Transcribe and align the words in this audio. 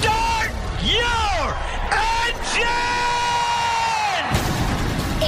start 0.00 0.50
your 0.82 1.54
engine! 1.92 2.64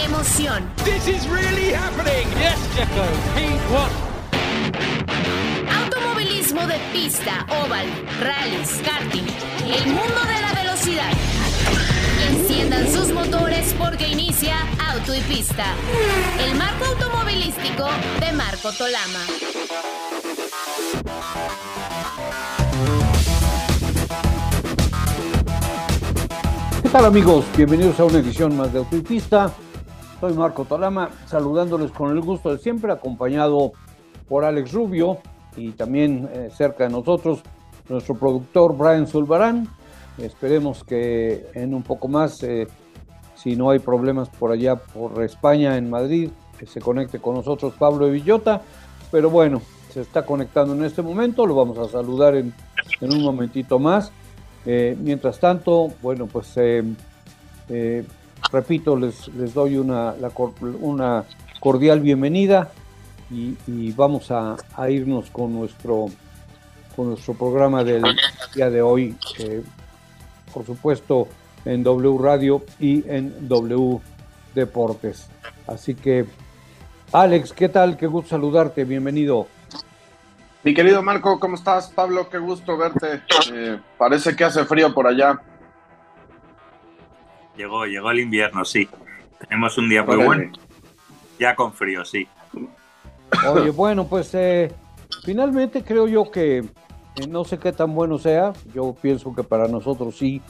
Emoción. 0.05 0.69
This 0.85 1.09
is 1.09 1.27
really 1.29 1.71
happening. 1.73 2.29
Yes, 2.39 2.59
Checo. 2.75 3.07
P1. 3.35 3.91
Automovilismo 5.85 6.67
de 6.67 6.79
pista, 6.93 7.45
oval, 7.49 7.87
rallies, 8.21 8.81
karting. 8.85 9.27
El 9.65 9.87
mundo 9.87 10.21
de 10.25 10.41
la 10.41 10.53
velocidad. 10.55 11.13
Enciendan 12.31 12.91
sus 12.93 13.13
motores 13.13 13.75
porque 13.79 14.09
inicia 14.09 14.57
Auto 14.91 15.15
y 15.15 15.21
Pista. 15.21 15.67
El 16.41 16.55
marco 16.57 16.85
automovilístico 16.87 17.89
de 18.21 18.33
Marco 18.33 18.73
Tolama. 18.73 19.25
¿Qué 26.83 26.89
tal 26.89 27.05
amigos? 27.05 27.45
Bienvenidos 27.57 27.99
a 28.01 28.05
una 28.05 28.19
edición 28.19 28.57
más 28.57 28.73
de 28.73 28.79
Auto 28.79 28.97
y 28.97 29.01
Pista. 29.01 29.53
Soy 30.21 30.33
Marco 30.33 30.65
Tolama, 30.65 31.11
saludándoles 31.27 31.91
con 31.91 32.11
el 32.11 32.21
gusto 32.21 32.51
de 32.51 32.59
siempre, 32.59 32.93
acompañado 32.93 33.73
por 34.29 34.45
Alex 34.45 34.73
Rubio 34.73 35.19
y 35.57 35.73
también 35.73 36.29
eh, 36.33 36.49
cerca 36.55 36.85
de 36.85 36.91
nosotros 36.91 37.43
nuestro 37.89 38.15
productor 38.15 38.77
Brian 38.77 39.07
Zulbarán. 39.07 39.69
Esperemos 40.19 40.85
que 40.85 41.47
en 41.55 41.75
un 41.75 41.83
poco 41.83 42.09
más, 42.09 42.43
eh, 42.43 42.67
si 43.35 43.57
no 43.57 43.71
hay 43.71 43.79
problemas 43.79 44.31
por 44.31 44.53
allá 44.53 44.77
por 44.77 45.23
España, 45.23 45.77
en 45.77 45.91
Madrid, 45.91 46.31
que 46.59 46.67
se 46.67 46.81
conecte 46.81 47.19
con 47.21 47.35
nosotros 47.35 47.75
Pablo 47.79 48.09
Villota. 48.11 48.63
Pero 49.11 49.29
bueno, 49.31 49.61
se 49.97 50.03
está 50.03 50.27
conectando 50.27 50.75
en 50.75 50.85
este 50.85 51.01
momento, 51.01 51.47
lo 51.47 51.55
vamos 51.55 51.79
a 51.79 51.89
saludar 51.89 52.35
en, 52.37 52.53
en 53.01 53.15
un 53.15 53.23
momentito 53.23 53.79
más. 53.79 54.13
Eh, 54.67 54.95
mientras 55.01 55.41
tanto, 55.41 55.91
bueno, 56.03 56.27
pues 56.27 56.53
eh, 56.57 56.85
eh, 57.71 58.05
repito, 58.53 58.95
les, 58.95 59.27
les 59.29 59.55
doy 59.55 59.79
una, 59.79 60.15
una 60.83 61.25
cordial 61.61 62.01
bienvenida 62.01 62.71
y, 63.31 63.91
vamos 63.93 64.31
a, 64.31 64.57
a 64.75 64.91
irnos 64.91 65.31
con 65.31 65.55
nuestro, 65.55 66.09
con 66.95 67.09
nuestro 67.09 67.33
programa 67.33 67.83
del 67.83 68.05
día 68.55 68.69
de 68.69 68.83
hoy, 68.83 69.17
por 70.53 70.67
supuesto 70.67 71.27
en 71.65 71.83
W 71.83 72.19
Radio 72.21 72.63
y 72.79 73.03
en 73.09 73.49
W 73.49 73.99
Deportes. 74.55 75.27
Así 75.67 75.95
que, 75.95 76.27
Alex, 77.13 77.55
¿qué 77.55 77.71
tal? 77.71 77.97
Qué 77.97 78.07
gusto 78.07 78.29
saludarte, 78.29 78.85
bienvenido. 78.85 79.56
Mi 80.67 80.75
querido 80.75 81.01
Marco, 81.01 81.39
¿cómo 81.39 81.55
estás? 81.55 81.91
Pablo, 81.91 82.29
qué 82.29 82.39
gusto 82.39 82.77
verte. 82.77 83.23
Eh, 83.53 83.79
parece 83.97 84.35
que 84.35 84.43
hace 84.43 84.65
frío 84.65 84.93
por 84.93 85.07
allá. 85.07 85.41
Llegó, 87.57 87.87
llegó 87.87 88.11
el 88.11 88.19
invierno, 88.19 88.65
sí. 88.65 88.89
Tenemos 89.39 89.79
un 89.79 89.89
día 89.89 90.03
muy 90.03 90.17
Órale. 90.17 90.27
bueno, 90.27 90.53
ya 91.39 91.55
con 91.55 91.73
frío, 91.73 92.05
sí. 92.05 92.27
Oye, 93.49 93.71
bueno, 93.71 94.09
pues 94.09 94.35
eh, 94.35 94.75
finalmente 95.25 95.85
creo 95.85 96.09
yo 96.09 96.33
que 96.33 96.59
eh, 96.59 97.27
no 97.29 97.45
sé 97.45 97.61
qué 97.61 97.71
tan 97.71 97.95
bueno 97.95 98.19
sea. 98.19 98.53
Yo 98.75 98.93
pienso 99.01 99.33
que 99.37 99.45
para 99.45 99.69
nosotros 99.69 100.19
sí, 100.19 100.43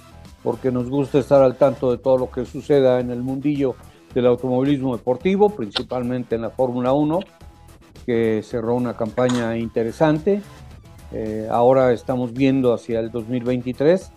porque 0.43 0.73
nos 0.73 0.89
gusta 0.89 1.19
estar 1.19 1.43
al 1.43 1.59
tanto 1.59 1.91
de 1.91 1.99
todo 1.99 2.17
lo 2.17 2.31
que 2.31 2.47
suceda 2.47 3.01
en 3.01 3.11
el 3.11 3.23
mundillo 3.23 3.77
del 4.15 4.29
automovilismo 4.29 4.97
deportivo, 4.97 5.51
principalmente 5.51 6.37
en 6.37 6.41
la 6.41 6.49
Fórmula 6.49 6.95
1, 6.95 7.21
que 8.07 8.43
cerró 8.45 8.77
una 8.77 8.97
campaña 8.97 9.59
interesante. 9.59 10.41
Eh, 11.13 11.49
ahora 11.51 11.93
estamos 11.93 12.33
viendo 12.33 12.73
hacia 12.73 13.01
el 13.01 13.11
2023, 13.11 14.13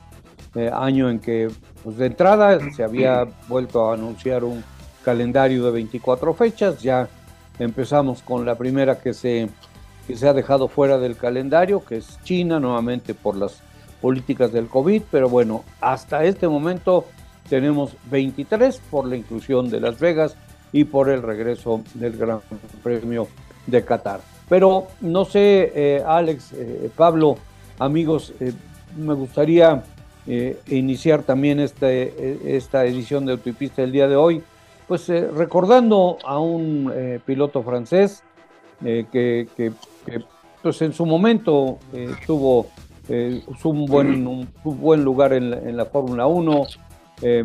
eh, 0.55 0.71
año 0.73 1.09
en 1.09 1.19
que, 1.19 1.49
pues 1.83 1.97
de 1.97 2.05
entrada, 2.05 2.59
se 2.71 2.83
había 2.83 3.27
vuelto 3.47 3.89
a 3.89 3.95
anunciar 3.95 4.43
un 4.43 4.63
calendario 5.03 5.65
de 5.65 5.71
24 5.71 6.33
fechas, 6.33 6.81
ya 6.81 7.09
empezamos 7.57 8.21
con 8.21 8.45
la 8.45 8.55
primera 8.55 8.99
que 8.99 9.13
se, 9.13 9.49
que 10.07 10.15
se 10.15 10.27
ha 10.27 10.33
dejado 10.33 10.67
fuera 10.67 10.97
del 10.97 11.17
calendario, 11.17 11.83
que 11.83 11.97
es 11.97 12.19
China, 12.23 12.59
nuevamente 12.59 13.13
por 13.13 13.35
las 13.35 13.61
políticas 14.01 14.51
del 14.51 14.67
COVID, 14.67 15.03
pero 15.11 15.29
bueno, 15.29 15.63
hasta 15.81 16.23
este 16.23 16.47
momento 16.47 17.05
tenemos 17.49 17.95
23 18.09 18.79
por 18.91 19.05
la 19.05 19.15
inclusión 19.15 19.69
de 19.69 19.79
Las 19.79 19.99
Vegas 19.99 20.35
y 20.71 20.83
por 20.83 21.09
el 21.09 21.23
regreso 21.23 21.81
del 21.95 22.17
Gran 22.17 22.39
Premio 22.83 23.27
de 23.67 23.83
Qatar. 23.83 24.21
Pero 24.47 24.87
no 25.01 25.25
sé, 25.25 25.71
eh, 25.75 26.03
Alex, 26.05 26.53
eh, 26.53 26.89
Pablo, 26.95 27.37
amigos, 27.77 28.33
eh, 28.39 28.53
me 28.97 29.13
gustaría 29.13 29.83
iniciar 30.67 31.23
también 31.23 31.59
este, 31.59 32.55
esta 32.55 32.85
edición 32.85 33.25
de 33.25 33.31
Autopista 33.31 33.81
del 33.81 33.91
día 33.91 34.07
de 34.07 34.15
hoy, 34.15 34.43
pues 34.87 35.07
recordando 35.07 36.19
a 36.23 36.37
un 36.37 36.93
piloto 37.25 37.63
francés 37.63 38.21
que, 38.79 39.47
pues 40.61 40.83
en 40.83 40.93
su 40.93 41.07
momento 41.07 41.79
tuvo 42.27 42.67
un, 43.63 43.85
buen, 43.87 44.27
un, 44.27 44.47
buen 44.63 45.03
lugar 45.03 45.33
en 45.33 45.75
la, 45.75 45.85
Fórmula 45.85 46.27
1, 46.27 46.67
eh, 47.21 47.43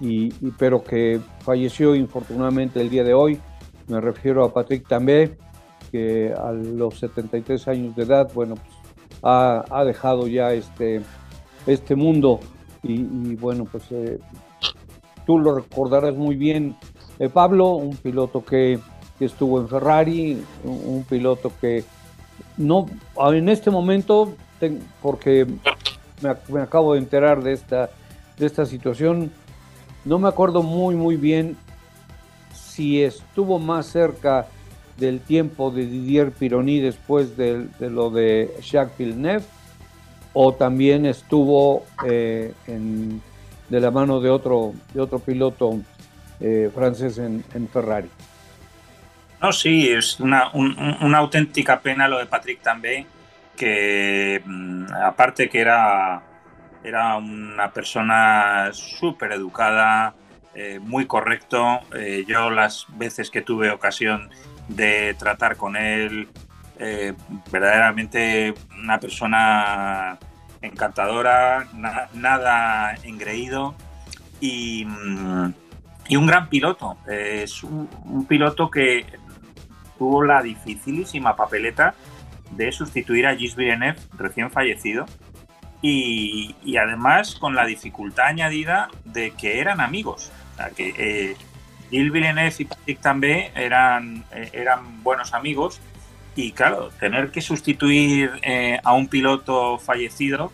y, 0.00 0.30
pero 0.58 0.82
que 0.82 1.20
falleció 1.40 1.94
infortunadamente 1.94 2.80
el 2.80 2.90
día 2.90 3.04
de 3.04 3.14
hoy. 3.14 3.38
Me 3.86 4.00
refiero 4.00 4.44
a 4.44 4.52
Patrick 4.52 4.86
Tambay, 4.88 5.32
que 5.92 6.32
a 6.32 6.50
los 6.50 6.98
73 6.98 7.68
años 7.68 7.94
de 7.94 8.04
edad, 8.04 8.30
bueno, 8.34 8.54
pues, 8.56 9.20
ha, 9.22 9.62
ha 9.70 9.84
dejado 9.84 10.26
ya 10.26 10.52
este, 10.52 11.02
este 11.66 11.94
mundo. 11.94 12.40
Y, 12.82 13.36
bueno, 13.36 13.64
pues 13.70 13.84
eh, 13.92 14.18
tú 15.24 15.38
lo 15.38 15.54
recordarás 15.54 16.16
muy 16.16 16.34
bien, 16.34 16.74
eh, 17.18 17.28
Pablo, 17.28 17.68
un 17.74 17.96
piloto 17.96 18.44
que, 18.44 18.80
estuvo 19.20 19.60
en 19.60 19.68
Ferrari, 19.68 20.42
un, 20.64 21.04
piloto 21.08 21.52
que 21.60 21.84
no, 22.56 22.86
en 23.32 23.48
este 23.48 23.70
momento, 23.70 24.34
porque 25.00 25.46
me, 26.20 26.34
me 26.48 26.60
acabo 26.60 26.94
de 26.94 26.98
enterar 26.98 27.40
de 27.40 27.52
esta, 27.52 27.90
de 28.36 28.46
esta 28.46 28.66
situación, 28.66 29.30
no 30.04 30.18
me 30.18 30.26
acuerdo 30.26 30.64
muy, 30.64 30.96
muy 30.96 31.14
bien 31.14 31.56
si 32.52 33.04
estuvo 33.04 33.60
más 33.60 33.86
cerca 33.86 34.48
del 34.96 35.20
tiempo 35.20 35.70
de 35.70 35.86
Didier 35.86 36.32
Pironi 36.32 36.80
después 36.80 37.36
de, 37.36 37.66
lo 37.80 38.10
de 38.10 38.54
Jacques 38.62 38.98
Villeneuve 38.98 39.44
o 40.34 40.54
también 40.54 41.06
estuvo 41.06 41.84
eh, 42.06 42.52
de 43.68 43.80
la 43.80 43.90
mano 43.90 44.20
de 44.20 44.30
otro, 44.30 44.72
de 44.94 45.00
otro 45.00 45.18
piloto 45.18 45.78
eh, 46.40 46.70
francés 46.74 47.18
en, 47.18 47.44
Ferrari. 47.68 48.08
No, 49.40 49.52
sí, 49.52 49.88
es 49.90 50.20
una, 50.20 50.50
un- 50.52 50.78
un- 50.78 50.96
una 51.02 51.18
auténtica 51.18 51.80
pena 51.80 52.06
lo 52.08 52.18
de 52.18 52.26
Patrick 52.26 52.60
Tambay, 52.62 53.06
que 53.56 54.40
mm, 54.44 54.86
aparte 55.04 55.48
que 55.48 55.60
era, 55.60 56.22
era 56.84 57.16
una 57.16 57.70
persona 57.72 58.70
súper 58.72 59.32
educada, 59.32 60.14
eh, 60.54 60.78
muy 60.80 61.06
correcto. 61.06 61.80
Yo 62.26 62.50
las 62.50 62.86
veces 62.90 63.30
que 63.30 63.40
tuve 63.42 63.70
ocasión 63.70 64.30
de 64.68 65.14
tratar 65.18 65.56
con 65.56 65.76
él, 65.76 66.28
eh, 66.78 67.14
verdaderamente 67.50 68.54
una 68.82 68.98
persona 68.98 70.18
encantadora, 70.60 71.66
na- 71.74 72.08
nada 72.14 72.94
engreído 73.02 73.74
y, 74.40 74.84
mm, 74.86 75.52
y 76.08 76.16
un 76.16 76.26
gran 76.26 76.48
piloto. 76.48 76.96
Eh, 77.08 77.40
es 77.44 77.62
un, 77.62 77.88
un 78.04 78.26
piloto 78.26 78.70
que 78.70 79.04
tuvo 79.98 80.24
la 80.24 80.42
dificilísima 80.42 81.36
papeleta 81.36 81.94
de 82.50 82.70
sustituir 82.72 83.26
a 83.26 83.34
Gilles 83.36 83.56
Villeneuve, 83.56 83.98
recién 84.18 84.50
fallecido, 84.50 85.06
y, 85.80 86.54
y 86.64 86.76
además 86.76 87.34
con 87.36 87.54
la 87.54 87.64
dificultad 87.66 88.26
añadida 88.26 88.88
de 89.04 89.32
que 89.32 89.58
eran 89.60 89.80
amigos. 89.80 90.30
O 90.52 90.56
sea, 90.56 90.70
que 90.70 90.94
eh, 90.96 91.36
Gilles 91.92 92.10
Villeneuve 92.10 92.54
y 92.58 92.64
Patrick 92.64 93.00
Tambay 93.00 93.52
eran, 93.54 94.24
eh, 94.32 94.48
eran 94.54 95.02
buenos 95.02 95.34
amigos. 95.34 95.80
Y 96.34 96.52
claro, 96.52 96.88
tener 96.98 97.30
que 97.30 97.42
sustituir 97.42 98.30
eh, 98.40 98.80
a 98.82 98.94
un 98.94 99.08
piloto 99.08 99.78
fallecido, 99.78 100.50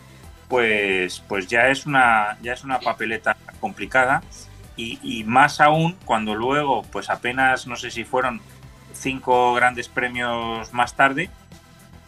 pues, 0.49 1.23
pues 1.29 1.47
ya, 1.47 1.69
es 1.69 1.85
una, 1.85 2.37
ya 2.41 2.51
es 2.51 2.65
una 2.65 2.79
papeleta 2.79 3.37
complicada. 3.61 4.21
Y, 4.75 4.99
y 5.01 5.23
más 5.23 5.61
aún 5.61 5.95
cuando 6.03 6.35
luego, 6.35 6.83
pues 6.91 7.09
apenas, 7.09 7.67
no 7.67 7.77
sé 7.77 7.89
si 7.89 8.03
fueron 8.03 8.41
cinco 8.91 9.53
grandes 9.53 9.87
premios 9.87 10.73
más 10.73 10.93
tarde, 10.97 11.29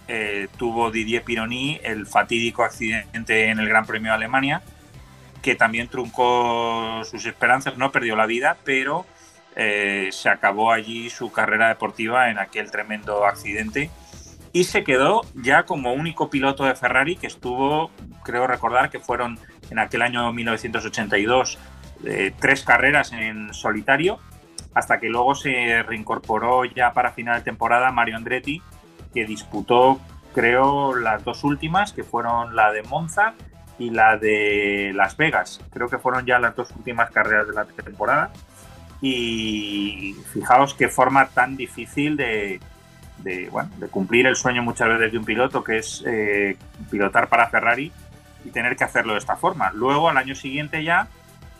eh, 0.10 0.50
tuvo 0.58 0.92
Didier 0.92 1.24
Pironi 1.24 1.80
el 1.84 2.06
fatídico 2.06 2.66
accidente 2.66 3.48
en 3.48 3.60
el 3.60 3.70
Gran 3.70 3.86
Premio 3.86 4.12
de 4.12 4.18
Alemania, 4.18 4.62
que 5.42 5.56
también 5.56 5.88
truncó 5.88 7.02
sus 7.06 7.26
esperanzas, 7.26 7.78
no 7.78 7.94
perdió 7.94 8.18
la 8.18 8.26
vida, 8.26 8.58
pero 8.66 9.06
eh, 9.56 10.10
se 10.12 10.30
acabó 10.30 10.72
allí 10.72 11.10
su 11.10 11.32
carrera 11.32 11.70
deportiva 11.70 12.30
en 12.30 12.40
aquel 12.40 12.72
tremendo 12.72 13.26
accidente 13.26 13.90
y 14.54 14.66
se 14.66 14.84
quedó 14.84 15.22
ya 15.34 15.64
como 15.64 15.94
único 15.94 16.30
piloto 16.30 16.66
de 16.66 16.76
Ferrari 16.76 17.16
que 17.16 17.28
estuvo, 17.28 17.92
creo 18.24 18.48
recordar 18.48 18.90
que 18.90 19.00
fueron 19.00 19.40
en 19.70 19.80
aquel 19.80 20.02
año 20.02 20.32
1982 20.34 21.58
eh, 22.04 22.34
tres 22.40 22.64
carreras 22.64 23.12
en 23.14 23.54
solitario, 23.54 24.20
hasta 24.74 25.00
que 25.00 25.08
luego 25.08 25.36
se 25.36 25.84
reincorporó 25.84 26.66
ya 26.66 26.94
para 26.94 27.12
final 27.12 27.40
de 27.40 27.44
temporada 27.44 27.92
Mario 27.92 28.18
Andretti, 28.18 28.62
que 29.14 29.26
disputó 29.26 30.00
creo 30.34 30.96
las 30.96 31.24
dos 31.24 31.44
últimas, 31.44 31.94
que 31.94 32.04
fueron 32.04 32.56
la 32.56 32.72
de 32.72 32.84
Monza 32.84 33.34
y 33.78 33.90
la 33.90 34.18
de 34.18 34.92
Las 34.96 35.18
Vegas. 35.18 35.62
Creo 35.72 35.90
que 35.90 35.98
fueron 35.98 36.26
ya 36.26 36.40
las 36.40 36.56
dos 36.56 36.72
últimas 36.72 37.12
carreras 37.12 37.48
de 37.48 37.54
la 37.54 37.66
temporada. 37.66 38.32
Y 39.02 40.16
fijaos 40.32 40.74
qué 40.74 40.88
forma 40.88 41.28
tan 41.28 41.58
difícil 41.58 42.16
de, 42.16 42.60
bueno, 43.52 43.70
de 43.78 43.88
cumplir 43.88 44.28
el 44.28 44.36
sueño 44.36 44.62
muchas 44.62 44.90
veces 44.90 45.12
de 45.12 45.18
un 45.18 45.26
piloto, 45.26 45.64
que 45.64 45.78
es 45.78 46.04
eh, 46.06 46.56
pilotar 46.90 47.28
para 47.28 47.50
Ferrari 47.50 47.92
y 48.46 48.50
tener 48.50 48.76
que 48.76 48.84
hacerlo 48.84 49.14
de 49.14 49.20
esta 49.20 49.36
forma. 49.36 49.72
Luego, 49.74 50.10
al 50.10 50.18
año 50.18 50.36
siguiente 50.36 50.84
ya, 50.84 51.08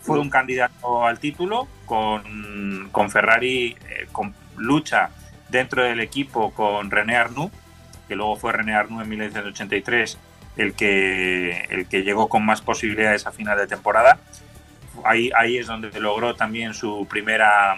fue 0.02 0.20
un 0.20 0.30
candidato 0.30 1.06
al 1.06 1.20
título 1.20 1.68
con, 1.86 2.90
con 2.92 3.12
Ferrari, 3.12 3.76
eh, 3.90 4.08
con 4.12 4.34
lucha 4.58 5.10
dentro 5.50 5.84
del 5.84 6.00
equipo 6.00 6.52
con 6.52 6.90
René 6.90 7.18
Arnoux, 7.18 7.52
que 8.08 8.16
luego 8.16 8.36
fue 8.36 8.52
René 8.52 8.74
Arnoux 8.74 9.02
en 9.02 9.10
1983 9.10 10.18
el 10.58 10.74
que, 10.74 11.66
el 11.70 11.88
que 11.88 12.04
llegó 12.04 12.28
con 12.28 12.46
más 12.46 12.62
posibilidades 12.62 13.26
a 13.28 13.32
final 13.32 13.58
de 13.58 13.68
temporada. 13.68 14.18
Ahí, 15.04 15.58
es 15.58 15.68
donde 15.68 15.98
logró 16.00 16.36
también 16.36 16.74
su 16.74 17.08
primera, 17.10 17.76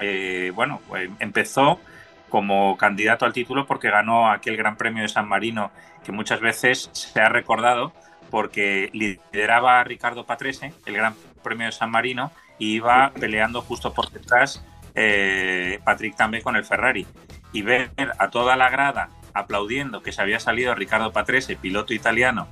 eh, 0.00 0.50
bueno, 0.54 0.80
empezó 1.18 1.80
como 2.28 2.76
candidato 2.78 3.26
al 3.26 3.32
título 3.32 3.66
porque 3.66 3.90
ganó 3.90 4.30
aquel 4.30 4.56
Gran 4.56 4.76
Premio 4.76 5.02
de 5.02 5.08
San 5.08 5.28
Marino 5.28 5.70
que 6.02 6.12
muchas 6.12 6.40
veces 6.40 6.88
se 6.92 7.20
ha 7.20 7.28
recordado 7.28 7.92
porque 8.30 8.88
lideraba 8.94 9.80
a 9.80 9.84
Ricardo 9.84 10.24
Patrese 10.24 10.72
el 10.86 10.94
Gran 10.94 11.14
Premio 11.42 11.66
de 11.66 11.72
San 11.72 11.90
Marino 11.90 12.32
y 12.58 12.76
iba 12.76 13.12
peleando 13.12 13.60
justo 13.60 13.92
por 13.92 14.10
detrás 14.10 14.64
eh, 14.94 15.80
Patrick 15.84 16.16
también 16.16 16.42
con 16.42 16.56
el 16.56 16.64
Ferrari. 16.64 17.06
Y 17.52 17.62
ver 17.62 17.90
a 18.18 18.30
toda 18.30 18.56
la 18.56 18.70
grada 18.70 19.10
aplaudiendo 19.34 20.02
que 20.02 20.12
se 20.12 20.22
había 20.22 20.40
salido 20.40 20.74
Ricardo 20.74 21.12
Patrese, 21.12 21.56
piloto 21.56 21.94
italiano, 21.94 22.48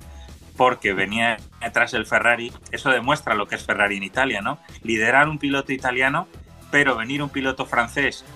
porque 0.61 0.93
venía 0.93 1.39
detrás 1.62 1.93
del 1.93 2.05
Ferrari, 2.05 2.53
eso 2.71 2.91
demuestra 2.91 3.35
lo 3.35 3.49
que 3.49 3.55
es 3.55 3.65
Ferrari 3.65 3.97
en 3.97 4.03
Italia, 4.03 4.43
¿no? 4.43 4.59
Liderar 4.83 5.27
un 5.27 5.39
piloto 5.39 5.73
italiano, 5.73 6.29
pero 6.71 6.97
venir 6.97 7.23
un 7.23 7.31
piloto 7.31 7.65
francés 7.65 8.27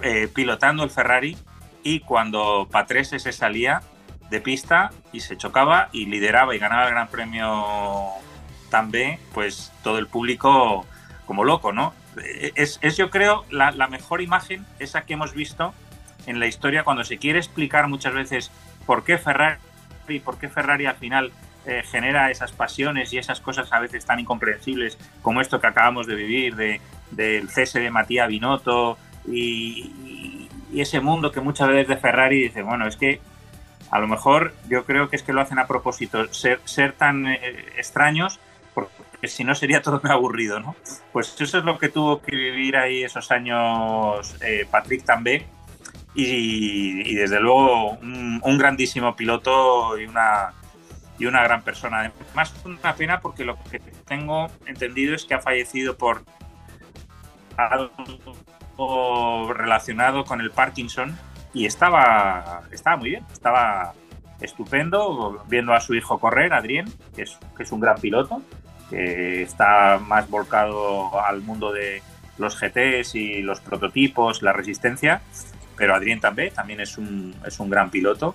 eh, 0.00 0.28
pilotando 0.32 0.84
el 0.84 0.90
Ferrari 0.90 1.36
y 1.82 1.98
cuando 1.98 2.68
Patrese 2.70 3.18
se 3.18 3.32
salía 3.32 3.82
de 4.30 4.40
pista 4.40 4.92
y 5.12 5.18
se 5.18 5.36
chocaba 5.36 5.88
y 5.90 6.06
lideraba 6.06 6.54
y 6.54 6.60
ganaba 6.60 6.84
el 6.84 6.90
Gran 6.92 7.08
Premio 7.08 7.64
también, 8.70 9.18
pues 9.32 9.72
todo 9.82 9.98
el 9.98 10.06
público 10.06 10.86
como 11.26 11.42
loco, 11.42 11.72
¿no? 11.72 11.92
Es, 12.54 12.78
yo 12.96 13.10
creo 13.10 13.46
la, 13.50 13.72
mejor 13.88 14.22
imagen, 14.22 14.64
esa 14.78 15.06
que 15.06 15.14
hemos 15.14 15.34
visto 15.34 15.74
en 16.26 16.38
la 16.38 16.46
historia 16.46 16.84
cuando 16.84 17.02
se 17.02 17.18
quiere 17.18 17.40
explicar 17.40 17.88
muchas 17.88 18.14
veces 18.14 18.52
por 18.86 19.02
qué 19.02 19.18
Ferrari, 19.18 19.58
por 20.24 20.38
qué 20.38 20.48
Ferrari 20.48 20.86
al 20.86 20.94
final 20.94 21.32
eh, 21.66 21.82
genera 21.84 22.30
esas 22.30 22.52
pasiones 22.52 23.12
y 23.12 23.18
esas 23.18 23.40
cosas 23.40 23.72
a 23.72 23.80
veces 23.80 24.04
tan 24.04 24.20
incomprensibles 24.20 24.98
como 25.22 25.40
esto 25.40 25.60
que 25.60 25.66
acabamos 25.66 26.06
de 26.06 26.14
vivir 26.14 26.56
de, 26.56 26.80
del 27.10 27.48
cese 27.50 27.80
de 27.80 27.90
Matías 27.90 28.28
Binotto, 28.28 28.98
y, 29.26 30.48
ese 30.74 31.00
mundo 31.00 31.30
que 31.30 31.40
muchas 31.40 31.68
veces 31.68 31.86
de 31.86 31.96
Ferrari 31.96 32.42
dice, 32.42 32.62
bueno, 32.62 32.88
es 32.88 32.96
que 32.96 33.20
a 33.92 34.00
lo 34.00 34.08
mejor 34.08 34.54
yo 34.68 34.84
creo 34.84 35.08
que 35.08 35.14
es 35.14 35.22
que 35.22 35.32
lo 35.32 35.40
hacen 35.40 35.60
a 35.60 35.68
propósito, 35.68 36.32
ser, 36.34 36.60
ser 36.64 36.94
tan 36.94 37.28
eh, 37.28 37.38
extraños, 37.76 38.40
porque 38.74 39.28
si 39.28 39.44
no 39.44 39.54
sería 39.54 39.82
todo 39.82 40.00
muy 40.02 40.10
aburrido, 40.10 40.58
¿no? 40.58 40.74
Pues 41.12 41.40
eso 41.40 41.58
es 41.58 41.64
lo 41.64 41.78
que 41.78 41.90
tuvo 41.90 42.20
que 42.20 42.34
vivir 42.34 42.76
ahí 42.76 43.04
esos 43.04 43.30
años 43.30 44.34
eh, 44.40 44.66
Patrick 44.68 45.04
también 45.04 45.44
y, 46.14 47.14
desde 47.14 47.40
luego 47.40 47.90
un, 47.90 48.58
grandísimo 48.58 49.14
piloto 49.16 49.98
y 49.98 50.06
una, 50.06 50.52
y 51.18 51.26
una 51.26 51.42
gran 51.42 51.62
persona. 51.62 52.00
Además, 52.00 52.54
una 52.64 52.94
pena 52.94 53.20
porque 53.20 53.44
lo 53.44 53.56
que 53.64 53.78
tengo 54.06 54.48
entendido 54.66 55.14
es 55.14 55.24
que 55.24 55.34
ha 55.34 55.40
fallecido 55.40 55.96
por 55.96 56.24
relacionado 59.56 60.24
con 60.24 60.40
el 60.40 60.50
Parkinson 60.50 61.16
y 61.52 61.66
estaba, 61.66 62.62
estaba 62.72 62.96
muy 62.96 63.10
bien, 63.10 63.24
estaba 63.32 63.94
estupendo 64.40 65.44
viendo 65.48 65.72
a 65.72 65.80
su 65.80 65.94
hijo 65.94 66.18
correr, 66.18 66.52
Adrien, 66.52 66.86
que 67.14 67.22
es, 67.22 67.38
que 67.56 67.62
es 67.62 67.72
un 67.72 67.80
gran 67.80 67.96
piloto, 68.00 68.42
que 68.90 69.42
está 69.42 69.98
más 69.98 70.28
volcado 70.28 71.20
al 71.24 71.40
mundo 71.42 71.72
de 71.72 72.02
los 72.38 72.58
GTs 72.60 73.14
y 73.14 73.42
los 73.42 73.60
prototipos, 73.60 74.42
la 74.42 74.52
resistencia, 74.52 75.22
pero 75.76 75.94
Adrien 75.94 76.20
también, 76.20 76.52
también 76.52 76.80
es 76.80 76.98
un, 76.98 77.34
es 77.46 77.58
un 77.60 77.70
gran 77.70 77.90
piloto. 77.90 78.34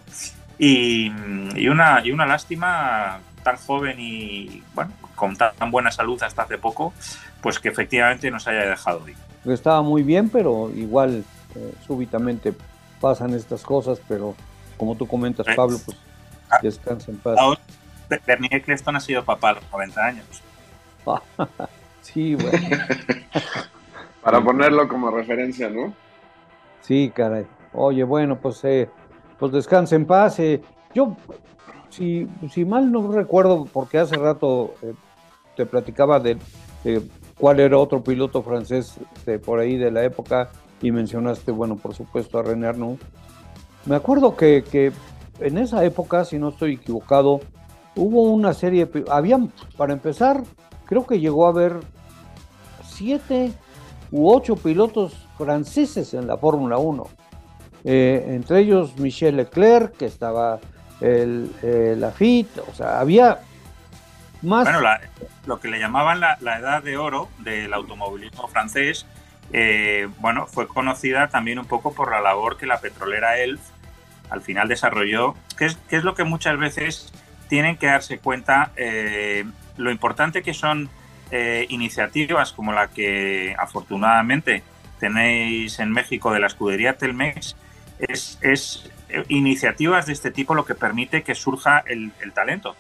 Y, 0.60 1.12
y, 1.56 1.68
una, 1.70 2.02
y 2.04 2.12
una 2.12 2.28
lástima 2.28 3.20
tan 3.44 3.58
joven 3.58 3.96
y 3.98 4.62
bueno, 4.76 4.92
con 5.16 5.36
tan 5.36 5.72
buena 5.72 5.90
salud 5.90 6.22
hasta 6.22 6.44
hace 6.44 6.58
poco, 6.58 6.94
pues 7.42 7.60
que 7.60 7.70
efectivamente 7.70 8.30
nos 8.30 8.48
haya 8.48 8.66
dejado 8.66 9.08
ir 9.08 9.16
estaba 9.46 9.82
muy 9.82 10.04
bien, 10.04 10.30
pero 10.30 10.72
igual 10.76 11.24
eh, 11.56 11.74
súbitamente 11.86 12.54
pasan 13.00 13.34
estas 13.34 13.64
cosas, 13.64 14.02
pero 14.08 14.36
como 14.78 14.96
tú 14.96 15.08
comentas, 15.08 15.46
Pablo, 15.56 15.78
pues 15.84 15.98
ah. 16.50 16.60
descansa 16.62 17.12
en 17.12 17.18
paz. 17.18 17.38
Ahora, 17.38 17.62
Bernie 18.26 18.50
Eccleston 18.52 18.96
ha 18.96 19.00
sido 19.00 19.24
papá 19.24 19.50
a 19.50 19.54
los 19.54 19.72
90 19.72 20.06
años. 20.06 20.26
sí, 22.02 22.36
bueno. 22.36 22.60
Para 24.24 24.42
ponerlo 24.44 24.88
como 24.88 25.10
referencia, 25.12 25.70
¿no? 25.70 25.94
Sí, 26.82 27.12
caray. 27.16 27.48
Oye, 27.74 28.04
bueno, 28.04 28.38
pues, 28.38 28.64
eh, 28.64 28.90
pues 29.40 29.52
descansa 29.52 29.96
en 29.96 30.06
paz. 30.06 30.40
Eh. 30.40 30.62
Yo, 30.94 31.16
si, 31.90 32.28
mal 32.66 32.92
no 32.92 33.12
recuerdo, 33.12 33.66
porque 33.72 33.98
hace 33.98 34.16
rato 34.16 34.74
te 35.56 35.66
platicaba 35.66 36.20
de, 36.20 36.38
de 36.84 37.02
cuál 37.40 37.60
era 37.60 37.78
otro 37.78 38.04
piloto 38.04 38.44
francés 38.44 38.98
de 39.26 39.40
por 39.40 39.60
ahí 39.60 39.78
de 39.78 39.92
la 39.92 40.04
época 40.04 40.50
y 40.82 40.92
mencionaste, 40.92 41.52
bueno, 41.52 41.76
por 41.76 41.94
supuesto 41.96 42.40
a 42.40 42.44
René 42.44 42.68
Arnoux. 42.68 43.00
Me 43.86 43.96
acuerdo 43.96 44.36
que, 44.36 44.92
en 45.40 45.58
esa 45.58 45.84
época, 45.84 46.26
si 46.26 46.38
no 46.38 46.50
estoy 46.50 46.74
equivocado, 46.74 47.40
hubo 47.96 48.24
una 48.24 48.54
serie, 48.54 48.90
habían, 49.10 49.52
para 49.78 49.94
empezar, 49.94 50.44
creo 50.86 51.06
que 51.06 51.20
llegó 51.20 51.46
a 51.46 51.50
haber 51.50 51.80
siete 52.84 53.52
u 54.12 54.30
ocho 54.30 54.56
pilotos 54.56 55.28
franceses 55.38 56.14
en 56.14 56.28
la 56.28 56.38
Fórmula 56.38 56.78
1. 56.78 57.08
Eh, 57.92 58.36
entre 58.36 58.60
ellos 58.60 58.96
Michel 58.98 59.38
Leclerc, 59.38 59.98
que 59.98 60.06
estaba 60.06 60.60
el, 61.02 61.50
Lafitte, 62.00 62.60
o 62.60 62.74
sea, 62.76 63.00
había 63.00 63.40
bueno, 64.42 64.80
lo 65.48 65.60
que 65.60 65.70
le 65.70 65.80
llamaban 65.80 66.20
la, 66.20 66.38
edad 66.60 66.84
de 66.84 66.98
oro 66.98 67.30
del 67.40 67.74
automovilismo 67.74 68.48
francés, 68.48 69.08
eh, 69.54 70.08
bueno, 70.20 70.46
fue 70.46 70.68
conocida 70.68 71.30
también 71.30 71.58
un 71.58 71.66
poco 71.66 71.92
por 71.94 72.12
la 72.12 72.22
labor 72.22 72.58
que 72.58 72.68
la 72.68 72.80
petrolera 72.80 73.40
Elf 73.40 73.60
al 74.30 74.42
final 74.42 74.68
desarrolló, 74.68 75.36
que 75.58 75.66
es, 75.66 76.04
lo 76.04 76.14
que 76.14 76.26
muchas 76.26 76.60
veces 76.60 77.12
tienen 77.48 77.76
que 77.78 77.88
darse 77.88 78.20
cuenta 78.20 78.72
eh, 78.76 79.46
lo 79.78 79.90
importante 79.90 80.44
que 80.44 80.54
son 80.54 80.92
eh, 81.32 81.66
iniciativas 81.70 82.54
como 82.54 82.72
la 82.72 82.90
que 82.90 83.56
afortunadamente 83.58 84.62
tenéis 85.00 85.80
en 85.80 85.92
México 85.92 86.32
de 86.32 86.40
la 86.40 86.48
escudería 86.48 86.98
Telmex, 86.98 87.56
es, 88.00 88.40
es 88.42 88.90
iniciativas 89.28 90.06
de 90.06 90.14
este 90.14 90.32
tipo 90.32 90.56
lo 90.56 90.66
que 90.66 90.76
permite 90.76 91.24
que 91.24 91.36
surja 91.36 91.80
el, 91.80 92.12
el 92.22 92.34
talento. 92.34 92.76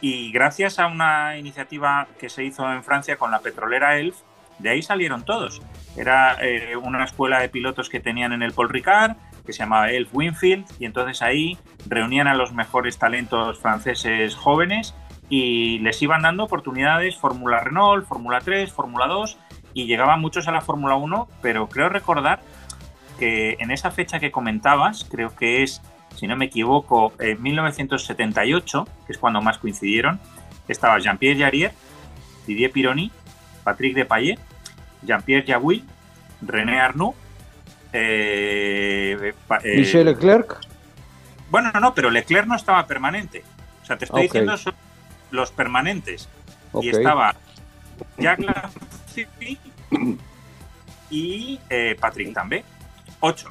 Y 0.00 0.30
gracias 0.30 0.78
a 0.78 0.86
una 0.86 1.36
iniciativa 1.38 2.06
que 2.20 2.28
se 2.28 2.44
hizo 2.44 2.70
en 2.72 2.84
Francia 2.84 3.16
con 3.16 3.30
la 3.30 3.40
petrolera 3.40 3.98
Elf, 3.98 4.16
de 4.58 4.70
ahí 4.70 4.82
salieron 4.82 5.24
todos. 5.24 5.60
Era 5.96 6.36
eh, 6.40 6.76
una 6.76 7.04
escuela 7.04 7.40
de 7.40 7.48
pilotos 7.48 7.88
que 7.88 8.00
tenían 8.00 8.32
en 8.32 8.42
el 8.42 8.52
Paul 8.52 8.68
Ricard, 8.68 9.16
que 9.44 9.52
se 9.52 9.60
llamaba 9.60 9.90
Elf 9.90 10.10
Winfield, 10.12 10.66
y 10.78 10.84
entonces 10.84 11.22
ahí 11.22 11.58
reunían 11.86 12.26
a 12.26 12.34
los 12.34 12.52
mejores 12.52 12.98
talentos 12.98 13.58
franceses 13.58 14.34
jóvenes 14.34 14.94
y 15.30 15.78
les 15.80 16.00
iban 16.02 16.22
dando 16.22 16.44
oportunidades 16.44 17.16
Fórmula 17.16 17.60
Renault, 17.60 18.06
Fórmula 18.06 18.40
3, 18.40 18.72
Fórmula 18.72 19.06
2, 19.06 19.38
y 19.74 19.86
llegaban 19.86 20.20
muchos 20.20 20.48
a 20.48 20.52
la 20.52 20.60
Fórmula 20.60 20.96
1, 20.96 21.28
pero 21.40 21.68
creo 21.68 21.88
recordar 21.88 22.40
que 23.18 23.56
en 23.58 23.70
esa 23.70 23.90
fecha 23.90 24.20
que 24.20 24.30
comentabas, 24.30 25.04
creo 25.10 25.34
que 25.34 25.62
es, 25.62 25.82
si 26.16 26.26
no 26.26 26.36
me 26.36 26.46
equivoco, 26.46 27.12
eh, 27.18 27.32
en 27.32 27.42
1978, 27.42 28.88
que 29.06 29.12
es 29.12 29.18
cuando 29.18 29.42
más 29.42 29.58
coincidieron, 29.58 30.20
estaba 30.68 30.98
Jean-Pierre 30.98 31.40
Jarier, 31.40 31.72
Didier 32.46 32.70
Pironi, 32.70 33.10
Patrick 33.64 33.94
Depayet, 33.94 34.38
Jean-Pierre 35.02 35.44
Jagui, 35.46 35.84
René 36.40 36.80
Arnoux, 36.80 37.14
eh, 37.92 39.34
eh, 39.64 39.76
Michel 39.76 40.06
Leclerc. 40.06 40.58
Bueno, 41.50 41.70
no, 41.72 41.80
no, 41.80 41.94
pero 41.94 42.10
Leclerc 42.10 42.46
no 42.46 42.56
estaba 42.56 42.86
permanente. 42.86 43.42
O 43.82 43.86
sea, 43.86 43.96
te 43.96 44.04
estoy 44.04 44.22
diciendo 44.22 44.56
son 44.56 44.74
los 45.30 45.50
permanentes. 45.50 46.28
Y 46.80 46.90
estaba 46.90 47.34
Jacques 48.18 48.46
Lafferty 48.46 49.58
y 51.10 51.58
Patrick 51.98 52.34
también. 52.34 52.64
8. 53.20 53.50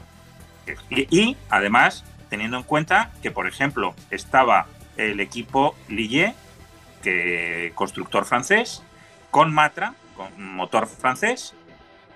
Y, 0.89 1.17
y, 1.17 1.37
además, 1.49 2.03
teniendo 2.29 2.57
en 2.57 2.63
cuenta 2.63 3.11
que, 3.21 3.31
por 3.31 3.47
ejemplo, 3.47 3.95
estaba 4.11 4.67
el 4.97 5.19
equipo 5.19 5.75
Lillet, 5.87 6.33
que 7.01 7.71
constructor 7.75 8.25
francés, 8.25 8.83
con 9.31 9.53
Matra, 9.53 9.93
con 10.15 10.55
motor 10.55 10.87
francés, 10.87 11.53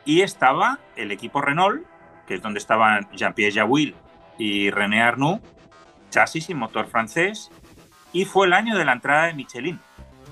y 0.06 0.22
estaba 0.22 0.80
el 0.96 1.12
equipo 1.12 1.42
Renault, 1.42 1.86
que 2.28 2.36
es 2.36 2.42
donde 2.42 2.60
estaban 2.60 3.08
Jean-Pierre 3.14 3.54
Jawil 3.54 3.96
y 4.38 4.72
René 4.72 5.02
Arnoux, 5.02 5.40
chasis 6.10 6.50
y 6.50 6.56
motor 6.56 6.88
francés, 6.88 7.52
y 8.12 8.26
fue 8.26 8.48
el 8.48 8.54
año 8.54 8.78
de 8.78 8.86
la 8.86 8.94
entrada 8.94 9.28
de 9.28 9.34
Michelin 9.34 9.80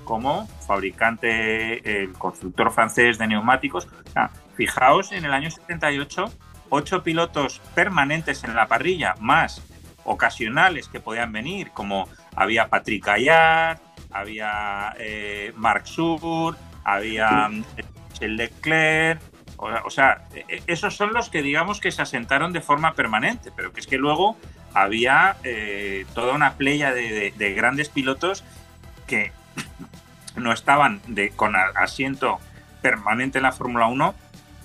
como 0.04 0.48
fabricante, 0.66 2.02
el 2.02 2.14
constructor 2.14 2.72
francés 2.72 3.20
de 3.20 3.28
neumáticos. 3.28 3.88
Ah, 4.16 4.32
fijaos 4.56 5.12
en 5.12 5.24
el 5.24 5.34
año 5.34 5.52
78 5.52 6.26
ocho 6.70 7.04
pilotos 7.04 7.62
permanentes 7.76 8.44
en 8.44 8.56
la 8.56 8.68
parrilla, 8.68 9.16
más 9.20 9.62
ocasionales 10.04 10.88
que 10.88 11.00
podían 11.00 11.32
venir, 11.32 11.72
como 11.72 12.08
había 12.36 12.68
Patrick 12.70 13.06
Gaillard, 13.06 13.80
había 14.12 14.96
eh, 14.98 15.54
Marc 15.56 15.86
Sur, 15.86 16.58
había 16.84 17.50
eh, 17.78 17.84
Michel 18.12 18.36
Leclerc, 18.38 19.22
o, 19.58 19.90
sea, 19.90 20.24
e- 20.34 20.64
esos 20.68 20.96
son 20.96 21.14
los 21.14 21.30
que 21.30 21.42
digamos 21.42 21.80
que 21.82 21.92
se 21.92 22.02
asentaron 22.02 22.54
de 22.54 22.62
forma 22.62 22.94
permanente, 22.94 23.52
pero 23.56 23.74
que 23.74 23.82
es 23.82 23.88
que 23.88 23.98
luego 23.98 24.38
había 24.74 25.36
eh, 25.44 26.06
toda 26.16 26.34
una 26.34 26.54
playa 26.54 26.94
de, 26.94 27.12
de- 27.12 27.34
de 27.38 27.54
grandes 27.54 27.90
pilotos 27.90 28.44
que 29.06 29.32
no 30.36 30.54
estaban 30.54 31.02
de, 31.08 31.32
con 31.32 31.56
asiento 31.56 32.40
permanente 32.82 33.40
en 33.40 33.44
la 33.44 33.52
Fórmula 33.52 33.88
1, 33.88 34.16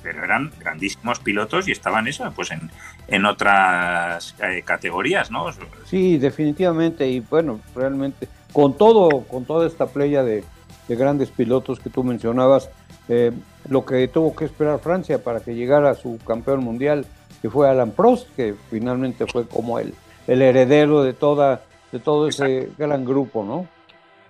pero 0.04 0.22
eran 0.22 0.52
grandísimos 0.60 1.18
pilotos 1.18 1.66
y 1.66 1.72
estaban 1.72 2.06
eso, 2.06 2.30
pues 2.36 2.50
en, 2.50 2.70
en 3.08 3.24
otras 3.24 4.36
eh, 4.40 4.62
categorías, 4.62 5.30
¿no? 5.30 5.46
Sí, 5.86 6.18
definitivamente. 6.18 7.08
Y 7.08 7.20
bueno, 7.20 7.60
realmente, 7.74 8.28
con 8.52 8.76
todo, 8.76 9.22
con 9.22 9.46
toda 9.46 9.66
esta 9.66 9.86
playa 9.86 10.22
de, 10.22 10.44
de 10.86 10.96
grandes 10.96 11.30
pilotos 11.30 11.80
que 11.80 11.88
tú 11.88 12.04
mencionabas, 12.04 12.68
eh, 13.08 13.32
lo 13.68 13.84
que 13.86 14.06
tuvo 14.08 14.36
que 14.36 14.44
esperar 14.44 14.78
Francia 14.78 15.24
para 15.24 15.40
que 15.40 15.54
llegara 15.54 15.94
su 15.94 16.18
campeón 16.26 16.62
mundial, 16.62 17.06
que 17.40 17.48
fue 17.48 17.68
Alan 17.68 17.90
Prost, 17.92 18.28
que 18.36 18.54
finalmente 18.70 19.26
fue 19.26 19.48
como 19.48 19.78
el, 19.78 19.94
el 20.26 20.42
heredero 20.42 21.02
de 21.02 21.14
toda, 21.14 21.62
de 21.92 21.98
todo 21.98 22.28
ese 22.28 22.68
gran 22.76 23.04
grupo, 23.04 23.42
¿no? 23.42 23.66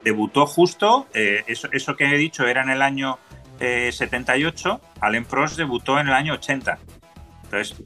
Debutó 0.04 0.46
justo, 0.46 1.06
eh, 1.14 1.42
eso, 1.46 1.68
eso 1.72 1.96
que 1.96 2.04
he 2.04 2.18
dicho 2.18 2.46
era 2.46 2.62
en 2.62 2.70
el 2.70 2.82
año 2.82 3.18
eh, 3.60 3.90
78, 3.92 4.80
Alain 5.00 5.24
Prost 5.24 5.56
debutó 5.56 5.98
en 5.98 6.08
el 6.08 6.14
año 6.14 6.34
80. 6.34 6.78
Entonces, 7.44 7.82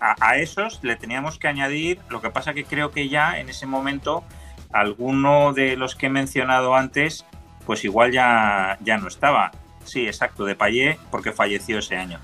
a, 0.00 0.36
esos 0.36 0.80
le 0.82 0.96
teníamos 0.96 1.38
que 1.38 1.48
añadir, 1.48 1.98
lo 2.08 2.20
que 2.20 2.30
pasa 2.30 2.54
que 2.54 2.64
creo 2.64 2.90
que 2.90 3.08
ya 3.08 3.38
en 3.38 3.48
ese 3.48 3.66
momento 3.66 4.24
alguno 4.72 5.52
de 5.52 5.76
los 5.76 5.94
que 5.94 6.06
he 6.06 6.10
mencionado 6.10 6.74
antes, 6.74 7.26
pues 7.66 7.84
igual 7.84 8.12
ya, 8.12 8.78
ya 8.80 8.98
no 8.98 9.08
estaba. 9.08 9.50
Sí, 9.84 10.06
exacto, 10.06 10.44
de 10.44 10.54
Payet, 10.54 10.98
porque 11.10 11.32
falleció 11.32 11.78
ese 11.78 11.96
año, 11.96 12.20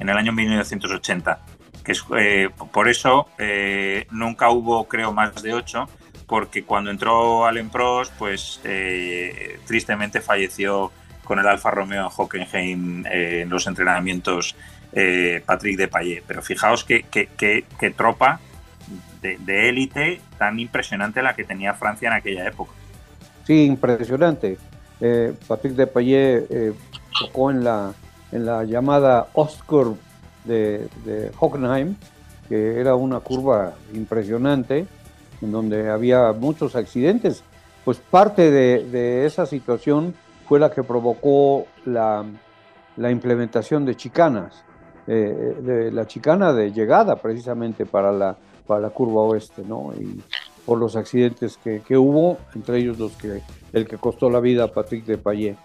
en 0.00 0.08
el 0.08 0.16
año 0.16 0.32
1980. 0.32 1.40
Que 1.84 1.92
es, 1.92 2.04
eh, 2.16 2.50
por 2.72 2.88
eso 2.88 3.28
eh, 3.38 4.06
nunca 4.10 4.50
hubo, 4.50 4.86
creo, 4.88 5.12
más 5.12 5.42
de 5.42 5.54
ocho, 5.54 5.88
porque 6.26 6.64
cuando 6.64 6.90
entró 6.90 7.46
Alain 7.46 7.70
Prost, 7.70 8.12
pues 8.18 8.60
eh, 8.64 9.60
tristemente 9.66 10.20
falleció 10.20 10.92
con 11.26 11.38
el 11.38 11.46
Alfa 11.46 11.70
Romeo 11.70 12.04
en 12.04 12.10
Hockenheim 12.16 13.04
eh, 13.06 13.42
en 13.42 13.50
los 13.50 13.66
entrenamientos 13.66 14.56
eh, 14.92 15.42
Patrick 15.44 15.76
de 15.76 15.88
Payet. 15.88 16.22
Pero 16.26 16.40
fijaos 16.40 16.84
qué 16.84 17.02
que, 17.02 17.26
que, 17.36 17.66
que 17.78 17.90
tropa 17.90 18.40
de, 19.20 19.68
élite 19.68 20.20
tan 20.38 20.58
impresionante 20.58 21.22
la 21.22 21.34
que 21.34 21.44
tenía 21.44 21.74
Francia 21.74 22.08
en 22.08 22.14
aquella 22.14 22.46
época. 22.46 22.72
Sí, 23.44 23.64
impresionante. 23.64 24.58
Eh, 25.00 25.34
Patrick 25.46 25.74
de 25.74 25.86
Payet 25.86 26.46
eh, 26.50 26.72
tocó 27.18 27.50
en 27.50 27.64
la, 27.64 27.92
en 28.32 28.46
la 28.46 28.64
llamada 28.64 29.28
Ostkurve 29.34 29.96
de, 30.44 30.88
de 31.04 31.32
Hockenheim, 31.38 31.96
que 32.48 32.80
era 32.80 32.94
una 32.94 33.20
curva 33.20 33.74
impresionante, 33.92 34.86
en 35.42 35.52
donde 35.52 35.90
había 35.90 36.32
muchos 36.32 36.76
accidentes. 36.76 37.42
Pues 37.84 37.98
parte 37.98 38.50
de, 38.50 38.84
de 38.84 39.26
esa 39.26 39.46
situación 39.46 40.14
fue 40.46 40.60
la 40.60 40.70
que 40.70 40.82
provocó 40.82 41.66
la, 41.84 42.24
la 42.96 43.10
implementación 43.10 43.84
de 43.84 43.96
chicanas, 43.96 44.64
eh, 45.06 45.56
de 45.60 45.92
la 45.92 46.06
chicana 46.06 46.52
de 46.52 46.72
llegada 46.72 47.16
precisamente 47.16 47.86
para 47.86 48.12
la, 48.12 48.36
para 48.66 48.80
la 48.80 48.90
curva 48.90 49.22
oeste, 49.22 49.62
¿no? 49.66 49.92
Y 49.98 50.20
por 50.64 50.78
los 50.78 50.96
accidentes 50.96 51.56
que, 51.58 51.80
que 51.80 51.96
hubo, 51.96 52.38
entre 52.54 52.78
ellos 52.78 52.98
los 52.98 53.12
que, 53.12 53.40
el 53.72 53.86
que 53.86 53.98
costó 53.98 54.28
la 54.30 54.40
vida 54.40 54.64
a 54.64 54.68
Patrick 54.68 55.04
de 55.04 55.18
Payet. 55.18 55.56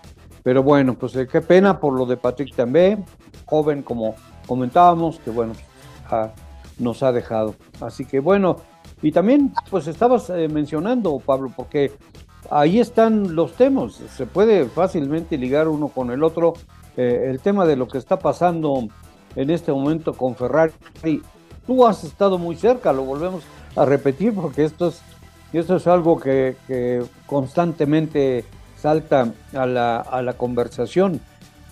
Pero 0.43 0.63
bueno, 0.63 0.95
pues 0.95 1.15
eh, 1.15 1.27
qué 1.27 1.41
pena 1.41 1.79
por 1.79 1.93
lo 1.93 2.05
de 2.05 2.17
Patrick 2.17 2.55
también, 2.55 3.05
joven 3.45 3.83
como 3.83 4.15
comentábamos, 4.47 5.19
que 5.19 5.31
bueno, 5.31 5.53
nos 6.77 7.03
ha 7.03 7.11
dejado. 7.11 7.55
Así 7.79 8.05
que 8.05 8.19
bueno, 8.19 8.57
y 9.01 9.11
también 9.11 9.53
pues 9.69 9.87
estabas 9.87 10.29
eh, 10.29 10.47
mencionando, 10.47 11.19
Pablo, 11.19 11.51
porque 11.55 11.91
ahí 12.51 12.79
están 12.79 13.35
los 13.35 13.53
temas, 13.53 13.93
se 13.93 14.25
puede 14.25 14.65
fácilmente 14.65 15.37
ligar 15.37 15.67
uno 15.67 15.87
con 15.87 16.11
el 16.11 16.23
otro. 16.23 16.53
Eh, 16.97 17.27
el 17.29 17.39
tema 17.39 17.65
de 17.65 17.77
lo 17.77 17.87
que 17.87 17.97
está 17.97 18.19
pasando 18.19 18.87
en 19.35 19.49
este 19.49 19.71
momento 19.71 20.13
con 20.13 20.35
Ferrari. 20.35 20.73
Tú 21.65 21.87
has 21.87 22.03
estado 22.03 22.37
muy 22.37 22.57
cerca, 22.57 22.91
lo 22.91 23.03
volvemos 23.03 23.43
a 23.75 23.85
repetir 23.85 24.35
porque 24.35 24.65
esto 24.65 24.89
es, 24.89 25.01
esto 25.53 25.77
es 25.77 25.87
algo 25.87 26.19
que, 26.19 27.05
constantemente 27.25 28.43
salta 28.75 29.31
a 29.53 29.65
la, 29.65 29.97
a 29.97 30.21
la, 30.21 30.33
conversación. 30.33 31.21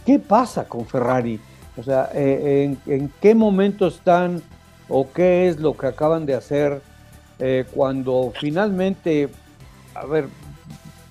¿Qué 0.06 0.20
pasa 0.20 0.70
con 0.70 0.86
Ferrari? 0.86 1.40
O 1.76 1.84
sea, 1.84 2.10
eh, 2.14 2.64
en, 2.86 2.94
¿en, 2.94 3.12
qué 3.20 3.36
momento 3.36 3.88
están 3.88 4.42
o 4.88 5.12
qué 5.12 5.50
es 5.50 5.60
lo 5.60 5.76
que 5.76 5.88
acaban 5.88 6.26
de 6.26 6.36
hacer 6.36 6.82
eh, 7.40 7.66
cuando 7.74 8.32
finalmente, 8.40 9.30
a 9.96 10.06
ver, 10.06 10.28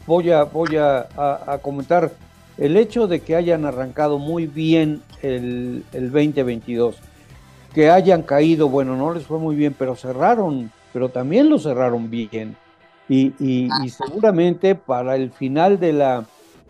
voy 0.09 0.31
a, 0.31 0.45
voy 0.45 0.77
a, 0.77 1.07
a, 1.17 1.53
a, 1.53 1.59
comentar 1.59 2.11
el 2.57 2.77
hecho 2.79 3.07
de 3.07 3.21
que 3.21 3.37
hayan 3.37 3.67
arrancado 3.67 4.19
muy 4.19 4.47
bien 4.47 5.03
el, 5.23 5.85
el 5.93 6.11
2022, 6.11 6.97
que 7.75 7.91
hayan 7.91 8.23
caído, 8.23 8.71
bueno, 8.71 8.97
no 8.97 9.13
les 9.13 9.25
fue 9.25 9.39
muy 9.39 9.55
bien, 9.55 9.77
pero 9.79 9.95
cerraron, 9.95 10.73
pero 10.95 11.11
también 11.11 11.51
lo 11.51 11.59
cerraron 11.59 12.11
bien. 12.11 12.57
Y, 13.09 13.33
y, 13.39 13.69
y 13.85 13.89
seguramente 13.91 14.75
para 14.75 15.15
el 15.15 15.31
final 15.31 15.79
de 15.79 15.93
la, 15.93 16.25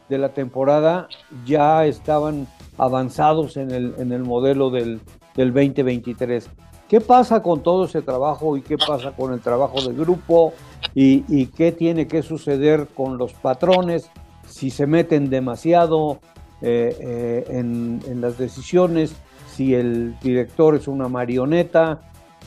de 0.09 0.18
la 0.18 0.30
temporada 0.30 1.09
ya 1.47 1.87
estaban 1.87 2.47
avanzados 2.76 3.57
en 3.57 3.71
el, 3.71 3.95
en 3.99 4.12
el 4.12 4.25
modelo 4.25 4.71
del, 4.71 5.00
del 5.37 5.52
2023. 5.52 6.50
¿Qué 6.88 7.02
pasa 7.02 7.42
con 7.42 7.62
todo 7.62 7.85
ese 7.85 8.00
trabajo 8.00 8.57
y 8.57 8.62
qué 8.62 8.78
pasa 8.78 9.12
con 9.12 9.35
el 9.35 9.40
trabajo 9.40 9.83
del 9.83 9.95
grupo 9.95 10.54
y, 10.95 11.47
qué 11.49 11.71
tiene 11.71 12.09
que 12.09 12.23
suceder 12.23 12.88
con 12.95 13.18
los 13.18 13.35
patrones 13.35 14.11
si 14.49 14.71
se 14.71 14.87
meten 14.87 15.28
demasiado 15.28 16.18
eh, 16.62 16.97
eh, 16.99 17.45
en, 17.50 18.21
las 18.23 18.38
decisiones, 18.38 19.14
si 19.54 19.75
el 19.75 20.18
director 20.21 20.75
es 20.75 20.88
una 20.88 21.09
marioneta, 21.09 22.00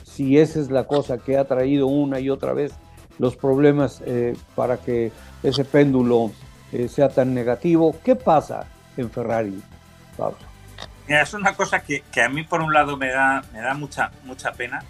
si 0.03 0.39
esa 0.39 0.59
es 0.59 0.71
la 0.71 0.85
cosa 0.85 1.19
que 1.19 1.37
ha 1.37 1.45
traído 1.45 1.85
una 1.85 2.19
y 2.19 2.31
otra 2.31 2.53
vez 2.53 2.73
los 3.19 3.35
problemas 3.35 4.01
eh, 4.07 4.35
para 4.55 4.77
que 4.77 5.11
ese 5.43 5.63
péndulo 5.63 6.31
sea 6.87 7.09
tan 7.09 7.33
negativo. 7.33 7.95
¿Qué 8.03 8.15
pasa 8.15 8.65
en 8.97 9.09
Ferrari, 9.11 9.61
Pablo? 10.17 10.50
Es 11.19 11.33
una 11.33 11.53
cosa 11.55 11.83
que, 11.83 12.03
a 12.21 12.29
mí 12.29 12.43
por 12.43 12.61
un 12.61 12.73
lado 12.73 12.95
me 12.95 13.09
da, 13.09 13.43
mucha, 13.75 14.11
mucha 14.23 14.53
pena, 14.53 14.83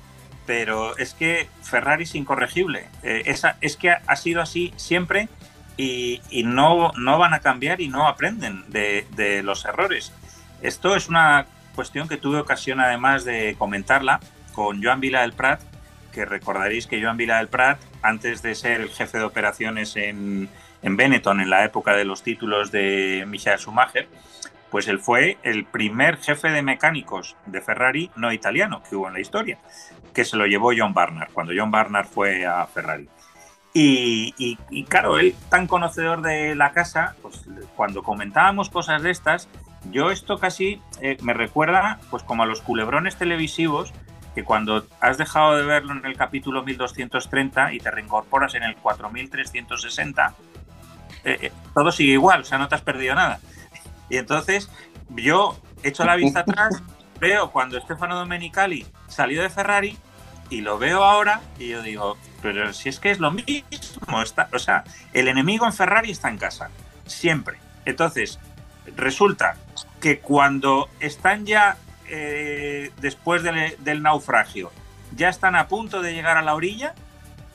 pero 0.45 0.95
es 0.97 1.13
que 1.13 1.49
Ferrari 1.63 2.03
es 2.03 2.13
incorregible. 2.13 2.87
Eh, 3.01 3.35
es 3.61 3.75
que 3.77 3.89
ha, 3.91 4.15
sido 4.15 4.41
así 4.41 4.73
siempre 4.75 5.29
y, 5.77 6.21
no, 6.45 6.91
van 6.95 7.33
a 7.33 7.39
cambiar 7.39 7.81
y 7.81 7.87
no 7.87 8.07
aprenden 8.07 8.63
de, 8.69 9.07
de, 9.15 9.41
los 9.41 9.65
errores. 9.65 10.13
Esto 10.61 10.95
es 10.95 11.09
una 11.09 11.47
cuestión 11.75 12.07
que 12.07 12.17
tuve 12.17 12.39
ocasión 12.39 12.79
además 12.79 13.25
de 13.25 13.55
comentarla 13.57 14.19
con 14.53 14.83
Joan 14.83 14.99
Vila 14.99 15.21
del 15.21 15.33
Prat, 15.33 15.61
que 16.11 16.25
recordaréis 16.25 16.85
que 16.85 17.01
Joan 17.01 17.17
Vila 17.17 17.37
del 17.37 17.47
Prat, 17.47 17.79
antes 18.03 18.41
de 18.41 18.53
ser 18.53 18.81
el 18.81 18.89
jefe 18.89 19.17
de 19.17 19.23
operaciones 19.23 19.95
en, 19.95 20.49
en 20.83 20.97
Benetton 20.97 21.41
en 21.41 21.49
la 21.49 21.63
época 21.65 21.95
de 21.95 22.05
los 22.05 22.21
títulos 22.21 22.71
de 22.71 23.23
Michael 23.27 23.59
Schumacher, 23.59 24.07
Pues 24.71 24.87
él 24.87 24.99
fue 24.99 25.37
el 25.43 25.65
primer 25.65 26.17
jefe 26.17 26.49
de 26.49 26.63
mecánicos 26.63 27.35
de 27.45 27.61
Ferrari 27.61 28.09
no 28.15 28.33
italiano 28.33 28.81
que 28.89 28.95
hubo 28.95 29.07
en 29.07 29.13
la 29.13 29.19
historia, 29.19 29.59
que 30.13 30.25
se 30.25 30.37
lo 30.37 30.47
llevó 30.47 30.71
John 30.75 30.93
Barnard, 30.93 31.31
cuando 31.33 31.53
John 31.55 31.69
Barnard 31.69 32.07
fue 32.07 32.45
a 32.45 32.65
Ferrari. 32.65 33.07
Y, 33.73 34.85
claro, 34.89 35.17
él 35.19 35.35
tan 35.49 35.67
conocedor 35.67 36.21
de 36.21 36.55
la 36.55 36.71
casa, 36.71 37.15
pues 37.21 37.45
cuando 37.75 38.03
comentábamos 38.03 38.69
cosas 38.69 39.01
de 39.01 39.11
estas, 39.11 39.47
yo 39.91 40.11
esto 40.11 40.37
casi 40.39 40.81
eh, 41.01 41.17
me 41.21 41.33
recuerda 41.33 41.99
pues 42.09 42.23
como 42.23 42.43
a 42.43 42.45
los 42.45 42.61
culebrones 42.61 43.15
televisivos 43.15 43.93
que 44.35 44.43
cuando 44.43 44.85
has 44.99 45.17
dejado 45.17 45.57
de 45.57 45.63
verlo 45.63 45.93
en 45.93 46.05
el 46.05 46.15
capítulo 46.15 46.63
1230 46.63 47.73
y 47.73 47.79
te 47.79 47.91
reincorporas 47.91 48.55
en 48.55 48.63
el 48.63 48.75
4360, 48.75 50.35
eh, 51.23 51.37
eh, 51.41 51.51
todo 51.73 51.91
sigue 51.91 52.13
igual, 52.13 52.41
o 52.41 52.45
sea, 52.45 52.57
no 52.57 52.67
te 52.67 52.75
has 52.75 52.81
perdido 52.81 53.15
nada. 53.15 53.39
Y 54.11 54.17
entonces 54.17 54.69
yo 55.09 55.57
echo 55.83 56.03
la 56.03 56.17
vista 56.17 56.41
atrás, 56.41 56.83
veo 57.19 57.49
cuando 57.49 57.79
Stefano 57.79 58.17
Domenicali 58.17 58.85
salió 59.07 59.41
de 59.41 59.49
Ferrari 59.49 59.97
y 60.49 60.59
lo 60.59 60.77
veo 60.77 61.01
ahora 61.05 61.39
y 61.57 61.69
yo 61.69 61.81
digo, 61.81 62.17
pero 62.41 62.73
si 62.73 62.89
es 62.89 62.99
que 62.99 63.09
es 63.09 63.19
lo 63.19 63.31
mismo, 63.31 64.21
está, 64.21 64.49
o 64.53 64.59
sea, 64.59 64.83
el 65.13 65.29
enemigo 65.29 65.65
en 65.65 65.71
Ferrari 65.71 66.11
está 66.11 66.27
en 66.27 66.37
casa, 66.37 66.69
siempre. 67.05 67.57
Entonces, 67.85 68.37
resulta 68.97 69.55
que 70.01 70.19
cuando 70.19 70.89
están 70.99 71.45
ya 71.45 71.77
eh, 72.09 72.91
después 72.99 73.43
del, 73.43 74.03
naufragio, 74.03 74.73
ya 75.15 75.29
están 75.29 75.55
a 75.55 75.69
punto 75.69 76.01
de 76.01 76.13
llegar 76.13 76.35
a 76.35 76.41
la 76.41 76.53
orilla, 76.53 76.95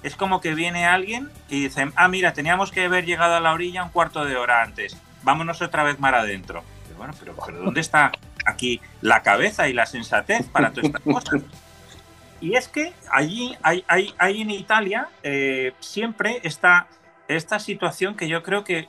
es 0.02 0.16
como 0.16 0.40
que 0.40 0.54
viene 0.54 0.86
alguien 0.86 1.28
y 1.50 1.64
dice, 1.64 1.92
ah, 1.96 2.08
mira, 2.08 2.32
teníamos 2.32 2.70
que 2.70 2.86
haber 2.86 3.04
llegado 3.04 3.34
a 3.34 3.40
la 3.40 3.52
orilla 3.52 3.84
un 3.84 3.90
cuarto 3.90 4.25
de 4.25 4.36
hora 4.36 4.62
antes, 4.62 4.96
vámonos 5.26 5.61
otra 5.61 5.83
vez 5.83 5.99
mar 5.99 6.14
adentro. 6.14 6.62
bueno, 6.97 7.12
pero, 7.18 7.35
¿dónde 7.59 7.80
está 7.80 8.12
aquí 8.47 8.80
la 9.02 9.23
cabeza 9.23 9.68
y 9.68 9.73
la 9.73 9.85
sensatez 9.85 10.47
para 10.47 10.71
todas 10.71 10.87
estas 10.87 11.02
cosas? 11.02 11.42
Y 12.40 12.54
es 12.54 12.68
que 12.68 12.92
allí, 13.11 13.56
hay, 13.62 13.85
hay 13.88 14.40
en 14.40 14.50
Italia, 14.50 15.09
eh, 15.23 15.73
siempre 15.80 16.40
está 16.45 16.87
esta 17.28 17.59
situación 17.59 18.14
que 18.14 18.28
yo 18.28 18.45
creo 18.45 18.62
que, 18.62 18.88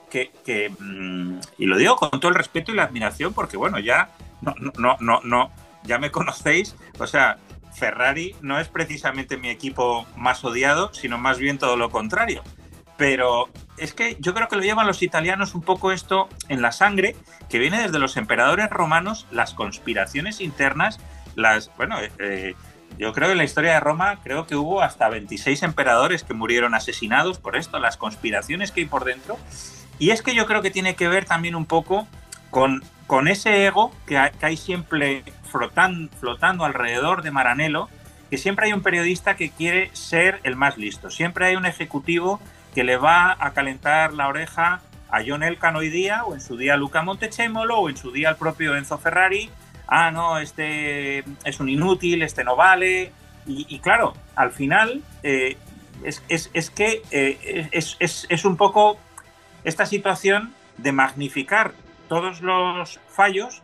mm, 0.79 1.39
y 1.57 1.65
lo 1.65 1.75
digo 1.77 1.95
con 1.95 2.19
todo 2.19 2.29
el 2.29 2.35
respeto 2.35 2.71
y 2.71 2.75
la 2.75 2.83
admiración, 2.83 3.33
porque 3.33 3.57
bueno, 3.57 3.79
ya 3.79 4.11
no, 4.41 4.53
no, 4.77 4.97
no, 4.99 5.21
no, 5.23 5.51
ya 5.83 5.97
me 5.97 6.11
conocéis, 6.11 6.75
o 6.99 7.07
sea, 7.07 7.37
Ferrari 7.73 8.35
no 8.41 8.59
es 8.59 8.67
precisamente 8.67 9.37
mi 9.37 9.49
equipo 9.49 10.05
más 10.15 10.43
odiado, 10.43 10.93
sino 10.93 11.17
más 11.17 11.39
bien 11.39 11.57
todo 11.57 11.77
lo 11.77 11.89
contrario. 11.89 12.43
Pero 12.95 13.49
es 13.77 13.93
que 13.93 14.17
yo 14.19 14.33
creo 14.33 14.47
que 14.47 14.55
lo 14.55 14.61
llevan 14.61 14.87
los 14.87 15.03
italianos 15.03 15.55
un 15.55 15.61
poco 15.61 15.91
esto 15.91 16.27
en 16.49 16.61
la 16.61 16.71
sangre, 16.71 17.15
que 17.49 17.59
viene 17.59 17.81
desde 17.81 17.99
los 17.99 18.17
emperadores 18.17 18.69
romanos, 18.69 19.27
las 19.31 19.53
conspiraciones 19.53 20.41
internas, 20.41 20.99
las, 21.35 21.71
bueno, 21.77 21.99
eh, 21.99 22.11
eh, 22.19 22.55
yo 22.97 23.13
creo 23.13 23.27
que 23.27 23.33
en 23.33 23.37
la 23.37 23.43
historia 23.43 23.73
de 23.73 23.79
Roma 23.79 24.19
creo 24.23 24.47
que 24.47 24.55
hubo 24.55 24.81
hasta 24.81 25.09
26 25.09 25.61
emperadores 25.63 26.23
que 26.23 26.33
murieron 26.33 26.73
asesinados 26.73 27.37
por 27.37 27.55
esto, 27.55 27.79
las 27.79 27.97
conspiraciones 27.97 28.71
que 28.71 28.81
hay 28.81 28.85
por 28.87 29.05
dentro. 29.05 29.37
Y 29.99 30.11
es 30.11 30.21
que 30.21 30.33
yo 30.33 30.45
creo 30.45 30.61
que 30.61 30.71
tiene 30.71 30.95
que 30.95 31.07
ver 31.07 31.25
también 31.25 31.55
un 31.55 31.65
poco 31.65 32.07
con, 32.49 32.83
con 33.05 33.27
ese 33.27 33.65
ego 33.65 33.91
que 34.05 34.17
hay, 34.17 34.57
siempre 34.57 35.23
flotando, 35.49 36.11
flotando 36.19 36.65
alrededor 36.65 37.21
de 37.21 37.31
Maranello, 37.31 37.89
que 38.29 38.37
siempre 38.37 38.67
hay 38.67 38.73
un 38.73 38.81
periodista 38.81 39.35
que 39.35 39.51
quiere 39.51 39.89
ser 39.93 40.39
el 40.43 40.55
más 40.55 40.77
listo, 40.77 41.09
siempre 41.09 41.45
hay 41.45 41.55
un 41.55 41.65
ejecutivo 41.65 42.39
que 42.77 42.83
le 42.83 42.95
va 42.95 43.35
a 43.39 43.53
calentar 43.53 44.13
la 44.13 44.27
oreja 44.27 44.81
a 45.09 45.23
John 45.25 45.41
Elkan 45.41 45.75
hoy 45.75 45.89
día, 45.89 46.25
o 46.25 46.35
en 46.35 46.41
su 46.41 46.57
día 46.57 46.75
a 46.75 46.77
Luca 46.77 47.01
Montechemolo, 47.01 47.79
o 47.79 47.89
en 47.89 47.97
su 47.97 48.11
día 48.11 48.29
al 48.29 48.35
propio 48.37 48.75
Enzo 48.75 48.99
Ferrari, 48.99 49.49
ah, 49.87 50.11
no, 50.11 50.37
este 50.37 51.23
es 51.43 51.59
un 51.59 51.69
inútil, 51.69 52.21
este 52.21 52.43
no 52.43 52.55
vale. 52.55 53.11
Y, 53.47 53.79
claro, 53.79 54.13
al 54.35 54.51
final 54.51 55.01
eh, 55.23 55.57
es, 56.03 56.69
que 56.69 57.01
eh, 57.09 57.67
es, 57.71 58.45
un 58.45 58.57
poco 58.57 58.99
esta 59.63 59.87
situación 59.87 60.53
de 60.77 60.91
magnificar 60.91 61.73
todos 62.07 62.41
los 62.43 62.99
fallos 63.07 63.63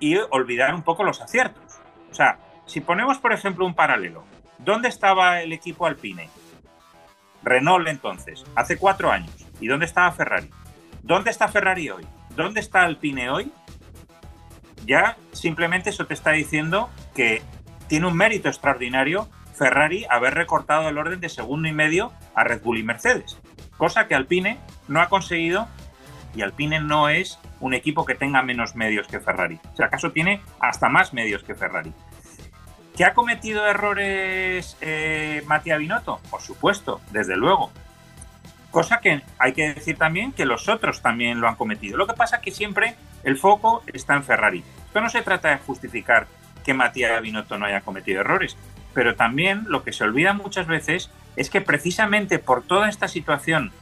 y 0.00 0.16
olvidar 0.30 0.74
un 0.74 0.82
poco 0.82 1.04
los 1.04 1.20
aciertos. 1.20 1.78
O 2.10 2.14
sea, 2.14 2.38
si 2.66 2.80
ponemos, 2.80 3.18
por 3.18 3.32
ejemplo, 3.32 3.64
un 3.64 3.74
paralelo, 3.76 4.24
¿dónde 4.58 4.88
estaba 4.88 5.42
el 5.42 5.52
equipo 5.52 5.86
Alpine? 5.86 6.28
Renault 7.44 7.86
entonces, 7.88 8.44
hace 8.56 8.76
cuatro 8.76 9.12
años. 9.12 9.34
¿Y 9.60 9.68
dónde 9.68 9.86
estaba 9.86 10.10
Ferrari? 10.12 10.50
¿Dónde 11.02 11.30
está 11.30 11.48
Ferrari 11.48 11.90
hoy? 11.90 12.06
¿Dónde 12.34 12.60
está 12.60 12.82
Alpine 12.82 13.30
hoy? 13.30 13.52
ya 14.86 15.16
simplemente 15.32 15.90
eso 15.90 16.06
te 16.06 16.14
está 16.14 16.32
diciendo 16.32 16.90
que 17.14 17.42
tiene 17.88 18.06
un 18.06 18.16
mérito 18.16 18.48
extraordinario 18.48 19.28
Ferrari 19.54 20.04
haber 20.10 20.34
recortado 20.34 20.88
el 20.88 20.98
orden 20.98 21.20
de 21.20 21.28
segundo 21.28 21.68
y 21.68 21.72
medio 21.72 22.12
a 22.34 22.44
Red 22.44 22.62
Bull 22.62 22.78
y 22.78 22.82
Mercedes, 22.82 23.38
cosa 23.76 24.08
que 24.08 24.14
Alpine 24.14 24.58
no 24.88 25.00
ha 25.00 25.08
conseguido 25.08 25.68
y 26.34 26.42
Alpine 26.42 26.80
no 26.80 27.08
es 27.08 27.38
un 27.60 27.74
equipo 27.74 28.04
que 28.04 28.16
tenga 28.16 28.42
menos 28.42 28.74
medios 28.74 29.06
que 29.06 29.20
Ferrari. 29.20 29.60
Si 29.76 29.82
acaso 29.84 30.10
tiene 30.10 30.42
hasta 30.58 30.88
más 30.88 31.14
medios 31.14 31.44
que 31.44 31.54
Ferrari. 31.54 31.92
¿Que 32.96 33.04
ha 33.04 33.12
cometido 33.12 33.66
errores 33.66 34.76
eh, 34.80 35.42
Matías 35.46 35.78
Binotto? 35.78 36.20
Por 36.30 36.40
supuesto, 36.40 37.00
desde 37.10 37.36
luego. 37.36 37.72
Cosa 38.70 39.00
que 39.00 39.22
hay 39.38 39.52
que 39.52 39.74
decir 39.74 39.96
también 39.96 40.32
que 40.32 40.46
los 40.46 40.68
otros 40.68 41.02
también 41.02 41.40
lo 41.40 41.48
han 41.48 41.56
cometido. 41.56 41.96
Lo 41.96 42.06
que 42.06 42.14
pasa 42.14 42.36
es 42.36 42.42
que 42.42 42.50
siempre 42.52 42.94
el 43.24 43.36
foco 43.36 43.82
está 43.92 44.14
en 44.14 44.22
Ferrari. 44.22 44.64
Esto 44.86 45.00
no 45.00 45.10
se 45.10 45.22
trata 45.22 45.50
de 45.50 45.58
justificar 45.58 46.28
que 46.64 46.74
Matías 46.74 47.20
Binotto 47.20 47.58
no 47.58 47.66
haya 47.66 47.80
cometido 47.80 48.20
errores, 48.20 48.56
pero 48.94 49.16
también 49.16 49.64
lo 49.66 49.82
que 49.82 49.92
se 49.92 50.04
olvida 50.04 50.32
muchas 50.32 50.66
veces 50.68 51.10
es 51.36 51.50
que 51.50 51.60
precisamente 51.60 52.38
por 52.38 52.62
toda 52.62 52.88
esta 52.88 53.08
situación, 53.08 53.72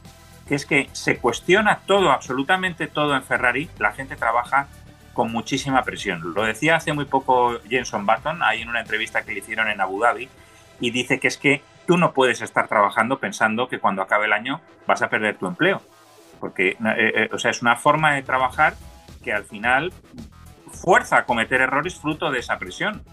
que 0.47 0.55
es 0.55 0.65
que 0.65 0.89
se 0.91 1.17
cuestiona 1.17 1.81
todo, 1.85 2.11
absolutamente 2.11 2.87
todo 2.87 3.15
en 3.15 3.23
Ferrari, 3.23 3.69
la 3.77 3.93
gente 3.93 4.15
trabaja 4.15 4.67
con 5.13 5.31
muchísima 5.31 5.83
presión. 5.83 6.33
Lo 6.33 6.43
decía 6.43 6.75
hace 6.75 6.93
muy 6.93 7.05
poco 7.05 7.59
Jenson 7.69 8.05
Button, 8.05 8.41
ahí 8.43 8.61
en 8.61 8.69
una 8.69 8.81
entrevista 8.81 9.23
que 9.23 9.33
le 9.33 9.39
hicieron 9.39 9.67
en 9.69 9.81
Abu 9.81 9.99
Dhabi, 10.01 10.29
y 10.79 10.91
dice 10.91 11.19
que 11.19 11.27
es 11.27 11.37
que 11.37 11.61
tú 11.85 11.97
no 11.97 12.13
puedes 12.13 12.41
estar 12.41 12.67
trabajando 12.67 13.19
pensando 13.19 13.67
que 13.67 13.79
cuando 13.79 14.01
acabe 14.01 14.25
el 14.25 14.33
año 14.33 14.61
vas 14.87 15.01
a 15.01 15.09
perder 15.09 15.37
tu 15.37 15.47
empleo. 15.47 15.81
Porque, 16.39 16.69
eh, 16.69 16.77
eh, 16.97 17.29
o 17.31 17.37
sea, 17.37 17.51
es 17.51 17.61
una 17.61 17.75
forma 17.75 18.15
de 18.15 18.23
trabajar 18.23 18.75
que 19.23 19.31
al 19.31 19.45
final 19.45 19.93
fuerza 20.71 21.17
a 21.17 21.25
cometer 21.25 21.61
errores 21.61 21.95
fruto 21.95 22.31
de 22.31 22.39
esa 22.39 22.57
presión. 22.57 23.03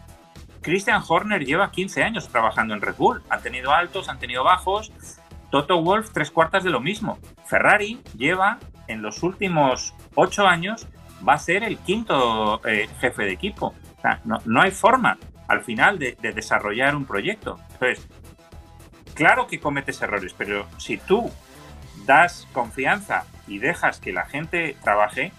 Christian 0.62 1.02
Horner 1.06 1.44
lleva 1.44 1.70
15 1.70 2.02
años 2.02 2.28
trabajando 2.28 2.74
en 2.74 2.80
Red 2.80 2.96
Bull. 2.96 3.22
Han 3.30 3.42
tenido 3.42 3.72
altos, 3.72 4.08
han 4.08 4.18
tenido 4.18 4.44
bajos. 4.44 4.92
Toto 5.50 5.82
Wolf, 5.82 6.10
tres 6.12 6.30
cuartas 6.30 6.64
de 6.64 6.70
lo 6.70 6.80
mismo. 6.80 7.18
Ferrari 7.46 8.00
lleva 8.16 8.58
en 8.86 9.02
los 9.02 9.22
últimos 9.22 9.94
ocho 10.14 10.46
años, 10.46 10.86
va 11.26 11.34
a 11.34 11.38
ser 11.38 11.64
el 11.64 11.78
quinto 11.78 12.60
eh, 12.66 12.88
jefe 13.00 13.24
de 13.24 13.32
equipo. 13.32 13.74
No, 14.24 14.38
no, 14.46 14.62
hay 14.62 14.70
forma 14.70 15.18
al 15.46 15.62
final 15.62 15.98
de, 15.98 16.16
de 16.20 16.32
desarrollar 16.32 16.96
un 16.96 17.04
proyecto. 17.04 17.58
Entonces, 17.72 18.08
claro 19.14 19.46
que 19.46 19.60
cometes 19.60 20.00
errores, 20.00 20.34
pero 20.36 20.66
si 20.78 20.96
tú 20.96 21.30
das 22.06 22.46
confianza 22.52 23.24
y 23.46 23.58
dejas 23.58 24.00
que 24.00 24.12
la 24.12 24.24
gente 24.24 24.76
trabaje, 24.82 25.32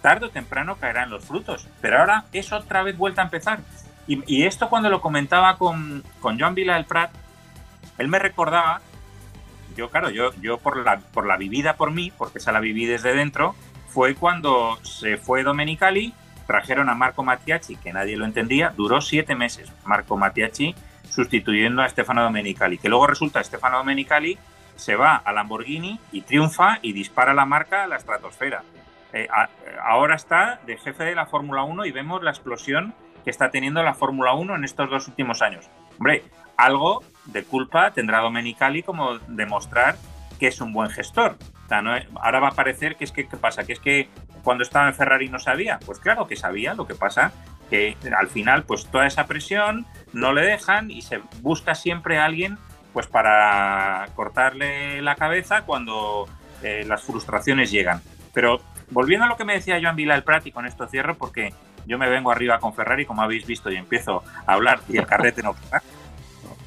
tarde 0.00 0.26
o 0.26 0.30
temprano 0.30 0.76
caerán 0.76 1.10
los 1.10 1.24
frutos. 1.24 1.68
Pero 1.80 1.98
ahora 1.98 2.24
es 2.32 2.52
otra 2.52 2.82
vez 2.82 2.96
vuelta 2.96 3.22
a 3.22 3.24
empezar. 3.24 3.60
Y, 4.06 4.44
esto 4.44 4.68
cuando 4.68 4.90
lo 4.90 5.00
comentaba 5.00 5.56
con, 5.56 6.02
con 6.20 6.40
Joan 6.40 6.56
Vila 6.56 6.74
del 6.74 6.84
Prat, 6.84 7.12
él 7.96 8.08
me 8.08 8.18
recordaba, 8.18 8.80
yo 9.76 9.88
claro, 9.88 10.10
yo, 10.10 10.34
yo 10.40 10.58
por, 10.58 10.78
la, 10.78 10.98
por 10.98 11.26
la 11.26 11.36
vivida 11.36 11.76
por 11.76 11.92
mí, 11.92 12.12
porque 12.18 12.38
esa 12.38 12.50
la 12.50 12.58
viví 12.58 12.86
desde 12.86 13.14
dentro, 13.14 13.54
fue 13.90 14.14
cuando 14.14 14.78
se 14.82 15.16
fue 15.16 15.42
Domenicali, 15.42 16.14
trajeron 16.46 16.88
a 16.88 16.94
Marco 16.94 17.22
Mattiacci, 17.22 17.76
que 17.76 17.92
nadie 17.92 18.16
lo 18.16 18.24
entendía, 18.24 18.72
duró 18.76 19.00
siete 19.00 19.34
meses. 19.34 19.72
Marco 19.84 20.16
Mattiacci 20.16 20.74
sustituyendo 21.10 21.82
a 21.82 21.88
Stefano 21.88 22.22
Domenicali, 22.22 22.78
que 22.78 22.88
luego 22.88 23.06
resulta 23.06 23.42
Stefano 23.42 23.78
Domenicali 23.78 24.38
se 24.76 24.96
va 24.96 25.16
a 25.16 25.32
Lamborghini 25.32 25.98
y 26.12 26.22
triunfa 26.22 26.78
y 26.82 26.92
dispara 26.92 27.34
la 27.34 27.44
marca 27.44 27.84
a 27.84 27.86
la 27.86 27.96
estratosfera. 27.96 28.62
Eh, 29.12 29.28
ahora 29.82 30.14
está 30.14 30.60
de 30.66 30.78
jefe 30.78 31.04
de 31.04 31.14
la 31.14 31.26
Fórmula 31.26 31.64
1 31.64 31.84
y 31.84 31.90
vemos 31.90 32.22
la 32.22 32.30
explosión 32.30 32.94
que 33.24 33.30
está 33.30 33.50
teniendo 33.50 33.82
la 33.82 33.94
Fórmula 33.94 34.32
1 34.32 34.54
en 34.54 34.64
estos 34.64 34.88
dos 34.88 35.08
últimos 35.08 35.42
años. 35.42 35.68
Hombre, 35.98 36.24
algo 36.56 37.02
de 37.26 37.42
culpa 37.44 37.90
tendrá 37.90 38.20
Domenicali 38.20 38.82
como 38.82 39.18
demostrar 39.26 39.96
que 40.38 40.46
es 40.46 40.60
un 40.60 40.72
buen 40.72 40.90
gestor. 40.90 41.36
Ahora 41.70 42.40
va 42.40 42.48
a 42.48 42.52
parecer 42.52 42.96
que 42.96 43.04
es 43.04 43.12
que, 43.12 43.28
¿qué 43.28 43.36
pasa? 43.36 43.64
Que 43.64 43.72
es 43.72 43.80
que 43.80 44.08
cuando 44.42 44.62
estaba 44.62 44.88
en 44.88 44.94
Ferrari 44.94 45.28
no 45.28 45.38
sabía. 45.38 45.78
Pues 45.84 45.98
claro 45.98 46.26
que 46.26 46.36
sabía, 46.36 46.74
lo 46.74 46.86
que 46.86 46.94
pasa 46.94 47.32
que 47.70 47.96
al 48.18 48.26
final 48.28 48.64
pues 48.64 48.86
toda 48.86 49.06
esa 49.06 49.26
presión 49.26 49.86
no 50.12 50.32
le 50.32 50.42
dejan 50.42 50.90
y 50.90 51.02
se 51.02 51.20
busca 51.40 51.76
siempre 51.76 52.18
a 52.18 52.24
alguien 52.24 52.58
pues 52.92 53.06
para 53.06 54.08
cortarle 54.16 55.00
la 55.00 55.14
cabeza 55.14 55.62
cuando 55.62 56.28
eh, 56.62 56.84
las 56.86 57.02
frustraciones 57.02 57.70
llegan. 57.70 58.02
Pero 58.34 58.60
volviendo 58.90 59.26
a 59.26 59.28
lo 59.28 59.36
que 59.36 59.44
me 59.44 59.54
decía 59.54 59.78
Joan 59.80 59.94
Vila 59.94 60.16
el 60.16 60.24
Prat, 60.24 60.46
y 60.46 60.52
con 60.52 60.66
esto 60.66 60.88
cierro 60.88 61.16
porque 61.16 61.54
yo 61.86 61.98
me 61.98 62.08
vengo 62.08 62.32
arriba 62.32 62.58
con 62.58 62.74
Ferrari, 62.74 63.06
como 63.06 63.22
habéis 63.22 63.46
visto, 63.46 63.70
y 63.70 63.76
empiezo 63.76 64.24
a 64.46 64.52
hablar 64.52 64.80
y 64.88 64.98
el 64.98 65.06
carrete 65.06 65.42
no 65.42 65.54
para. 65.54 65.82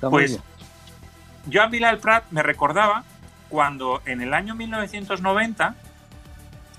Pues 0.09 0.37
Joan 1.51 1.71
Vila 1.71 1.89
el 1.89 1.97
Prat 1.97 2.25
me 2.31 2.43
recordaba 2.43 3.05
cuando 3.53 4.01
en 4.07 4.19
el 4.19 4.33
año 4.33 4.55
1990 4.55 5.75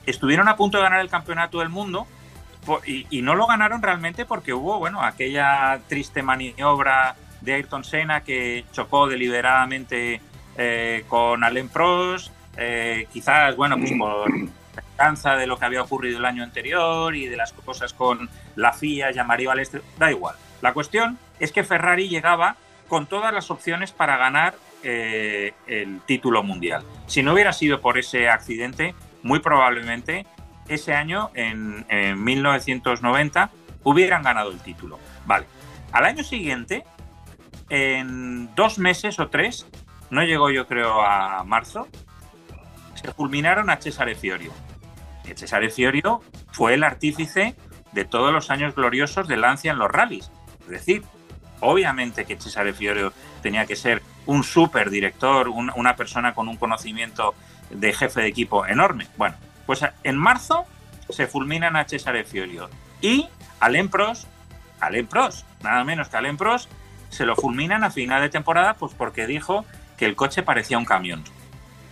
estuvieron 0.07 0.49
a 0.49 0.57
punto 0.57 0.79
de 0.79 0.83
ganar 0.83 0.99
el 0.99 1.09
campeonato 1.09 1.61
del 1.61 1.69
mundo 1.69 2.09
y, 2.85 3.23
no 3.23 3.37
lo 3.37 3.47
ganaron 3.47 3.81
realmente 3.81 4.25
porque 4.25 4.53
hubo, 4.53 4.81
bueno, 4.81 5.01
aquella 5.01 5.79
triste 5.89 6.25
maniobra 6.25 7.15
de 7.43 7.55
Ayrton 7.55 7.85
Senna 7.85 8.25
que 8.25 8.65
chocó 8.73 9.07
deliberadamente 9.07 10.21
eh, 10.57 11.05
con 11.07 11.45
Alain 11.45 11.69
Prost, 11.69 12.33
eh, 12.57 13.07
quizás, 13.13 13.55
bueno, 13.55 13.79
pues 13.79 13.93
por 13.97 14.29
venganza 14.75 15.37
de 15.37 15.47
lo 15.47 15.57
que 15.57 15.67
había 15.67 15.83
ocurrido 15.83 16.19
el 16.19 16.25
año 16.25 16.43
anterior 16.43 17.15
y 17.15 17.29
de 17.29 17.37
las 17.37 17.53
cosas 17.53 17.93
con 17.93 18.29
la 18.57 18.73
FIA 18.73 19.13
y 19.13 19.25
María 19.25 19.51
Balestre, 19.51 19.81
da 19.97 20.11
igual. 20.11 20.35
La 20.61 20.73
cuestión 20.73 21.21
es 21.39 21.53
que 21.53 21.63
Ferrari 21.63 22.09
llegaba 22.09 22.57
con 22.89 23.07
todas 23.07 23.33
las 23.33 23.53
opciones 23.53 23.93
para 23.93 24.17
ganar 24.17 24.57
eh, 24.85 25.55
el 25.67 26.01
título 26.03 26.43
mundial. 26.43 26.85
Si 27.07 27.23
no 27.23 27.33
hubiera 27.33 27.53
sido 27.53 27.81
por 27.81 27.99
ese 27.99 28.29
accidente, 28.29 28.95
muy 29.23 29.41
probablemente 29.41 30.27
ese 30.69 30.95
año, 30.95 31.31
en, 31.35 31.85
1990, 32.23 33.51
hubieran 33.83 34.23
ganado 34.23 34.51
el 34.51 34.61
título. 34.61 34.99
Vale. 35.27 35.47
Al 35.93 36.05
año 36.05 36.23
siguiente, 36.23 36.85
en 37.71 38.55
dos 38.55 38.79
meses 38.79 39.19
o 39.19 39.29
tres, 39.29 39.67
no 40.11 40.23
llegó 40.23 40.51
yo 40.51 40.67
creo 40.67 41.03
a 41.03 41.43
marzo, 41.45 41.89
se 42.95 43.13
culminaron 43.13 43.71
a 43.71 43.77
Cesare 43.77 44.15
Fiorio. 44.15 44.53
Cesare 45.35 45.71
Fiorio 45.71 46.21
fue 46.53 46.75
el 46.75 46.85
artífice 46.85 47.57
de 47.93 48.05
todos 48.05 48.33
los 48.33 48.51
años 48.51 48.75
gloriosos 48.75 49.29
de 49.29 49.37
Lancia 49.37 49.73
en 49.73 49.79
los 49.79 49.91
rallies. 49.91 50.31
Es 50.63 50.69
decir, 50.69 51.03
obviamente 51.61 52.25
que 52.25 52.37
Cesare 52.37 52.75
Fiorio 52.75 53.13
tenía 53.43 53.67
que 53.67 53.77
ser 53.77 54.03
un 54.27 54.45
super 54.45 54.91
director, 54.91 55.49
una 55.49 55.97
persona 55.97 56.35
con 56.35 56.49
un 56.49 56.57
conocimiento 56.57 57.35
de 57.71 57.93
jefe 57.93 58.23
de 58.23 58.29
equipo 58.29 58.67
enorme. 58.67 59.07
Bueno, 59.17 59.37
pues 59.67 59.81
en 60.03 60.17
marzo 60.17 60.67
se 61.09 61.27
fulminan 61.27 61.77
a 61.77 61.85
Cesare 61.85 62.25
Fiorio 62.25 62.71
y 63.01 63.29
Alain 63.61 63.89
Prost, 63.89 64.27
Alain 64.81 65.07
Prost, 65.07 65.47
nada 65.63 65.85
menos 65.85 66.09
que 66.09 66.17
Alain 66.17 66.37
Prost, 66.37 66.71
se 67.11 67.25
lo 67.27 67.37
fulminan 67.37 67.85
a 67.85 67.91
final 67.91 68.23
de 68.23 68.29
temporada 68.29 68.75
pues 68.75 68.93
porque 68.95 69.27
dijo 69.27 69.65
que 69.97 70.07
el 70.07 70.17
coche 70.17 70.43
parecía 70.43 70.79
un 70.79 70.85
camión. 70.85 71.23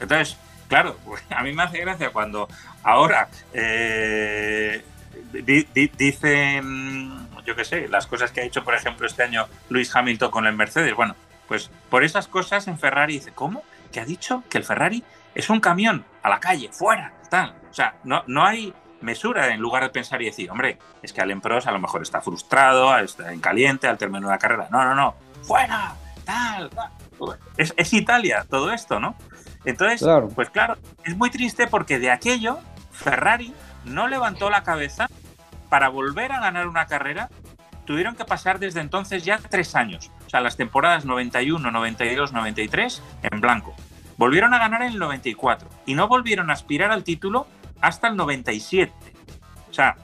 Entonces, 0.01 0.37
claro, 0.69 0.97
a 1.31 1.43
mí 1.43 1.53
me 1.53 1.63
hace 1.63 1.79
gracia 1.79 2.11
cuando 2.11 2.49
ahora 2.83 3.29
eh, 3.53 4.85
dicen, 5.33 7.29
yo 7.45 7.57
qué 7.57 7.65
sé, 7.65 7.89
las 7.89 8.07
cosas 8.07 8.33
que 8.33 8.41
ha 8.41 8.45
hecho, 8.45 8.65
por 8.65 8.75
ejemplo, 8.75 9.07
este 9.07 9.23
año 9.23 9.47
Luis 9.69 9.95
Hamilton 9.95 10.31
con 10.31 10.47
el 10.47 10.55
Mercedes. 10.55 10.95
Bueno, 10.95 11.15
pues 11.53 11.71
por 11.91 12.03
esas 12.03 12.29
cosas 12.29 12.67
en 12.67 12.79
Ferrari 12.79 13.13
dice, 13.13 13.33
¿cómo? 13.33 13.63
¿Que 13.93 14.01
ha 14.01 14.07
dicho 14.07 14.43
que 14.49 14.57
el 14.57 14.65
Ferrari 14.65 15.05
es 15.35 15.51
un 15.51 15.61
camión 15.61 16.03
a 16.23 16.31
la 16.31 16.41
calle, 16.41 16.71
fuera, 16.73 17.13
tal. 17.29 17.55
O 17.71 17.75
sea, 17.75 17.97
no, 18.05 18.25
no 18.27 18.47
hay 18.47 18.73
mesura 19.03 19.53
en 19.53 19.61
lugar 19.61 19.83
de 19.83 19.91
pensar 19.91 20.23
y 20.23 20.25
decir, 20.25 20.51
hombre, 20.51 20.79
es 21.03 21.13
que 21.13 21.21
Allen 21.21 21.43
Prost 21.43 21.69
a 21.69 21.73
lo 21.73 21.79
mejor 21.79 22.01
está 22.01 22.23
frustrado, 22.23 22.97
está 22.97 23.35
en 23.35 23.41
caliente 23.41 23.87
al 23.87 23.99
término 23.99 24.29
de 24.29 24.33
la 24.33 24.39
carrera. 24.39 24.69
No, 24.71 24.83
no, 24.83 24.95
no, 24.95 25.15
fuera, 25.43 25.95
tal, 26.25 26.71
Es, 27.59 27.93
Italia 27.93 28.47
todo 28.49 28.73
esto, 28.73 28.99
¿no? 28.99 29.15
Entonces, 29.67 30.09
pues 30.35 30.49
claro, 30.49 30.79
es 31.05 31.15
muy 31.19 31.29
triste 31.29 31.67
porque 31.67 31.99
de 31.99 32.11
aquello 32.11 32.61
Ferrari 32.93 33.53
no 33.85 34.09
levantó 34.09 34.49
la 34.49 34.63
cabeza 34.63 35.11
para 35.69 35.91
volver 35.91 36.33
a 36.33 36.41
ganar 36.41 36.67
una 36.67 36.87
carrera. 36.87 37.29
Tuvieron 37.85 38.17
que 38.17 38.25
pasar 38.25 38.59
desde 38.59 38.81
entonces 38.81 39.23
ya 39.23 39.39
tres 39.51 39.75
años, 39.75 40.11
sea, 40.33 40.41
las 40.41 40.57
temporadas 40.57 41.05
91, 41.05 41.71
92, 41.71 42.33
93 42.33 43.03
en 43.23 43.41
blanco. 43.41 43.75
Volvieron 44.17 44.55
a 44.55 44.59
ganar 44.59 44.83
en 44.83 44.93
el 44.93 44.99
94 44.99 45.69
y 45.85 45.95
no 45.95 46.09
volvieron 46.09 46.49
a 46.49 46.55
aspirar 46.55 46.91
al 46.91 47.05
título 47.05 47.47
hasta 47.83 48.09
el 48.09 48.17
97. 48.17 48.93
O 49.71 49.75
sea, 49.75 49.97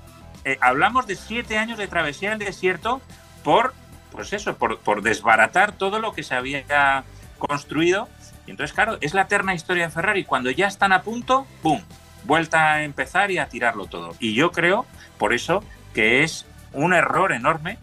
eh, 0.44 0.58
hablamos 0.60 1.06
de 1.06 1.16
siete 1.16 1.56
años 1.56 1.78
de 1.78 1.88
travesía 1.88 2.30
del 2.30 2.40
desierto 2.40 3.00
por, 3.42 3.72
pues 4.12 4.32
eso, 4.32 4.56
por, 4.56 5.02
desbaratar 5.02 5.72
todo 5.72 5.98
lo 5.98 6.12
que 6.12 6.22
se 6.22 6.34
había 6.34 7.04
construido. 7.38 8.08
Y 8.46 8.50
entonces, 8.50 8.74
claro, 8.74 8.98
es 9.00 9.14
la 9.14 9.22
eterna 9.22 9.54
historia 9.54 9.84
de 9.84 9.90
Ferrari. 9.90 10.24
Cuando 10.24 10.50
ya 10.50 10.66
están 10.66 10.92
a 10.92 11.02
punto, 11.02 11.46
¡pum! 11.62 11.80
Vuelta 12.24 12.74
a 12.74 12.82
empezar 12.82 13.30
y 13.30 13.38
a 13.38 13.48
tirarlo 13.48 13.86
todo. 13.86 14.14
Y 14.20 14.34
yo 14.34 14.52
creo, 14.52 14.84
por 15.18 15.32
eso, 15.32 15.64
que 15.94 16.22
es 16.22 16.46
un 16.72 16.92
error 16.92 17.32
enorme 17.32 17.78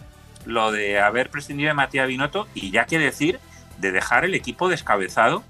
lo 0.46 0.72
de 0.72 1.00
haber 1.00 1.30
prescindido 1.30 1.70
de 1.70 1.74
Matías 1.74 2.08
Binotto 2.08 2.48
y 2.54 2.72
ya 2.72 2.86
que 2.86 3.00
decir 3.00 3.40
de 3.78 3.92
dejar 3.92 4.26
el 4.26 4.36
equipo 4.36 4.70
descabezado 4.70 5.44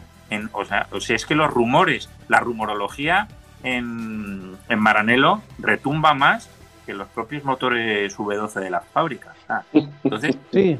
o, 0.53 0.65
sea, 0.65 0.87
o 0.91 0.99
sea, 0.99 1.15
es 1.15 1.25
que 1.25 1.35
los 1.35 1.51
rumores, 1.51 2.09
la 2.27 2.39
rumorología 2.39 3.27
en, 3.63 4.57
en 4.69 4.79
Maranello 4.79 5.41
retumba 5.59 6.13
más 6.13 6.49
que 6.85 6.93
los 6.93 7.07
propios 7.09 7.43
motores 7.43 8.17
V12 8.17 8.59
de 8.59 8.69
las 8.69 8.85
fábricas. 8.87 9.35
Ah, 9.49 9.63
entonces, 10.03 10.37
sí. 10.51 10.79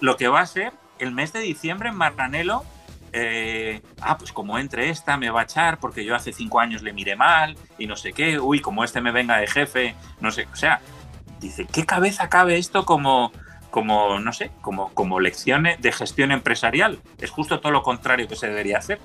lo 0.00 0.16
que 0.16 0.28
va 0.28 0.40
a 0.40 0.46
ser 0.46 0.72
el 0.98 1.12
mes 1.12 1.32
de 1.32 1.40
diciembre 1.40 1.88
en 1.88 1.96
Maranello. 1.96 2.62
Eh, 3.14 3.82
ah, 4.00 4.16
pues 4.16 4.32
como 4.32 4.58
entre 4.58 4.88
esta 4.88 5.18
me 5.18 5.28
va 5.28 5.40
a 5.40 5.44
echar 5.44 5.78
porque 5.78 6.02
yo 6.02 6.14
hace 6.14 6.32
cinco 6.32 6.60
años 6.60 6.80
le 6.80 6.94
miré 6.94 7.14
mal 7.14 7.58
y 7.76 7.86
no 7.86 7.94
sé 7.94 8.14
qué, 8.14 8.40
uy, 8.40 8.60
como 8.60 8.84
este 8.84 9.02
me 9.02 9.10
venga 9.10 9.36
de 9.36 9.46
jefe, 9.46 9.94
no 10.20 10.30
sé, 10.30 10.48
o 10.50 10.56
sea, 10.56 10.80
dice, 11.46 11.66
¿qué 11.70 11.84
cabeza 11.86 12.28
cabe 12.28 12.58
esto 12.58 12.84
como, 12.84 13.32
como, 13.72 14.20
no 14.20 14.32
sé, 14.32 14.52
como, 14.60 14.90
como 14.94 15.18
lecciones 15.18 15.80
de 15.80 15.90
gestión 15.90 16.30
empresarial. 16.30 17.00
Es 17.18 17.30
justo 17.30 17.58
todo 17.58 17.72
lo 17.72 17.82
contrario 17.82 18.28
que 18.28 18.36
se 18.36 18.46
debería 18.46 18.78
hacer. 18.78 19.00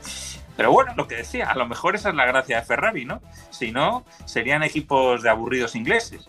Pero 0.55 0.71
bueno, 0.71 0.93
lo 0.95 1.07
que 1.07 1.15
decía, 1.15 1.49
a 1.49 1.55
lo 1.55 1.67
mejor 1.67 1.95
esa 1.95 2.09
es 2.09 2.15
la 2.15 2.25
gracia 2.25 2.59
de 2.59 2.65
Ferrari, 2.65 3.05
¿no? 3.05 3.21
Si 3.49 3.71
no, 3.71 4.03
serían 4.25 4.63
equipos 4.63 5.23
de 5.23 5.29
aburridos 5.29 5.75
ingleses. 5.75 6.27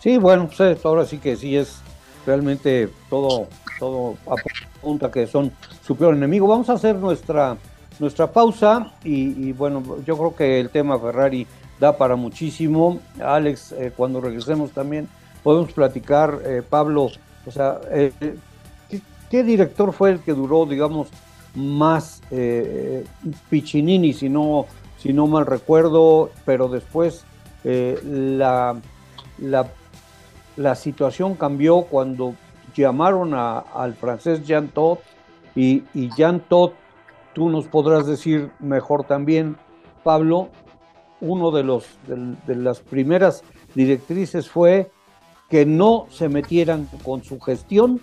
Sí, 0.00 0.18
bueno, 0.18 0.50
pues 0.54 0.84
ahora 0.84 1.04
sí 1.04 1.18
que 1.18 1.36
sí 1.36 1.56
es 1.56 1.80
realmente 2.26 2.90
todo, 3.08 3.48
todo 3.78 4.16
apunta 4.26 5.10
que 5.10 5.26
son 5.26 5.52
su 5.86 5.96
peor 5.96 6.14
enemigo. 6.14 6.48
Vamos 6.48 6.68
a 6.70 6.74
hacer 6.74 6.96
nuestra, 6.96 7.56
nuestra 8.00 8.32
pausa 8.32 8.94
y, 9.04 9.52
bueno, 9.52 9.82
yo 10.04 10.16
creo 10.16 10.34
que 10.34 10.60
el 10.60 10.70
tema 10.70 10.98
Ferrari 10.98 11.46
da 11.80 11.96
para 11.96 12.16
muchísimo. 12.16 13.00
Alex, 13.20 13.72
eh, 13.72 13.92
cuando 13.96 14.20
regresemos 14.20 14.72
también 14.72 15.08
podemos 15.42 15.72
platicar, 15.72 16.40
eh, 16.44 16.62
Pablo, 16.68 17.10
o 17.46 17.50
sea, 17.50 17.80
eh, 17.90 18.12
¿qué, 19.30 19.42
director 19.42 19.92
fue 19.92 20.10
el 20.10 20.20
que 20.20 20.32
duró, 20.32 20.66
digamos, 20.66 21.08
más 21.54 22.20
Piccinini, 23.48 24.12
si 24.12 24.28
no, 24.28 24.66
si 24.98 25.12
no 25.12 25.26
mal 25.26 25.46
recuerdo, 25.46 26.30
pero 26.44 26.68
después 26.68 27.24
eh, 27.64 27.98
la, 28.04 28.76
la, 30.56 30.74
situación 30.74 31.34
cambió 31.34 31.82
cuando 31.82 32.34
llamaron 32.74 33.34
al 33.34 33.94
francés 33.94 34.44
Jean 34.46 34.68
Todt 34.68 35.00
y, 35.54 35.84
y 35.94 36.10
Jean 36.16 36.40
Todt, 36.40 36.74
tú 37.34 37.48
nos 37.48 37.66
podrás 37.66 38.06
decir 38.06 38.50
mejor 38.58 39.04
también, 39.04 39.56
Pablo, 40.04 40.48
uno 41.20 41.50
de, 41.50 41.64
los, 41.64 41.86
de 42.06 42.54
las 42.54 42.80
primeras 42.80 43.42
directrices 43.74 44.48
fue 44.48 44.90
que 45.48 45.64
no 45.64 46.06
se 46.10 46.28
metieran 46.28 46.88
con 47.04 47.22
su 47.22 47.40
gestión 47.40 48.00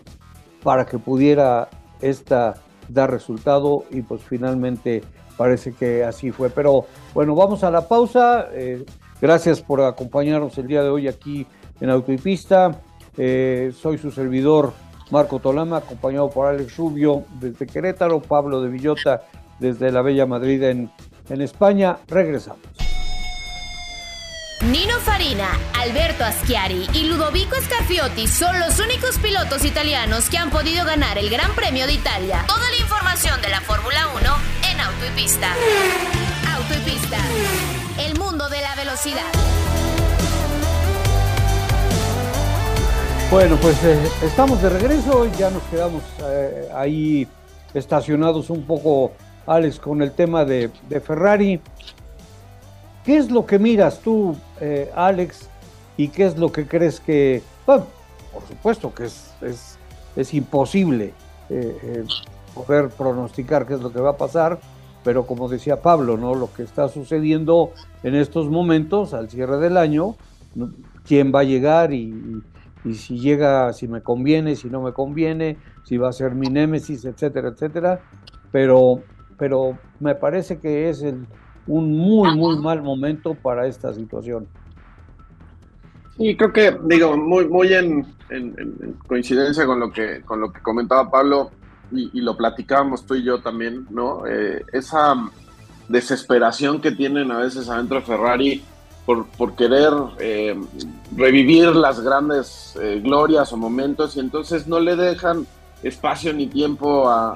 para 0.64 0.86
que 0.86 0.98
pudiera 0.98 1.70
esta 2.02 2.56
dar 2.90 3.12
resultado 3.12 3.84
y 3.92 4.02
pues 4.02 4.22
finalmente 4.24 5.04
parece 5.38 5.74
que 5.74 6.04
así 6.04 6.32
fue. 6.32 6.50
Pero 6.50 6.86
bueno, 7.14 7.36
vamos 7.36 7.64
a 7.64 7.72
la 7.72 7.88
pausa. 7.88 8.48
Eh, 8.54 8.84
gracias 9.22 9.62
por 9.62 9.82
acompañarnos 9.82 10.58
el 10.58 10.68
día 10.68 10.84
de 10.84 10.90
hoy 10.90 11.08
aquí 11.08 11.46
en 11.80 11.90
Autopista. 11.90 12.82
Eh, 13.18 13.72
soy 13.74 13.98
su 13.98 14.12
servidor 14.12 14.74
Marco 15.12 15.40
Tolama, 15.40 15.78
acompañado 15.78 16.30
por 16.30 16.48
Alex 16.48 16.78
Rubio 16.78 17.24
desde 17.40 17.68
Querétaro, 17.68 18.22
Pablo 18.22 18.62
de 18.62 18.70
Villota 18.70 19.22
desde 19.60 19.92
la 19.92 20.02
Bella 20.02 20.26
Madrid 20.26 20.62
en, 20.64 20.90
en 21.30 21.42
España. 21.42 21.98
Regresamos. 22.08 22.95
Nino 24.72 25.00
Farina, 25.00 25.50
Alberto 25.80 26.24
Aschiari 26.24 26.88
y 26.94 27.04
Ludovico 27.04 27.56
Scarfiotti 27.56 28.28
son 28.28 28.60
los 28.60 28.80
únicos 28.80 29.20
pilotos 29.20 29.64
italianos 29.64 30.28
que 30.28 30.40
han 30.40 30.50
podido 30.50 30.84
ganar 30.86 31.20
el 31.20 31.30
Gran 31.30 31.54
Premio 31.54 31.86
de 31.86 31.94
Italia. 31.94 32.44
Toda 32.48 32.72
la 32.72 32.78
información 32.78 33.40
de 33.44 33.50
la 33.50 33.62
Fórmula 33.62 34.08
1 34.16 34.22
en 34.72 34.80
Auto 34.80 35.06
y 35.06 35.22
Pista. 35.22 35.50
Auto 36.56 36.74
y 36.74 36.90
Pista, 36.90 37.18
el 38.00 38.18
mundo 38.18 38.50
de 38.50 38.62
la 38.62 38.76
velocidad. 38.76 39.32
Bueno, 43.30 43.58
pues 43.58 43.84
eh, 43.84 44.00
estamos 44.24 44.64
de 44.64 44.70
regreso, 44.70 45.30
ya 45.38 45.52
nos 45.52 45.62
quedamos 45.64 46.02
eh, 46.28 46.70
ahí 46.74 47.28
estacionados 47.76 48.50
un 48.50 48.66
poco, 48.66 49.12
Alex, 49.46 49.78
con 49.78 50.02
el 50.02 50.14
tema 50.14 50.44
de 50.44 50.72
Ferrari. 51.06 51.62
¿Qué 53.06 53.18
es 53.18 53.32
lo 53.32 53.46
que 53.46 53.60
miras 53.60 54.00
tú, 54.00 54.36
eh, 54.60 54.92
Alex? 54.96 55.50
¿Y 55.98 56.10
qué 56.10 56.26
es 56.26 56.38
lo 56.38 56.52
que 56.52 56.68
crees 56.68 57.00
que... 57.00 57.42
Bueno, 57.66 57.86
por 58.34 58.44
supuesto 58.44 58.94
que 58.94 59.06
es, 59.06 59.34
es, 59.42 59.78
es 60.16 60.34
imposible 60.34 61.14
eh, 61.50 61.78
eh, 61.84 62.04
poder 62.54 62.90
pronosticar 62.90 63.66
qué 63.66 63.76
es 63.76 63.82
lo 63.82 63.94
que 63.94 64.02
va 64.02 64.12
a 64.12 64.18
pasar, 64.18 64.60
pero 65.04 65.26
como 65.26 65.48
decía 65.48 65.82
Pablo, 65.82 66.18
¿no? 66.18 66.36
Lo 66.36 66.52
que 66.52 66.64
está 66.64 66.90
sucediendo 66.90 67.72
en 68.04 68.16
estos 68.16 68.50
momentos, 68.50 69.14
al 69.14 69.30
cierre 69.30 69.58
del 69.58 69.78
año, 69.78 70.16
quién 71.06 71.32
va 71.34 71.42
a 71.42 71.44
llegar 71.44 71.94
y, 71.94 72.42
y 72.84 72.94
si 72.96 73.20
llega, 73.20 73.72
si 73.74 73.88
me 73.88 74.02
conviene, 74.02 74.56
si 74.56 74.70
no 74.70 74.82
me 74.82 74.94
conviene, 74.94 75.58
si 75.84 75.98
va 75.98 76.10
a 76.10 76.14
ser 76.14 76.34
mi 76.34 76.48
némesis, 76.48 77.06
etcétera, 77.06 77.50
etcétera. 77.50 78.02
Pero, 78.52 79.02
pero 79.38 79.78
me 80.00 80.16
parece 80.16 80.60
que 80.60 80.90
es 80.90 81.02
el, 81.04 81.28
un 81.68 81.98
muy, 81.98 82.36
muy 82.36 82.58
mal 82.58 82.82
momento 82.82 83.34
para 83.34 83.68
esta 83.68 83.94
situación. 83.94 84.48
Sí, 86.18 86.36
creo 86.38 86.54
que, 86.54 86.78
digo, 86.86 87.18
muy, 87.18 87.48
muy 87.48 87.74
en, 87.74 88.06
coincidencia 89.08 89.66
con 89.66 89.80
lo 89.80 89.92
que, 89.92 90.22
con 90.22 90.40
lo 90.40 90.52
que 90.52 90.62
comentaba 90.62 91.12
Pablo 91.12 91.52
y, 91.92 92.22
lo 92.22 92.36
platicábamos 92.36 93.06
tú 93.06 93.16
y 93.16 93.24
yo 93.24 93.42
también, 93.42 93.86
¿no? 93.90 94.26
Eh, 94.26 94.64
esa 94.74 95.16
desesperación 95.88 96.82
que 96.82 96.92
tienen 96.92 97.32
a 97.32 97.38
veces 97.38 97.70
adentro 97.70 98.00
de 98.00 98.06
Ferrari 98.06 98.64
por, 99.06 99.28
por 99.28 99.56
querer 99.56 99.94
eh, 100.20 100.60
revivir 101.16 101.76
las 101.76 102.00
grandes 102.00 102.76
eh, 102.82 103.00
glorias 103.04 103.54
o 103.54 103.58
momentos 103.58 104.18
y 104.18 104.20
entonces 104.20 104.68
no 104.68 104.80
le 104.80 104.96
dejan 104.96 105.46
espacio 105.84 106.34
ni 106.34 106.48
tiempo 106.48 107.08
a, 107.08 107.34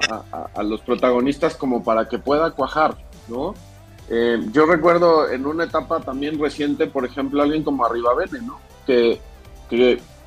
los 0.64 0.80
protagonistas 0.80 1.54
como 1.54 1.84
para 1.84 2.08
que 2.08 2.18
pueda 2.18 2.50
cuajar, 2.50 2.96
¿no? 3.28 3.54
Eh, 4.10 4.40
yo 4.52 4.66
recuerdo 4.66 5.30
en 5.30 5.46
una 5.46 5.64
etapa 5.64 6.00
también 6.00 6.38
reciente, 6.38 6.86
por 6.86 7.04
ejemplo, 7.04 7.42
alguien 7.42 7.62
como 7.62 7.84
Arribavene, 7.84 8.40
¿no? 8.42 8.58
Que, 8.86 9.20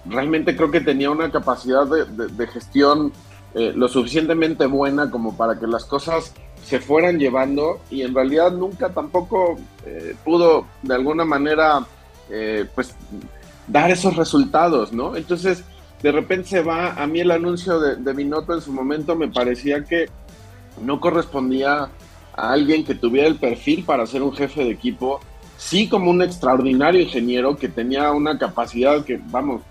realmente 0.06 0.56
creo 0.56 0.72
que 0.72 0.82
tenía 0.82 1.12
una 1.12 1.30
capacidad 1.30 1.86
de, 1.86 2.48
gestión 2.48 3.12
lo 3.54 3.88
suficientemente 3.88 4.66
buena 4.66 5.12
como 5.12 5.38
para 5.38 5.60
que 5.60 5.68
las 5.68 5.86
cosas 5.86 6.34
se 6.66 6.80
fueran 6.80 7.20
llevando 7.20 7.80
y 7.90 8.02
en 8.02 8.16
realidad 8.16 8.52
nunca 8.52 8.90
tampoco 8.90 9.58
eh, 9.86 10.16
pudo 10.24 10.66
de 10.82 10.96
alguna 10.96 11.26
manera 11.26 11.86
eh, 12.30 12.66
pues 12.74 12.96
dar 13.68 13.92
esos 13.92 14.16
resultados, 14.16 14.94
¿no? 14.94 15.16
Entonces 15.16 15.64
de 16.02 16.12
repente 16.12 16.50
se 16.50 16.64
va, 16.64 16.94
a 16.94 17.08
mí 17.08 17.20
el 17.20 17.32
anuncio 17.32 17.80
de, 17.80 17.96
de 17.98 18.14
Minotto 18.14 18.54
en 18.54 18.62
su 18.62 18.72
momento 18.72 19.16
me 19.16 19.28
parecía 19.28 19.84
que 19.84 20.10
no 20.82 21.00
correspondía 21.00 21.90
a 22.36 22.52
alguien 22.52 22.84
que 22.84 22.96
tuviera 22.96 23.28
el 23.28 23.36
perfil 23.36 23.84
para 23.84 24.06
ser 24.06 24.24
un 24.24 24.34
jefe 24.34 24.64
de 24.64 24.72
equipo, 24.72 25.20
sí 25.58 25.88
como 25.88 26.12
un 26.12 26.22
extraordinario 26.22 27.02
ingeniero 27.02 27.56
que 27.56 27.70
tenía 27.70 28.12
una 28.12 28.38
capacidad 28.38 29.04
que, 29.06 29.20
vamos, 29.26 29.62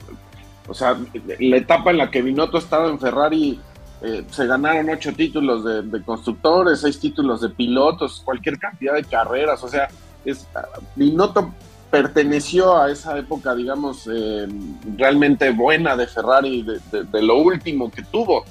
o 0.68 0.74
sea, 0.74 0.96
la 1.38 1.56
etapa 1.56 1.90
en 1.90 1.98
la 1.98 2.10
que 2.10 2.22
Binotto 2.22 2.58
estaba 2.58 2.88
en 2.88 2.98
Ferrari 2.98 3.60
eh, 4.02 4.24
se 4.30 4.46
ganaron 4.46 4.90
ocho 4.90 5.12
títulos 5.12 5.64
de, 5.64 6.02
constructores, 6.02 6.80
seis 6.80 6.98
títulos 6.98 7.40
de 7.40 7.50
pilotos, 7.50 8.20
cualquier 8.24 8.58
cantidad 8.58 8.94
de 8.94 9.04
carreras. 9.04 9.62
O 9.62 9.68
sea, 9.68 9.88
es, 10.24 10.46
Binotto 10.96 11.52
perteneció 11.90 12.76
a 12.76 12.90
esa 12.90 13.18
época, 13.18 13.54
digamos, 13.54 14.08
eh, 14.12 14.48
realmente 14.96 15.50
buena 15.50 15.94
de 15.96 16.06
Ferrari, 16.06 16.64
de, 16.90 17.22
lo 17.22 17.36
último 17.38 17.90
que 17.90 18.02
tuvo. 18.02 18.44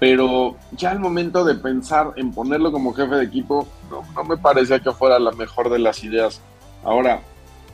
Pero 0.00 0.56
ya 0.72 0.90
al 0.90 1.00
momento 1.00 1.44
de 1.44 1.54
pensar 1.56 2.12
en 2.16 2.32
ponerlo 2.32 2.70
como 2.70 2.94
jefe 2.94 3.16
de 3.16 3.24
equipo, 3.24 3.66
no, 3.90 4.24
me 4.24 4.36
parecía 4.36 4.78
que 4.78 4.92
fuera 4.92 5.18
la 5.18 5.32
mejor 5.32 5.70
de 5.70 5.80
las 5.80 6.04
ideas. 6.04 6.40
Ahora, 6.84 7.20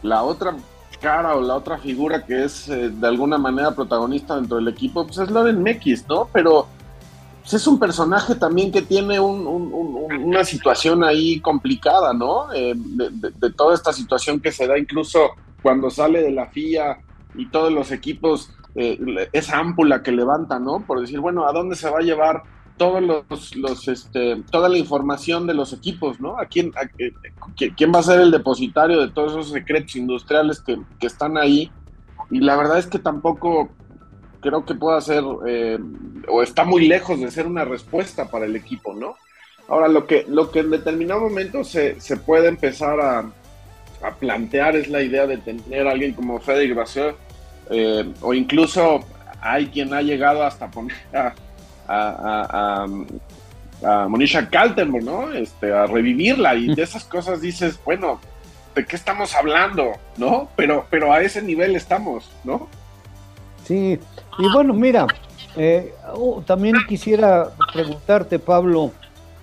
la 0.03 0.23
otra 0.23 0.55
cara 1.01 1.37
o 1.37 1.43
la 1.43 1.55
otra 1.55 1.77
figura 1.79 2.25
que 2.25 2.45
es 2.45 2.69
eh, 2.69 2.89
de 2.89 3.07
alguna 3.07 3.37
manera 3.37 3.75
protagonista 3.75 4.37
dentro 4.37 4.57
del 4.57 4.69
equipo, 4.69 5.07
pues 5.07 5.19
es 5.19 5.31
Loren 5.31 5.63
Mekis, 5.63 6.09
¿no? 6.09 6.29
Pero 6.33 6.67
pues 7.45 7.53
es 7.55 7.67
un 7.67 7.79
personaje 7.79 8.35
también 8.37 8.73
que 8.73 8.81
tiene 8.81 9.21
una 9.21 10.45
situación 10.45 11.05
ahí 11.05 11.41
complicada, 11.41 12.15
¿no? 12.15 12.51
Eh, 12.55 12.73
de, 12.75 13.53
toda 13.53 13.75
esta 13.75 13.93
situación 13.93 14.41
que 14.41 14.51
se 14.51 14.67
da 14.67 14.79
incluso 14.79 15.33
cuando 15.63 15.91
sale 15.91 16.23
de 16.23 16.31
la 16.31 16.47
FIA 16.47 17.01
y 17.35 17.51
todos 17.51 17.71
los 17.71 17.93
equipos, 17.93 18.49
eh, 18.75 19.29
esa 19.33 19.59
ámpula 19.59 20.03
que 20.03 20.13
levanta, 20.13 20.59
¿no? 20.59 20.85
Por 20.87 21.01
decir, 21.01 21.21
bueno, 21.21 21.47
¿a 21.47 21.53
dónde 21.53 21.77
se 21.77 21.89
va 21.89 21.99
a 21.99 22.03
llevar 22.03 22.43
todos 22.77 23.03
los, 23.57 23.89
este, 23.89 24.43
toda 24.51 24.69
la 24.69 24.79
información 24.79 25.47
de 25.47 25.55
los 25.55 25.73
equipos, 25.73 26.21
¿no? 26.21 26.39
¿A 26.39 26.47
quién, 26.47 26.73
quién 27.77 27.93
va 27.95 28.01
a 28.01 28.03
ser 28.03 28.21
el 28.21 28.31
depositario 28.31 29.01
de 29.01 29.11
todos 29.11 29.33
esos 29.33 29.51
secretos 29.51 29.95
industriales 29.95 30.61
que, 30.61 30.79
están 31.01 31.39
ahí? 31.39 31.71
Y 32.31 32.41
la 32.41 32.57
verdad 32.57 32.79
es 32.79 32.87
que 32.87 32.99
tampoco 32.99 33.69
creo 34.41 34.65
que 34.65 34.75
pueda 34.75 35.01
ser, 35.01 35.23
eh, 35.47 35.79
o 36.29 36.43
está 36.43 36.65
muy 36.65 36.89
lejos 36.89 37.21
de 37.21 37.31
ser 37.31 37.47
una 37.47 37.65
respuesta 37.65 38.29
para 38.29 38.47
el 38.47 38.57
equipo, 38.57 38.93
¿no? 38.93 39.15
Ahora, 39.69 39.89
lo 39.89 40.07
que, 40.07 40.27
lo 40.29 40.51
que 40.51 40.61
en 40.61 40.71
determinado 40.71 41.21
momento 41.21 41.65
se, 41.65 41.99
se 42.01 42.17
puede 42.19 42.49
empezar 42.49 43.01
a, 43.01 43.21
a, 44.03 44.15
plantear 44.19 44.77
es 44.77 44.89
la 44.89 45.01
idea 45.01 45.27
de 45.27 45.39
tener 45.39 45.87
a 45.87 45.93
alguien 45.93 46.13
como 46.13 46.39
Frederic 46.39 46.77
Vasseur, 46.77 47.17
eh, 47.71 48.13
o 48.21 48.35
incluso 48.35 49.01
hay 49.41 49.67
quien 49.67 49.93
ha 49.93 50.03
llegado 50.03 50.43
hasta 50.43 50.71
poner 50.71 50.97
a, 51.13 51.35
a, 51.87 52.87
a 53.85 54.09
Monisha 54.09 54.49
Kaltenberg, 54.49 55.05
¿no? 55.05 55.33
Este, 55.33 55.73
a 55.73 55.87
revivirla 55.87 56.55
y 56.55 56.75
de 56.75 56.83
esas 56.83 57.05
cosas 57.05 57.41
dices, 57.41 57.79
bueno, 57.85 58.21
¿de 58.75 58.85
qué 58.85 58.97
estamos 58.97 59.35
hablando? 59.35 59.93
¿No? 60.17 60.49
Pero, 60.57 60.87
pero 60.91 61.13
a 61.13 61.21
ese 61.21 61.43
nivel 61.43 61.77
estamos, 61.77 62.31
¿no? 62.45 62.69
Sí, 63.65 63.99
y 64.39 64.53
bueno, 64.53 64.75
mira, 64.75 65.07
eh, 65.57 65.95
oh, 66.13 66.43
también 66.45 66.75
quisiera 66.89 67.51
preguntarte, 67.73 68.39
Pablo, 68.39 68.93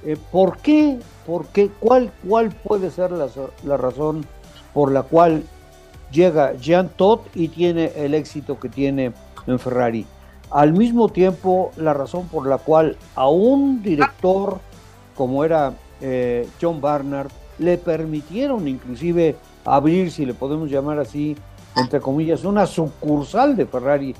eh, 0.05 0.17
¿por 0.31 0.57
qué, 0.57 0.99
por 1.25 1.47
qué, 1.47 1.69
cuál, 1.79 2.11
cuál 2.27 2.49
puede 2.49 2.91
ser 2.91 3.11
la, 3.11 3.77
razón 3.77 4.25
por 4.73 4.91
la 4.91 5.03
cual 5.03 5.43
llega 6.11 6.53
Jean 6.55 6.89
Todt 6.89 7.35
y 7.35 7.47
tiene 7.47 7.91
el 7.95 8.13
éxito 8.13 8.59
que 8.59 8.69
tiene 8.69 9.13
en 9.47 9.59
Ferrari? 9.59 10.05
Al 10.49 10.73
mismo 10.73 11.09
tiempo, 11.09 11.71
la 11.77 11.93
razón 11.93 12.27
por 12.27 12.45
la 12.45 12.57
cual 12.57 12.97
a 13.15 13.29
un 13.29 13.81
director 13.81 14.59
como 15.15 15.45
era 15.45 15.73
eh, 16.01 16.47
John 16.61 16.81
Barnard 16.81 17.29
le 17.57 17.77
permitieron 17.77 18.67
inclusive 18.67 19.35
abrir, 19.63 20.11
si 20.11 20.25
le 20.25 20.33
podemos 20.33 20.69
llamar 20.69 20.99
así, 20.99 21.37
entre 21.77 22.01
comillas, 22.01 22.43
una 22.43 22.65
sucursal 22.65 23.55
de 23.55 23.65
Ferrari 23.65 24.15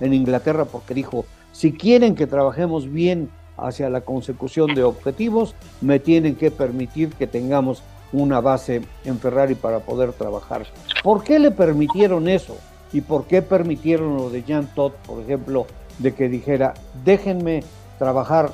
en 0.00 0.14
Inglaterra 0.14 0.64
porque 0.64 0.94
dijo, 0.94 1.26
si 1.52 1.72
quieren 1.72 2.14
que 2.14 2.26
trabajemos 2.26 2.90
bien 2.90 3.30
hacia 3.56 3.90
la 3.90 4.02
consecución 4.02 4.74
de 4.74 4.84
objetivos, 4.84 5.54
me 5.80 5.98
tienen 5.98 6.36
que 6.36 6.50
permitir 6.50 7.10
que 7.10 7.26
tengamos 7.26 7.82
una 8.12 8.40
base 8.40 8.82
en 9.04 9.18
Ferrari 9.18 9.54
para 9.54 9.80
poder 9.80 10.12
trabajar. 10.12 10.66
¿Por 11.02 11.22
qué 11.24 11.38
le 11.38 11.50
permitieron 11.50 12.28
eso? 12.28 12.56
¿Y 12.92 13.00
por 13.00 13.26
qué 13.26 13.42
permitieron 13.42 14.16
lo 14.16 14.30
de 14.30 14.42
Jean 14.42 14.68
Todt, 14.74 14.94
por 15.06 15.22
ejemplo, 15.22 15.66
de 15.98 16.14
que 16.14 16.28
dijera, 16.28 16.74
déjenme 17.04 17.62
trabajar? 17.98 18.52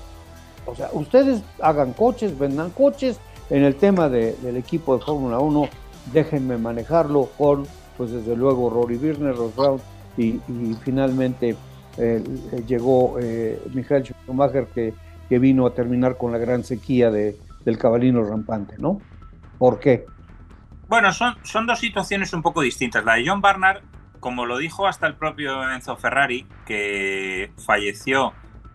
O 0.67 0.75
sea, 0.75 0.91
ustedes 0.93 1.43
hagan 1.61 1.93
coches, 1.93 2.39
vendan 2.39 2.71
coches, 2.71 3.19
en 3.51 3.65
el 3.65 3.75
tema 3.75 4.09
del 4.09 4.57
equipo 4.57 4.97
de 4.97 5.05
Fórmula 5.05 5.39
1, 5.39 5.69
déjenme 6.13 6.57
manejarlo 6.57 7.29
con 7.37 7.67
pues 7.97 8.11
desde 8.11 8.35
luego 8.35 8.71
Rory 8.71 8.97
Birner, 8.97 9.37
Ross 9.37 9.55
Brown 9.55 9.81
y, 10.17 10.41
finalmente 10.83 11.55
eh, 11.99 12.23
llegó 12.67 13.19
eh, 13.21 13.61
Schumacher 14.25 14.67
que, 14.67 14.95
vino 15.39 15.67
a 15.67 15.73
terminar 15.73 16.19
con 16.19 16.31
la 16.31 16.37
gran 16.37 16.63
sequía 16.63 17.11
de, 17.11 17.39
del 17.65 17.79
cabalino 17.79 18.23
rampante, 18.23 18.75
¿no? 18.79 19.01
¿Por 19.63 19.79
qué? 19.79 20.07
Bueno, 20.89 21.13
son, 21.13 21.37
son 21.45 21.69
dos 21.69 21.79
situaciones 21.79 22.33
un 22.33 22.43
poco 22.43 22.63
distintas. 22.63 23.05
La 23.05 23.15
de 23.15 23.29
John 23.29 23.41
Barnard, 23.41 23.83
como 24.19 24.45
lo 24.45 24.59
dijo 24.59 24.89
hasta 24.89 25.07
el 25.07 25.15
propio 25.15 25.71
Enzo 25.71 25.97
Ferrari, 25.97 26.49
que 26.67 27.53
falleció 27.65 28.33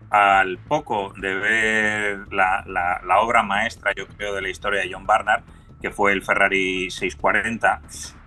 al 0.08 0.56
poco 0.56 1.12
de 1.18 1.34
ver 1.34 2.32
la, 2.32 2.64
la, 2.66 3.20
obra 3.20 3.42
maestra, 3.42 3.92
yo 3.94 4.06
creo, 4.08 4.34
de 4.34 4.40
la 4.40 4.48
historia 4.48 4.80
de 4.80 4.90
John 4.90 5.04
Barnard, 5.04 5.42
que 5.82 5.90
fue 5.90 6.12
el 6.12 6.22
Ferrari 6.22 6.90
640, 6.90 7.82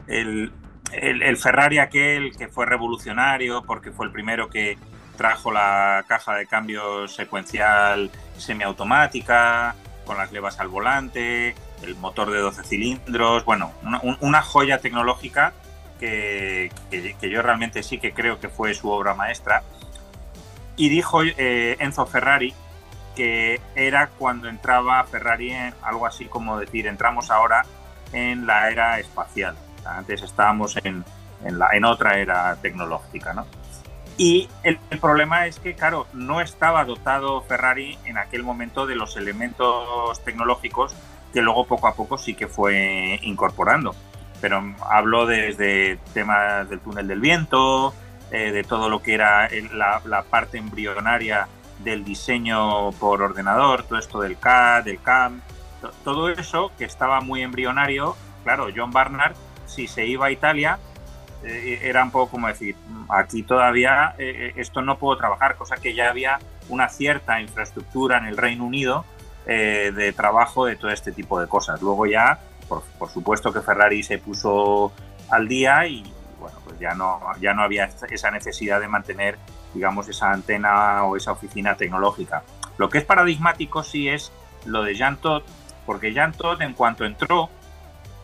el, 0.05 0.51
el, 0.93 1.37
Ferrari 1.37 1.79
aquel 1.79 2.37
que 2.37 2.47
fue 2.47 2.67
revolucionario 2.67 3.63
porque 3.63 3.91
fue 3.91 4.05
el 4.05 4.11
primero 4.11 4.51
que 4.51 4.77
trajo 5.17 5.51
la 5.51 6.05
caja 6.07 6.35
de 6.35 6.45
cambio 6.45 7.07
secuencial 7.07 8.11
semiautomática, 8.37 9.73
con 10.05 10.17
las 10.17 10.31
levas 10.31 10.59
al 10.59 10.67
volante, 10.67 11.55
el 11.83 11.95
motor 11.95 12.31
de 12.31 12.39
12 12.39 12.63
cilindros, 12.63 13.45
bueno, 13.45 13.71
una, 14.21 14.41
joya 14.41 14.79
tecnológica 14.79 15.53
que, 15.99 16.71
yo 17.21 17.41
realmente 17.41 17.83
sí 17.83 17.97
que 17.97 18.13
creo 18.13 18.39
que 18.39 18.49
fue 18.49 18.73
su 18.73 18.89
obra 18.89 19.13
maestra. 19.13 19.63
Y 20.75 20.89
dijo 20.89 21.21
eh, 21.23 21.75
Enzo 21.79 22.05
Ferrari 22.05 22.53
que 23.15 23.59
era 23.75 24.07
cuando 24.07 24.47
entraba 24.47 25.03
Ferrari 25.03 25.51
en 25.51 25.73
algo 25.81 26.05
así 26.05 26.25
como 26.25 26.57
decir, 26.57 26.87
entramos 26.87 27.29
ahora 27.29 27.65
en 28.13 28.45
la 28.45 28.69
era 28.69 28.99
espacial. 28.99 29.55
Antes 29.85 30.21
estábamos 30.21 30.77
en, 30.83 31.03
en 31.43 31.85
otra 31.85 32.19
era 32.19 32.55
tecnológica, 32.61 33.33
¿no? 33.33 33.45
Y 34.17 34.49
el, 34.63 34.77
el, 34.91 34.99
problema 34.99 35.47
es 35.47 35.59
que, 35.59 35.73
claro, 35.73 36.05
no 36.13 36.41
estaba 36.41 36.85
dotado 36.85 37.41
Ferrari 37.41 37.97
en 38.05 38.17
aquel 38.17 38.43
momento 38.43 38.85
de 38.85 38.95
los 38.95 39.17
elementos 39.17 40.23
tecnológicos 40.23 40.93
que 41.31 41.41
luego 41.41 41.65
poco 41.65 41.87
a 41.87 41.95
poco 41.95 42.17
sí 42.17 42.33
que 42.33 42.47
fue 42.47 43.19
incorporando. 43.23 43.95
Pero 44.39 44.61
hablo 44.89 45.25
desde 45.25 45.97
temas 46.13 46.69
del 46.69 46.79
túnel 46.79 47.07
del 47.07 47.19
viento, 47.19 47.93
eh, 48.31 48.51
de 48.51 48.63
todo 48.63 48.89
lo 48.89 49.01
que 49.01 49.13
era 49.13 49.49
la, 49.73 50.23
parte 50.29 50.57
embrionaria 50.57 51.47
del 51.79 52.03
diseño 52.03 52.91
por 52.93 53.21
ordenador, 53.21 53.83
todo 53.83 53.99
esto 53.99 54.21
del 54.21 54.37
CAD, 54.37 54.85
del 54.85 55.01
CAM, 55.01 55.41
todo 56.03 56.29
eso 56.29 56.71
que 56.77 56.85
estaba 56.85 57.21
muy 57.21 57.41
embrionario. 57.41 58.15
Claro, 58.43 58.67
John 58.75 58.91
Barnard, 58.91 59.35
si 59.65 59.87
se 59.87 60.05
iba 60.07 60.27
a 60.27 60.31
Italia, 60.31 60.79
eh, 61.43 61.79
era 61.83 62.03
un 62.03 62.11
poco 62.11 62.31
como 62.31 62.47
decir, 62.47 62.75
aquí 63.09 63.43
todavía 63.43 64.15
eh, 64.17 64.53
esto 64.55 64.81
no 64.81 64.97
puedo 64.97 65.17
trabajar, 65.17 65.55
cosa 65.55 65.75
que 65.77 65.93
ya 65.93 66.09
había 66.09 66.39
una 66.69 66.89
cierta 66.89 67.41
infraestructura 67.41 68.17
en 68.17 68.25
el 68.25 68.37
Reino 68.37 68.65
Unido 68.65 69.05
eh, 69.45 69.91
de 69.95 70.13
trabajo 70.13 70.65
de 70.65 70.75
todo 70.75 70.91
este 70.91 71.11
tipo 71.11 71.39
de 71.39 71.47
cosas. 71.47 71.81
Luego 71.81 72.05
ya, 72.05 72.39
por, 72.67 72.83
por, 72.97 73.09
supuesto 73.09 73.51
que 73.51 73.61
Ferrari 73.61 74.03
se 74.03 74.17
puso 74.17 74.91
al 75.29 75.47
día 75.47 75.87
y 75.87 76.03
bueno, 76.39 76.57
pues 76.63 76.79
ya 76.79 76.93
no, 76.93 77.19
ya 77.39 77.53
no 77.53 77.61
había 77.63 77.85
esa 78.09 78.31
necesidad 78.31 78.79
de 78.79 78.87
mantener, 78.87 79.37
digamos, 79.73 80.07
esa 80.07 80.31
antena 80.31 81.03
o 81.03 81.15
esa 81.15 81.31
oficina 81.31 81.75
tecnológica. 81.75 82.43
Lo 82.77 82.89
que 82.89 82.97
es 82.97 83.05
paradigmático 83.05 83.83
sí 83.83 84.09
es 84.09 84.31
lo 84.65 84.83
de 84.83 84.95
Jean 84.95 85.19
porque 85.85 86.13
Jean 86.13 86.33
en 86.59 86.73
cuanto 86.73 87.05
entró 87.05 87.49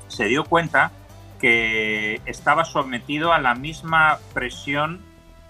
se 0.07 0.25
dio 0.25 0.45
cuenta 0.45 0.91
que 1.39 2.21
estaba 2.25 2.65
sometido 2.65 3.33
a 3.33 3.39
la 3.39 3.55
misma 3.55 4.19
presión 4.33 5.01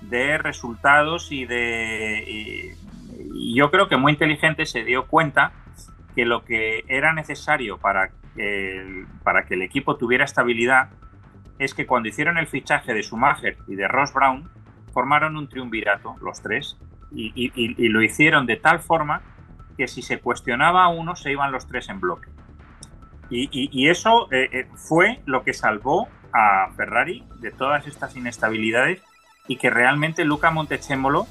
de 0.02 0.38
resultados 0.38 1.32
y 1.32 1.46
de... 1.46 2.76
Y, 3.48 3.56
yo 3.56 3.72
creo 3.72 3.88
que 3.88 3.96
muy 3.96 4.12
inteligente 4.12 4.66
se 4.66 4.84
dio 4.84 5.08
cuenta 5.08 5.54
que 6.16 6.26
lo 6.26 6.44
que 6.44 6.84
era 6.88 7.14
necesario 7.14 7.78
para 7.78 8.10
que, 8.36 9.06
para 9.24 9.46
que 9.46 9.54
el 9.54 9.62
equipo 9.62 9.96
tuviera 9.96 10.26
estabilidad 10.26 10.90
es 11.60 11.74
que 11.74 11.86
cuando 11.86 12.10
hicieron 12.10 12.38
el 12.38 12.48
fichaje 12.48 12.94
de 12.94 13.02
Schumacher 13.02 13.58
y 13.68 13.76
de 13.76 13.88
Ross 13.88 14.14
Brown, 14.14 14.50
formaron 14.94 15.38
un 15.38 15.48
triunvirato, 15.48 16.16
los 16.22 16.42
tres, 16.42 16.78
y, 17.12 17.88
lo 17.90 18.02
hicieron 18.02 18.46
de 18.46 18.58
tal 18.58 18.80
forma 18.80 19.22
que 19.78 19.88
si 19.88 20.02
se 20.02 20.20
cuestionaba 20.20 20.84
a 20.84 20.88
uno, 20.90 21.16
se 21.16 21.32
iban 21.32 21.52
los 21.52 21.68
tres 21.68 21.88
en 21.90 22.00
bloque. 22.00 22.30
Y, 23.30 23.88
eso 23.88 24.28
eh, 24.32 24.50
eh, 24.52 24.68
fue 24.76 25.22
lo 25.26 25.44
que 25.44 25.54
salvó 25.54 26.10
a 26.34 26.72
Ferrari 26.76 27.24
de 27.40 27.52
todas 27.52 27.88
estas 27.88 28.16
inestabilidades 28.16 29.02
y 29.48 29.58
que 29.58 29.70
realmente 29.70 30.26
Luca 30.26 30.52
Montechemolo 30.52 31.28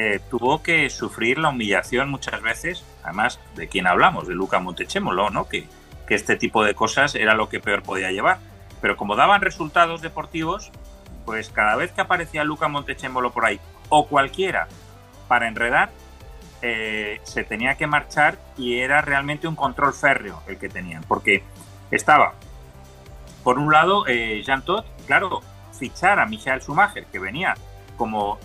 eh, 0.00 0.20
tuvo 0.30 0.62
que 0.62 0.88
sufrir 0.90 1.38
la 1.38 1.48
humillación 1.48 2.08
muchas 2.08 2.40
veces, 2.40 2.84
además 3.02 3.40
de 3.56 3.66
quién 3.66 3.88
hablamos, 3.88 4.28
de 4.28 4.34
Luca 4.34 4.60
Montechemolo, 4.60 5.30
¿no? 5.30 5.48
Que, 5.48 5.66
que 6.06 6.14
este 6.14 6.36
tipo 6.36 6.62
de 6.62 6.74
cosas 6.74 7.16
era 7.16 7.34
lo 7.34 7.48
que 7.48 7.58
peor 7.58 7.82
podía 7.82 8.12
llevar. 8.12 8.38
Pero 8.80 8.96
como 8.96 9.16
daban 9.16 9.40
resultados 9.40 10.00
deportivos, 10.00 10.70
pues 11.24 11.48
cada 11.48 11.74
vez 11.74 11.90
que 11.90 12.00
aparecía 12.00 12.44
Luca 12.44 12.68
Montechemolo 12.68 13.32
por 13.32 13.44
ahí, 13.44 13.58
o 13.88 14.06
cualquiera, 14.06 14.68
para 15.26 15.48
enredar, 15.48 15.90
eh, 16.62 17.20
se 17.24 17.42
tenía 17.42 17.74
que 17.74 17.88
marchar 17.88 18.38
y 18.56 18.78
era 18.78 19.00
realmente 19.00 19.48
un 19.48 19.56
control 19.56 19.94
férreo 19.94 20.42
el 20.46 20.58
que 20.58 20.68
tenían, 20.68 21.02
porque 21.08 21.42
estaba, 21.90 22.34
por 23.42 23.58
un 23.58 23.72
lado, 23.72 24.06
eh, 24.06 24.42
Jean 24.44 24.62
Todt, 24.64 24.86
claro, 25.08 25.40
fichar 25.76 26.20
a 26.20 26.26
Michael 26.26 26.60
Schumacher, 26.60 27.06
que 27.06 27.18
venía 27.18 27.54
como 27.96 28.38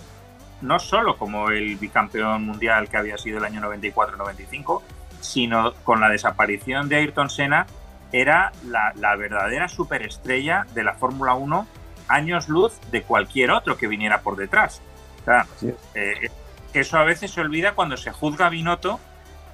no 0.64 0.80
solo 0.80 1.18
como 1.18 1.50
el 1.50 1.76
bicampeón 1.76 2.46
mundial 2.46 2.90
que 2.90 2.98
había 2.98 3.18
sido 3.18 3.38
el 3.38 3.46
año 3.46 3.62
94-95, 3.62 4.82
sino 5.20 5.74
con 5.84 6.00
la 6.00 6.10
desaparición 6.10 6.90
de 6.90 6.96
Ayrton 6.96 7.30
Senna, 7.30 7.68
era 8.12 8.52
la, 8.66 8.94
la 8.96 9.16
verdadera 9.16 9.68
superestrella 9.68 10.66
de 10.74 10.84
la 10.84 10.94
Fórmula 10.94 11.34
1, 11.34 11.68
años 12.08 12.48
luz 12.48 12.80
de 12.92 13.02
cualquier 13.02 13.52
otro 13.52 13.78
que 13.78 13.88
viniera 13.88 14.22
por 14.22 14.38
detrás. 14.38 14.82
O 15.22 15.26
sea, 15.26 15.48
sí. 15.58 15.74
eh, 15.96 16.30
eso 16.74 16.98
a 16.98 17.04
veces 17.04 17.32
se 17.32 17.42
olvida 17.42 17.74
cuando 17.74 17.98
se 17.98 18.12
juzga 18.12 18.48
a 18.48 18.50
Binotto, 18.50 19.00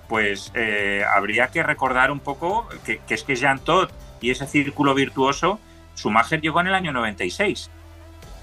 pues 0.07 0.51
eh, 0.55 1.03
habría 1.11 1.47
que 1.47 1.63
recordar 1.63 2.11
un 2.11 2.19
poco 2.19 2.67
que, 2.85 2.99
que, 2.99 3.13
es 3.13 3.23
que 3.23 3.35
Jean 3.35 3.59
Todt 3.59 3.91
y 4.21 4.31
ese 4.31 4.47
círculo 4.47 4.93
virtuoso, 4.93 5.59
Schumacher 5.95 6.41
llegó 6.41 6.61
en 6.61 6.67
el 6.67 6.75
año 6.75 6.91
96 6.91 7.69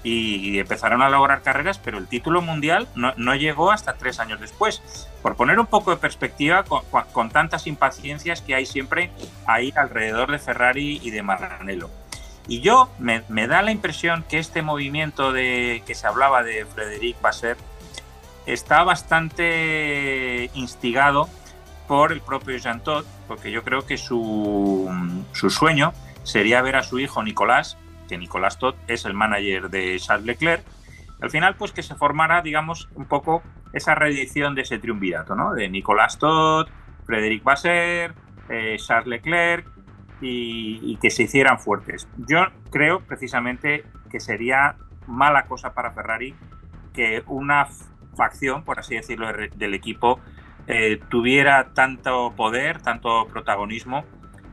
y 0.03 0.59
empezaron 0.59 1.01
a 1.01 1.09
lograr 1.09 1.41
carreras, 1.41 1.79
pero 1.79 1.97
el 1.97 2.07
título 2.07 2.41
mundial 2.41 2.87
no, 2.95 3.13
no 3.17 3.35
llegó 3.35 3.71
hasta 3.71 3.93
tres 3.93 4.19
años 4.19 4.39
después. 4.39 4.81
Por 5.21 5.35
poner 5.35 5.59
un 5.59 5.65
poco 5.65 5.91
de 5.91 5.97
perspectiva 5.97 6.63
con, 6.63 7.29
tantas 7.29 7.67
impaciencias 7.67 8.41
que 8.41 8.55
hay 8.55 8.65
siempre 8.65 9.11
ahí 9.45 9.73
alrededor 9.75 10.31
de 10.31 10.39
Ferrari 10.39 10.99
y 11.03 11.11
de 11.11 11.23
Maranello. 11.23 11.89
Y 12.47 12.61
yo 12.61 12.89
me, 12.97 13.23
me, 13.27 13.47
da 13.47 13.61
la 13.61 13.71
impresión 13.71 14.23
que 14.23 14.39
este 14.39 14.61
movimiento 14.61 15.33
de 15.33 15.83
que 15.85 15.95
se 15.95 16.07
hablaba 16.07 16.43
de 16.43 16.65
Frederic 16.65 17.19
Basser 17.21 17.57
está 18.45 18.83
bastante 18.83 20.49
instigado 20.53 21.27
por 21.87 22.11
el 22.11 22.21
propio 22.21 22.57
Jean 22.57 22.81
Todt, 22.81 23.05
porque 23.27 23.51
yo 23.51 23.63
creo 23.63 23.85
que 23.85 23.97
su, 23.97 24.89
su, 25.33 25.49
sueño 25.49 25.93
sería 26.23 26.61
ver 26.61 26.75
a 26.75 26.83
su 26.83 26.99
hijo 26.99 27.23
Nicolás, 27.23 27.77
que 28.07 28.17
Nicolás 28.17 28.57
Todt 28.59 28.77
es 28.87 29.05
el 29.05 29.13
manager 29.13 29.69
de 29.69 29.97
Charles 29.99 30.25
Leclerc, 30.25 30.63
al 31.21 31.31
final 31.31 31.55
pues 31.55 31.71
que 31.71 31.83
se 31.83 31.95
formara, 31.95 32.41
digamos, 32.41 32.89
un 32.95 33.05
poco 33.05 33.41
esa 33.73 33.95
reedición 33.95 34.55
de 34.55 34.61
ese 34.61 34.79
triunvirato, 34.79 35.35
¿no? 35.35 35.53
De 35.53 35.67
Nicolás 35.69 36.19
Todt, 36.19 36.69
Frédéric 37.05 37.43
Basser, 37.43 38.13
eh, 38.49 38.77
Charles 38.79 39.07
Leclerc 39.07 39.67
y, 40.21 40.97
que 40.97 41.09
se 41.09 41.23
hicieran 41.23 41.59
fuertes. 41.59 42.07
Yo 42.27 42.45
creo 42.71 43.01
precisamente 43.01 43.83
que 44.09 44.19
sería 44.19 44.75
mala 45.05 45.45
cosa 45.45 45.73
para 45.73 45.91
Ferrari 45.91 46.35
que 46.93 47.23
una 47.27 47.67
facción, 48.15 48.63
por 48.63 48.79
así 48.79 48.95
decirlo, 48.95 49.31
del 49.31 49.73
equipo 49.73 50.19
eh, 50.65 50.99
tuviera 51.09 51.73
tanto 51.73 52.33
poder, 52.35 52.81
tanto 52.81 53.27
protagonismo. 53.27 54.05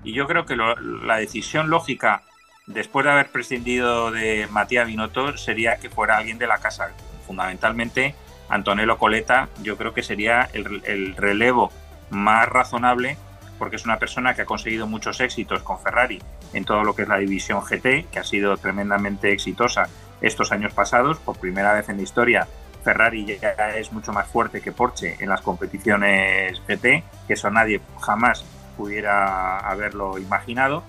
Y 0.03 0.13
yo 0.13 0.27
creo 0.27 0.45
que 0.45 0.55
la 0.57 1.17
decisión 1.17 1.71
lógica, 1.71 2.23
después 2.67 3.05
de 3.05 3.13
haber 3.13 3.31
prescindido 3.31 4.11
de 4.11 4.47
Matías 4.51 4.87
Binotto, 4.87 5.37
sería 5.37 5.77
que 5.77 5.91
fuera 5.91 6.17
alguien 6.17 6.39
de 6.39 6.47
la 6.47 6.59
casa. 6.59 6.91
Fundamentalmente, 7.27 8.15
Antonello 8.49 8.99
Coleta, 8.99 9.49
yo 9.63 9.77
creo 9.77 9.95
que 9.95 10.03
sería 10.03 10.49
el, 10.53 10.83
el 10.85 11.17
relevo 11.17 11.73
más 12.11 12.49
razonable 12.49 13.17
porque 13.59 13.77
es 13.77 13.85
una 13.85 13.99
persona 13.99 14.35
que 14.35 14.43
ha 14.43 14.47
conseguido 14.47 14.87
muchos 14.87 15.21
éxitos 15.21 15.63
con 15.63 15.79
Ferrari 15.79 16.21
en 16.53 16.65
todo 16.65 16.83
lo 16.85 16.95
que 16.95 17.03
es 17.03 17.09
la 17.09 17.19
división 17.19 17.63
GT, 17.63 18.07
que 18.11 18.19
ha 18.19 18.25
sido 18.25 18.57
tremendamente 18.57 19.33
exitosa 19.33 19.89
estos 20.21 20.53
años 20.53 20.73
pasados. 20.73 21.19
Por 21.19 21.39
primera 21.39 21.73
vez 21.73 21.89
en 21.89 21.99
la 21.99 22.03
historia 22.03 22.49
Ferrari 22.83 23.25
ya 23.41 23.51
es 23.77 23.93
mucho 23.93 24.13
más 24.13 24.29
fuerte 24.29 24.61
que 24.61 24.73
Porsche 24.73 25.17
en 25.19 25.29
las 25.29 25.41
competiciones 25.41 26.61
GT, 26.69 27.03
que 27.27 27.33
eso 27.33 27.51
nadie 27.51 27.81
jamás 28.01 28.45
pudiera 28.77 29.59
haberlo 29.59 30.19
imaginado. 30.19 30.85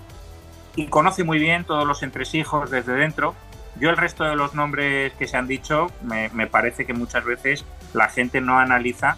Y 0.75 0.87
conoce 0.87 1.23
muy 1.23 1.39
bien 1.39 1.63
todos 1.63 1.87
los 1.87 2.03
entresijos 2.03 2.69
desde 2.69 2.93
dentro. 2.93 3.35
Yo 3.79 3.89
el 3.89 3.97
resto 3.97 4.23
de 4.23 4.35
los 4.35 4.53
nombres 4.53 5.13
que 5.13 5.27
se 5.27 5.37
han 5.37 5.47
dicho, 5.47 5.91
me, 6.01 6.29
me 6.29 6.47
parece 6.47 6.85
que 6.85 6.93
muchas 6.93 7.25
veces 7.25 7.65
la 7.93 8.09
gente 8.09 8.41
no 8.41 8.59
analiza, 8.59 9.17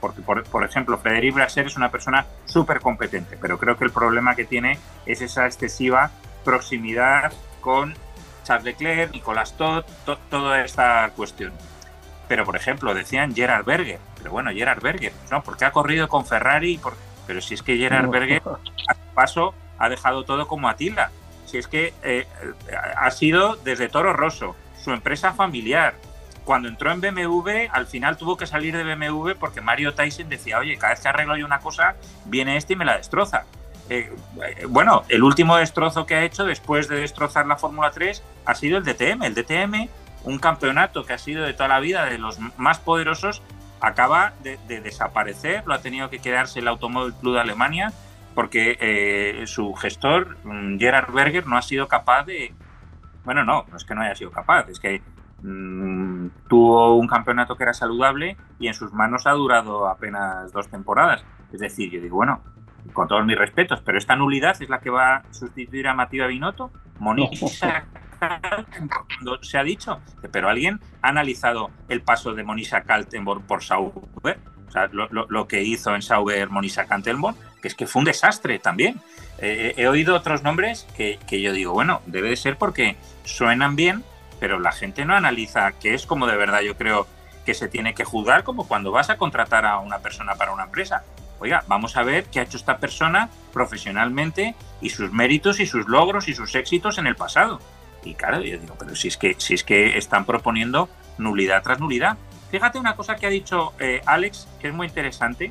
porque 0.00 0.22
por, 0.22 0.44
por 0.44 0.64
ejemplo 0.64 0.98
Frederic 0.98 1.34
Brasser 1.34 1.66
es 1.66 1.76
una 1.76 1.90
persona 1.90 2.26
súper 2.44 2.80
competente, 2.80 3.38
pero 3.40 3.58
creo 3.58 3.76
que 3.76 3.84
el 3.84 3.90
problema 3.90 4.34
que 4.34 4.44
tiene 4.44 4.78
es 5.06 5.20
esa 5.20 5.46
excesiva 5.46 6.10
proximidad 6.44 7.32
con 7.60 7.94
Charles 8.44 8.64
Leclerc, 8.64 9.12
Nicolás 9.12 9.56
Todd, 9.56 9.84
to, 10.04 10.16
toda 10.30 10.64
esta 10.64 11.10
cuestión. 11.16 11.52
Pero 12.28 12.44
por 12.44 12.56
ejemplo 12.56 12.94
decían 12.94 13.34
Gerard 13.34 13.64
Berger, 13.64 14.00
pero 14.16 14.30
bueno, 14.30 14.50
Gerard 14.52 14.82
Berger, 14.82 15.12
no, 15.30 15.42
porque 15.42 15.64
ha 15.64 15.72
corrido 15.72 16.08
con 16.08 16.26
Ferrari, 16.26 16.78
por... 16.78 16.94
pero 17.26 17.40
si 17.40 17.54
es 17.54 17.62
que 17.62 17.76
Gerard 17.76 18.08
Berger 18.08 18.42
a 18.88 18.94
paso 19.14 19.54
ha 19.82 19.88
dejado 19.88 20.24
todo 20.24 20.46
como 20.46 20.68
Atila, 20.68 21.10
si 21.44 21.58
es 21.58 21.66
que 21.66 21.92
eh, 22.04 22.24
ha 22.96 23.10
sido 23.10 23.56
desde 23.56 23.88
Toro 23.88 24.12
Rosso, 24.12 24.54
su 24.80 24.92
empresa 24.92 25.32
familiar. 25.32 25.94
Cuando 26.44 26.68
entró 26.68 26.92
en 26.92 27.00
BMW, 27.00 27.68
al 27.70 27.88
final 27.88 28.16
tuvo 28.16 28.36
que 28.36 28.46
salir 28.46 28.76
de 28.76 28.84
BMW 28.84 29.32
porque 29.40 29.60
Mario 29.60 29.92
Tyson 29.92 30.28
decía, 30.28 30.58
oye, 30.58 30.78
cada 30.78 30.92
vez 30.92 31.02
que 31.02 31.08
arreglo 31.08 31.36
yo 31.36 31.44
una 31.44 31.58
cosa, 31.58 31.96
viene 32.26 32.56
este 32.56 32.74
y 32.74 32.76
me 32.76 32.84
la 32.84 32.96
destroza. 32.96 33.44
Eh, 33.90 34.14
bueno, 34.68 35.02
el 35.08 35.24
último 35.24 35.56
destrozo 35.56 36.06
que 36.06 36.14
ha 36.14 36.22
hecho 36.22 36.44
después 36.44 36.86
de 36.88 37.00
destrozar 37.00 37.46
la 37.46 37.56
Fórmula 37.56 37.90
3 37.90 38.22
ha 38.44 38.54
sido 38.54 38.78
el 38.78 38.84
DTM. 38.84 39.24
El 39.24 39.34
DTM 39.34 39.88
un 40.22 40.38
campeonato 40.38 41.04
que 41.04 41.12
ha 41.12 41.18
sido 41.18 41.44
de 41.44 41.54
toda 41.54 41.68
la 41.68 41.80
vida 41.80 42.04
de 42.04 42.18
los 42.18 42.38
más 42.56 42.78
poderosos 42.78 43.42
acaba 43.80 44.32
de, 44.44 44.60
de 44.68 44.80
desaparecer, 44.80 45.64
lo 45.66 45.74
ha 45.74 45.80
tenido 45.80 46.08
que 46.08 46.20
quedarse 46.20 46.60
el 46.60 46.68
Automóvil 46.68 47.14
Club 47.14 47.34
de 47.34 47.40
Alemania 47.40 47.92
porque 48.32 48.76
eh, 48.80 49.46
su 49.46 49.72
gestor, 49.74 50.36
mm, 50.44 50.78
Gerard 50.78 51.12
Berger, 51.12 51.46
no 51.46 51.56
ha 51.56 51.62
sido 51.62 51.88
capaz 51.88 52.24
de... 52.24 52.54
Bueno, 53.24 53.44
no, 53.44 53.64
no 53.70 53.76
es 53.76 53.84
que 53.84 53.94
no 53.94 54.02
haya 54.02 54.14
sido 54.14 54.30
capaz, 54.30 54.68
es 54.68 54.80
que 54.80 55.00
mm, 55.42 56.28
tuvo 56.48 56.96
un 56.96 57.06
campeonato 57.06 57.56
que 57.56 57.62
era 57.62 57.74
saludable 57.74 58.36
y 58.58 58.66
en 58.68 58.74
sus 58.74 58.92
manos 58.92 59.26
ha 59.26 59.32
durado 59.32 59.86
apenas 59.86 60.52
dos 60.52 60.68
temporadas. 60.68 61.24
Es 61.52 61.60
decir, 61.60 61.90
yo 61.90 62.00
digo, 62.00 62.16
bueno, 62.16 62.40
con 62.92 63.08
todos 63.08 63.24
mis 63.24 63.38
respetos, 63.38 63.80
pero 63.82 63.98
esta 63.98 64.16
nulidad 64.16 64.60
es 64.60 64.68
la 64.68 64.80
que 64.80 64.90
va 64.90 65.16
a 65.16 65.32
sustituir 65.32 65.86
a 65.86 65.94
Matías 65.94 66.28
Binotto. 66.28 66.70
Monisa 66.98 67.84
se 69.42 69.58
ha 69.58 69.62
dicho, 69.64 70.00
pero 70.30 70.48
alguien 70.48 70.80
ha 71.00 71.08
analizado 71.08 71.70
el 71.88 72.02
paso 72.02 72.34
de 72.34 72.44
Monisa 72.44 72.82
Kaltenborg 72.82 73.42
por 73.42 73.62
Sauber, 73.62 74.38
lo, 74.92 75.48
que 75.48 75.62
hizo 75.62 75.94
en 75.94 76.02
Sauber 76.02 76.50
Monisa 76.50 76.86
Kaltenborg, 76.86 77.36
que 77.60 77.68
es 77.68 77.74
que 77.74 77.86
fue 77.86 78.00
un 78.00 78.06
desastre 78.06 78.58
también. 78.58 79.00
Eh, 79.38 79.74
he 79.76 79.86
oído 79.88 80.14
otros 80.14 80.42
nombres 80.42 80.86
que, 80.96 81.18
que 81.26 81.40
yo 81.40 81.52
digo, 81.52 81.72
bueno, 81.72 82.02
debe 82.06 82.30
de 82.30 82.36
ser 82.36 82.56
porque 82.56 82.96
suenan 83.24 83.76
bien, 83.76 84.04
pero 84.40 84.60
la 84.60 84.72
gente 84.72 85.04
no 85.04 85.14
analiza 85.14 85.72
qué 85.72 85.94
es 85.94 86.06
como 86.06 86.26
de 86.26 86.36
verdad 86.36 86.60
yo 86.60 86.76
creo 86.76 87.06
que 87.44 87.54
se 87.54 87.68
tiene 87.68 87.94
que 87.94 88.04
juzgar, 88.04 88.44
como 88.44 88.68
cuando 88.68 88.92
vas 88.92 89.10
a 89.10 89.16
contratar 89.16 89.66
a 89.66 89.78
una 89.78 89.98
persona 89.98 90.34
para 90.34 90.52
una 90.52 90.64
empresa 90.64 91.02
oiga, 91.42 91.64
vamos 91.66 91.96
a 91.96 92.04
ver 92.04 92.26
qué 92.26 92.38
ha 92.38 92.44
hecho 92.44 92.56
esta 92.56 92.78
persona 92.78 93.28
profesionalmente 93.52 94.54
y 94.80 94.90
sus 94.90 95.12
méritos 95.12 95.58
y 95.58 95.66
sus 95.66 95.88
logros 95.88 96.28
y 96.28 96.34
sus 96.34 96.54
éxitos 96.54 96.98
en 96.98 97.08
el 97.08 97.16
pasado. 97.16 97.60
Y 98.04 98.14
claro, 98.14 98.40
yo 98.40 98.58
digo, 98.58 98.76
pero 98.78 98.94
si 98.94 99.08
es 99.08 99.16
que, 99.16 99.34
si 99.38 99.54
es 99.54 99.64
que 99.64 99.98
están 99.98 100.24
proponiendo 100.24 100.88
nulidad 101.18 101.62
tras 101.62 101.80
nulidad. 101.80 102.16
Fíjate 102.52 102.78
una 102.78 102.96
cosa 102.96 103.16
que 103.16 103.26
ha 103.26 103.30
dicho 103.30 103.72
eh, 103.80 104.02
Alex, 104.04 104.46
que 104.60 104.68
es 104.68 104.74
muy 104.74 104.86
interesante 104.86 105.50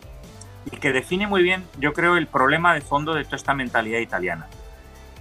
y 0.72 0.78
que 0.78 0.94
define 0.94 1.26
muy 1.26 1.42
bien, 1.42 1.66
yo 1.80 1.94
creo, 1.94 2.16
el 2.16 2.28
problema 2.28 2.76
de 2.76 2.82
fondo 2.82 3.16
de 3.16 3.26
toda 3.26 3.38
esta 3.38 3.56
mentalidad 3.56 3.98
italiana. 3.98 4.46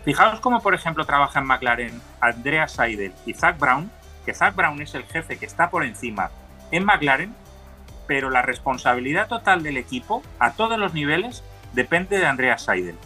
Fijaos 0.04 0.40
cómo, 0.40 0.60
por 0.60 0.74
ejemplo, 0.74 1.06
trabajan 1.06 1.44
en 1.44 1.48
McLaren 1.48 2.02
Andrea 2.20 2.68
Seidel 2.68 3.14
y 3.24 3.32
Zach 3.32 3.58
Brown, 3.58 3.90
que 4.26 4.34
Zach 4.34 4.54
Brown 4.54 4.82
es 4.82 4.94
el 4.94 5.04
jefe 5.04 5.38
que 5.38 5.46
está 5.46 5.70
por 5.70 5.82
encima 5.82 6.30
en 6.70 6.84
McLaren, 6.84 7.34
pero 8.06 8.28
la 8.28 8.42
responsabilidad 8.42 9.28
total 9.28 9.62
del 9.62 9.78
equipo 9.78 10.22
a 10.38 10.52
todos 10.52 10.78
los 10.78 10.92
niveles 10.92 11.42
depende 11.72 12.18
de 12.18 12.26
Andreas 12.26 12.62
Seidel. 12.62 12.96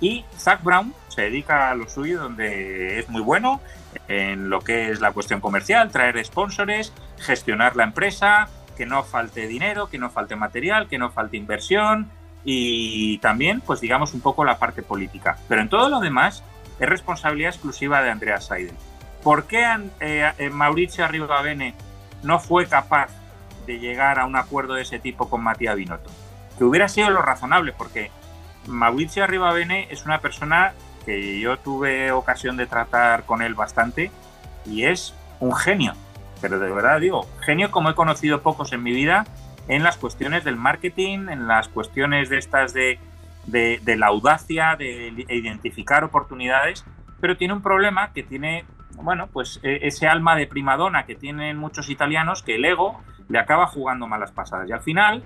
Y 0.00 0.24
Zach 0.38 0.62
Brown 0.62 0.94
se 1.08 1.22
dedica 1.22 1.68
a 1.68 1.74
lo 1.74 1.90
suyo 1.90 2.22
donde 2.22 3.00
es 3.00 3.08
muy 3.10 3.20
bueno 3.20 3.60
en 4.08 4.50
lo 4.50 4.60
que 4.60 4.90
es 4.90 5.00
la 5.00 5.12
cuestión 5.12 5.40
comercial, 5.40 5.90
traer 5.90 6.22
sponsors, 6.24 6.92
gestionar 7.18 7.76
la 7.76 7.84
empresa, 7.84 8.48
que 8.76 8.86
no 8.86 9.02
falte 9.04 9.46
dinero, 9.46 9.88
que 9.88 9.98
no 9.98 10.10
falte 10.10 10.36
material, 10.36 10.88
que 10.88 10.98
no 10.98 11.10
falte 11.10 11.36
inversión 11.36 12.10
y 12.44 13.18
también, 13.18 13.60
pues 13.60 13.80
digamos, 13.80 14.14
un 14.14 14.20
poco 14.20 14.44
la 14.44 14.58
parte 14.58 14.82
política. 14.82 15.38
Pero 15.48 15.62
en 15.62 15.68
todo 15.68 15.88
lo 15.88 16.00
demás 16.00 16.42
es 16.78 16.88
responsabilidad 16.88 17.50
exclusiva 17.50 18.02
de 18.02 18.10
Andreas 18.10 18.46
Seidel. 18.46 18.74
¿Por 19.22 19.46
qué 19.46 19.64
eh, 20.00 20.32
eh, 20.38 20.50
Mauricio 20.50 21.04
Arribavene 21.04 21.74
no 22.22 22.38
fue 22.40 22.66
capaz 22.66 23.08
de 23.66 23.78
llegar 23.78 24.18
a 24.18 24.26
un 24.26 24.36
acuerdo 24.36 24.74
de 24.74 24.82
ese 24.82 24.98
tipo 24.98 25.28
con 25.28 25.42
Matías 25.42 25.76
Binotto. 25.76 26.10
Que 26.58 26.64
hubiera 26.64 26.88
sido 26.88 27.10
lo 27.10 27.22
razonable, 27.22 27.72
porque 27.72 28.10
Mauricio 28.66 29.24
Arribavene 29.24 29.88
es 29.90 30.04
una 30.04 30.20
persona 30.20 30.72
que 31.04 31.40
yo 31.40 31.58
tuve 31.58 32.12
ocasión 32.12 32.56
de 32.56 32.66
tratar 32.66 33.24
con 33.24 33.42
él 33.42 33.54
bastante 33.54 34.10
y 34.66 34.84
es 34.84 35.14
un 35.40 35.54
genio. 35.54 35.94
Pero 36.40 36.58
de 36.58 36.70
verdad 36.70 37.00
digo, 37.00 37.26
genio 37.40 37.70
como 37.70 37.90
he 37.90 37.94
conocido 37.94 38.42
pocos 38.42 38.72
en 38.72 38.82
mi 38.82 38.92
vida 38.92 39.24
en 39.68 39.82
las 39.82 39.96
cuestiones 39.96 40.44
del 40.44 40.56
marketing, 40.56 41.28
en 41.28 41.46
las 41.46 41.68
cuestiones 41.68 42.28
de 42.28 42.38
estas 42.38 42.74
de, 42.74 42.98
de, 43.46 43.96
la 43.96 44.08
audacia, 44.08 44.76
de 44.76 45.26
identificar 45.28 46.04
oportunidades, 46.04 46.84
pero 47.20 47.36
tiene 47.36 47.54
un 47.54 47.62
problema 47.62 48.12
que 48.12 48.22
tiene, 48.22 48.64
bueno, 48.96 49.28
pues 49.32 49.60
e, 49.62 49.86
ese 49.86 50.06
alma 50.06 50.36
de 50.36 50.46
primadona 50.46 51.06
que 51.06 51.14
tienen 51.14 51.56
muchos 51.56 51.88
italianos, 51.88 52.42
que 52.42 52.56
el 52.56 52.64
ego 52.64 53.00
le 53.28 53.38
acaba 53.38 53.66
jugando 53.66 54.06
malas 54.06 54.32
pasadas. 54.32 54.68
Y 54.68 54.72
al 54.72 54.82
final, 54.82 55.24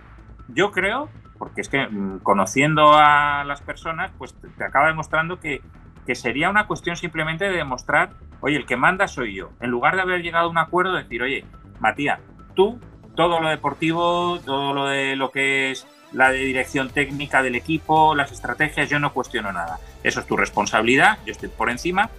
yo 0.48 0.70
creo, 0.70 1.08
porque 1.38 1.60
es 1.60 1.68
que 1.68 1.86
mm, 1.86 2.20
conociendo 2.20 2.92
a 2.94 3.44
las 3.44 3.60
personas, 3.60 4.10
pues 4.18 4.34
te, 4.56 4.64
acaba 4.64 4.88
demostrando 4.88 5.40
que, 5.40 5.62
que, 6.06 6.14
sería 6.14 6.50
una 6.50 6.66
cuestión 6.66 6.96
simplemente 6.96 7.44
de 7.44 7.56
demostrar, 7.56 8.10
oye, 8.40 8.56
el 8.56 8.66
que 8.66 8.76
manda 8.76 9.08
soy 9.08 9.34
yo. 9.34 9.50
En 9.60 9.70
lugar 9.70 9.96
de 9.96 10.02
haber 10.02 10.22
llegado 10.22 10.46
a 10.46 10.50
un 10.50 10.58
acuerdo, 10.58 10.94
decir, 10.94 11.22
oye, 11.22 11.44
Matías, 11.80 12.20
tú, 12.54 12.80
todo 13.14 13.40
lo 13.40 13.48
deportivo, 13.48 14.40
todo 14.44 14.72
lo 14.72 14.86
de 14.86 15.16
lo 15.16 15.30
que 15.30 15.70
es 15.70 15.86
la 16.12 16.30
de 16.30 16.38
dirección 16.38 16.90
técnica 16.90 17.42
del 17.42 17.54
equipo, 17.54 18.14
las 18.14 18.32
estrategias, 18.32 18.88
yo 18.88 18.98
no 18.98 19.12
cuestiono 19.12 19.52
nada. 19.52 19.78
Eso 20.02 20.20
es 20.20 20.26
tu 20.26 20.36
responsabilidad, 20.36 21.18
yo 21.26 21.32
estoy 21.32 21.48
por 21.48 21.70
encima, 21.70 22.10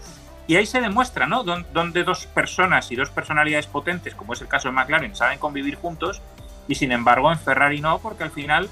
y 0.50 0.56
ahí 0.56 0.66
se 0.66 0.82
demuestra, 0.82 1.28
¿no? 1.28 1.44
Donde 1.44 2.04
dos 2.04 2.26
personas 2.26 2.92
y 2.92 2.96
dos 2.96 3.12
personalidades 3.12 3.68
potentes, 3.68 4.16
como 4.16 4.34
es 4.34 4.42
el 4.42 4.48
caso 4.48 4.68
de 4.68 4.74
McLaren, 4.74 5.16
saben 5.16 5.38
convivir 5.38 5.76
juntos 5.76 6.24
y 6.68 6.74
sin 6.74 6.92
embargo 6.92 7.32
en 7.32 7.38
Ferrari 7.38 7.82
no, 7.82 8.00
porque 8.00 8.24
al 8.24 8.32
final, 8.32 8.68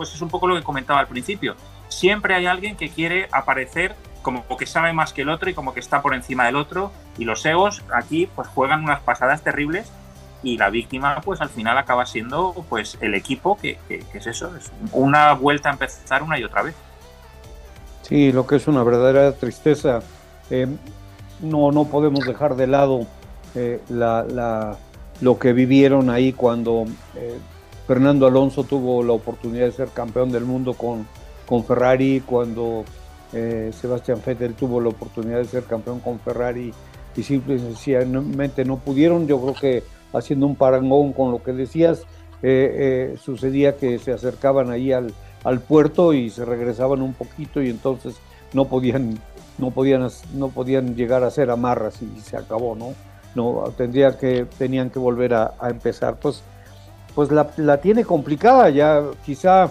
pues 0.00 0.14
es 0.14 0.22
un 0.22 0.30
poco 0.30 0.48
lo 0.48 0.56
que 0.56 0.62
comentaba 0.62 0.98
al 0.98 1.08
principio. 1.08 1.56
Siempre 1.90 2.34
hay 2.34 2.46
alguien 2.46 2.74
que 2.74 2.88
quiere 2.88 3.28
aparecer 3.32 3.94
como 4.22 4.46
que 4.56 4.64
sabe 4.64 4.94
más 4.94 5.12
que 5.12 5.20
el 5.20 5.28
otro 5.28 5.50
y 5.50 5.52
como 5.52 5.74
que 5.74 5.80
está 5.80 6.00
por 6.00 6.14
encima 6.14 6.46
del 6.46 6.56
otro 6.56 6.90
y 7.18 7.26
los 7.26 7.44
egos 7.44 7.82
aquí 7.92 8.26
pues 8.34 8.48
juegan 8.48 8.82
unas 8.82 9.00
pasadas 9.00 9.42
terribles 9.42 9.92
y 10.42 10.56
la 10.56 10.70
víctima 10.70 11.20
pues 11.22 11.42
al 11.42 11.50
final 11.50 11.76
acaba 11.76 12.06
siendo 12.06 12.64
pues 12.70 12.96
el 13.02 13.14
equipo 13.14 13.58
que, 13.58 13.78
es 13.90 14.26
eso, 14.26 14.56
es 14.56 14.72
una 14.92 15.34
vuelta 15.34 15.68
a 15.68 15.72
empezar 15.72 16.22
una 16.22 16.38
y 16.38 16.44
otra 16.44 16.62
vez. 16.62 16.74
Sí, 18.00 18.32
lo 18.32 18.46
que 18.46 18.56
es 18.56 18.68
una 18.68 18.82
verdadera 18.82 19.32
tristeza. 19.32 20.00
Eh, 20.48 20.66
no, 21.40 21.72
no 21.72 21.84
podemos 21.84 22.24
dejar 22.24 22.56
de 22.56 22.68
lado 22.68 23.06
eh, 23.54 23.82
la, 23.90 24.78
lo 25.20 25.38
que 25.38 25.52
vivieron 25.52 26.08
ahí 26.08 26.32
cuando 26.32 26.86
eh, 27.16 27.38
Fernando 27.90 28.28
Alonso 28.28 28.62
tuvo 28.62 29.02
la 29.02 29.14
oportunidad 29.14 29.64
de 29.64 29.72
ser 29.72 29.88
campeón 29.88 30.30
del 30.30 30.44
mundo 30.44 30.74
con, 30.74 31.08
con 31.44 31.64
Ferrari, 31.64 32.22
cuando 32.24 32.84
eh, 33.32 33.72
Sebastián 33.72 34.22
Vettel 34.24 34.54
tuvo 34.54 34.80
la 34.80 34.90
oportunidad 34.90 35.38
de 35.38 35.46
ser 35.46 35.64
campeón 35.64 35.98
con 35.98 36.20
Ferrari 36.20 36.72
y 37.16 37.22
simple 37.24 37.56
y 37.56 37.58
sencillamente 37.58 38.64
no 38.64 38.76
pudieron. 38.76 39.26
Yo 39.26 39.40
creo 39.40 39.54
que 39.54 39.82
haciendo 40.12 40.46
un 40.46 40.54
parangón 40.54 41.12
con 41.12 41.32
lo 41.32 41.42
que 41.42 41.52
decías, 41.52 42.04
sucedía 43.20 43.76
que 43.76 43.98
se 43.98 44.12
acercaban 44.12 44.70
ahí 44.70 44.92
al, 44.92 45.12
al 45.42 45.58
puerto 45.58 46.12
y 46.12 46.30
se 46.30 46.44
regresaban 46.44 47.02
un 47.02 47.12
poquito 47.14 47.60
y 47.60 47.70
entonces 47.70 48.14
no 48.52 48.66
podían 48.66 49.18
no 49.58 49.72
podían, 49.72 50.08
no 50.34 50.48
podían 50.50 50.94
llegar 50.94 51.24
a 51.24 51.30
ser 51.30 51.50
amarras 51.50 52.00
y 52.02 52.20
se 52.20 52.36
acabó, 52.36 52.76
¿no? 52.76 52.94
No, 53.34 53.72
tendría 53.76 54.16
que, 54.16 54.46
tenían 54.58 54.90
que 54.90 55.00
volver 55.00 55.34
a, 55.34 55.54
empezar. 55.68 56.20
Pues, 56.20 56.44
pues 57.14 57.30
la, 57.30 57.50
la, 57.56 57.80
tiene 57.80 58.04
complicada, 58.04 58.70
ya 58.70 59.02
quizá 59.24 59.66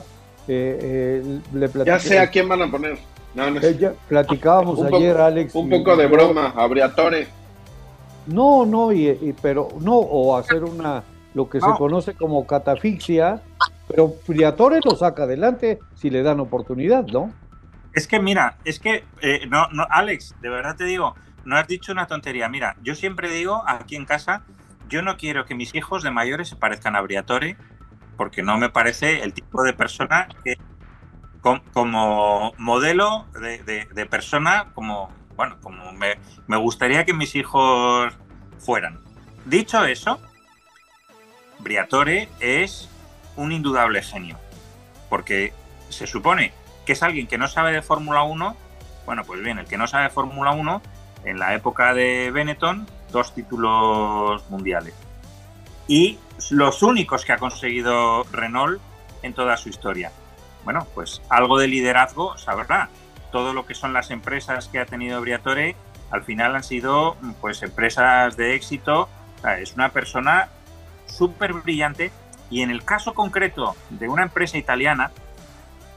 eh, 0.48 1.22
eh, 1.24 1.40
le 1.54 1.86
Ya 1.86 2.00
sé 2.00 2.20
a 2.20 2.30
quién 2.30 2.48
van 2.50 2.62
a 2.62 2.72
poner. 2.72 2.98
No, 3.36 3.50
no 3.52 3.60
eh, 3.62 3.94
platicábamos 4.08 4.82
ayer, 4.84 5.16
Alex. 5.18 5.54
Un 5.56 5.70
poco 5.70 5.96
de 5.96 6.08
broma, 6.08 6.54
Abriatore. 6.56 7.28
No, 8.28 8.66
no, 8.66 8.92
y, 8.92 9.36
pero 9.42 9.70
no, 9.80 9.96
o 9.96 10.38
hacer 10.38 10.64
una, 10.64 11.04
lo 11.34 11.50
que 11.50 11.60
se 11.60 11.68
conoce 11.78 12.14
como 12.14 12.46
catafixia, 12.46 13.42
pero 13.88 14.16
Briatore 14.28 14.80
lo 14.84 14.96
saca 14.96 15.24
adelante 15.24 15.80
si 15.96 16.10
le 16.10 16.22
dan 16.22 16.40
oportunidad, 16.40 17.08
¿no? 17.08 17.32
Es 17.94 18.08
que 18.08 18.20
mira, 18.20 18.58
es 18.66 18.80
que, 18.80 19.04
eh, 19.22 19.48
no, 19.48 19.68
no, 19.72 19.86
Alex, 19.90 20.36
de 20.42 20.50
verdad 20.50 20.76
te 20.76 20.84
digo, 20.84 21.16
no 21.46 21.58
has 21.58 21.68
dicho 21.68 21.92
una 21.92 22.06
tontería. 22.06 22.48
Mira, 22.50 22.76
yo 22.84 22.94
siempre 22.94 23.30
digo 23.30 23.64
aquí 23.66 23.96
en 23.96 24.06
casa, 24.06 24.44
yo 24.90 25.02
no 25.02 25.18
quiero 25.18 25.46
que 25.46 25.56
mis 25.56 25.74
hijos 25.76 26.04
de 26.04 26.12
mayores 26.12 26.50
se 26.50 26.56
parezcan 26.56 26.96
a 26.96 27.02
Briatore, 27.02 27.56
porque 28.18 28.44
no 28.44 28.58
me 28.58 28.70
parece 28.70 29.24
el 29.24 29.34
tipo 29.34 29.64
de 29.64 29.74
persona 29.74 30.28
que, 30.44 30.58
como, 31.42 32.54
modelo 32.58 33.26
de, 33.34 34.08
persona, 34.10 34.72
como, 34.74 35.10
bueno, 35.36 35.58
como 35.62 35.94
me, 35.94 36.18
me 36.48 36.58
gustaría 36.58 37.06
que 37.06 37.14
mis 37.14 37.36
hijos 37.36 38.14
fueran. 38.58 39.00
Dicho 39.46 39.86
eso, 39.86 40.20
Briatore 41.60 42.28
es 42.40 42.90
un 43.36 43.52
indudable 43.52 44.02
genio, 44.02 44.38
porque 45.10 45.54
se 45.90 46.08
supone 46.08 46.52
que 46.86 46.94
es 46.94 47.04
alguien 47.04 47.28
que 47.28 47.38
no 47.38 47.48
sabe 47.48 47.72
de 47.72 47.82
Fórmula 47.82 48.24
1, 48.24 48.58
bueno, 49.06 49.24
pues 49.24 49.42
bien, 49.42 49.60
el 49.60 49.66
que 49.66 49.78
no 49.78 49.88
sabe 49.88 50.06
de 50.06 50.10
Fórmula 50.10 50.52
1, 50.52 50.82
en 51.26 51.40
la 51.40 51.54
época 51.54 51.94
de 51.94 52.32
Benetton, 52.32 52.88
dos 53.12 53.34
títulos 53.34 54.50
mundiales. 54.50 54.94
Y 55.88 56.20
los 56.52 56.84
únicos 56.84 57.26
que 57.26 57.34
ha 57.34 57.38
conseguido 57.38 58.24
Renault 58.32 58.82
en 59.24 59.34
toda 59.34 59.58
su 59.58 59.70
historia. 59.70 60.12
Bueno, 60.64 60.88
pues 60.94 61.22
algo 61.30 61.58
de 61.58 61.68
liderazgo 61.68 62.38
sabrá. 62.38 62.90
Todo 63.32 63.54
lo 63.54 63.66
que 63.66 63.76
son 63.76 63.94
las 63.94 64.12
empresas 64.12 64.68
que 64.68 64.80
ha 64.80 64.86
tenido 64.86 65.22
Briatore, 65.22 65.76
al 66.12 66.24
final 66.24 66.56
han 66.56 66.64
sido 66.64 67.16
pues 67.42 67.62
empresas 67.64 68.38
de 68.38 68.56
éxito. 68.56 69.10
es 69.60 69.74
una 69.74 69.90
persona 69.90 70.50
súper 71.06 71.54
brillante 71.54 72.12
y 72.50 72.62
en 72.62 72.72
el 72.72 72.84
caso 72.84 73.14
concreto 73.14 73.76
de 73.90 74.10
una 74.10 74.24
empresa 74.24 74.58
italiana, 74.58 75.12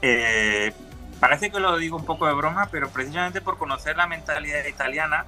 eh, 0.01 0.73
parece 1.19 1.51
que 1.51 1.59
lo 1.59 1.77
digo 1.77 1.97
un 1.97 2.05
poco 2.05 2.27
de 2.27 2.33
broma, 2.33 2.67
pero 2.71 2.89
precisamente 2.89 3.41
por 3.41 3.57
conocer 3.57 3.97
la 3.97 4.07
mentalidad 4.07 4.65
italiana, 4.65 5.25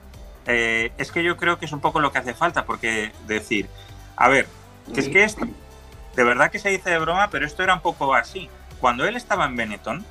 eh, 0.47 0.91
es 0.97 1.11
que 1.11 1.23
yo 1.23 1.37
creo 1.37 1.57
que 1.57 1.65
es 1.65 1.71
un 1.71 1.79
poco 1.79 1.99
lo 1.99 2.11
que 2.11 2.19
hace 2.19 2.33
falta, 2.33 2.65
porque 2.65 3.11
decir, 3.27 3.67
a 4.15 4.29
ver, 4.29 4.47
que 4.93 4.99
es 4.99 5.09
que 5.09 5.23
esto, 5.23 5.45
de 6.15 6.23
verdad 6.23 6.51
que 6.51 6.59
se 6.59 6.69
dice 6.69 6.89
de 6.89 6.99
broma, 6.99 7.29
pero 7.29 7.45
esto 7.45 7.63
era 7.63 7.73
un 7.73 7.81
poco 7.81 8.13
así. 8.13 8.49
Cuando 8.79 9.05
él 9.05 9.15
estaba 9.15 9.45
en 9.45 9.55
Benetton, 9.55 10.05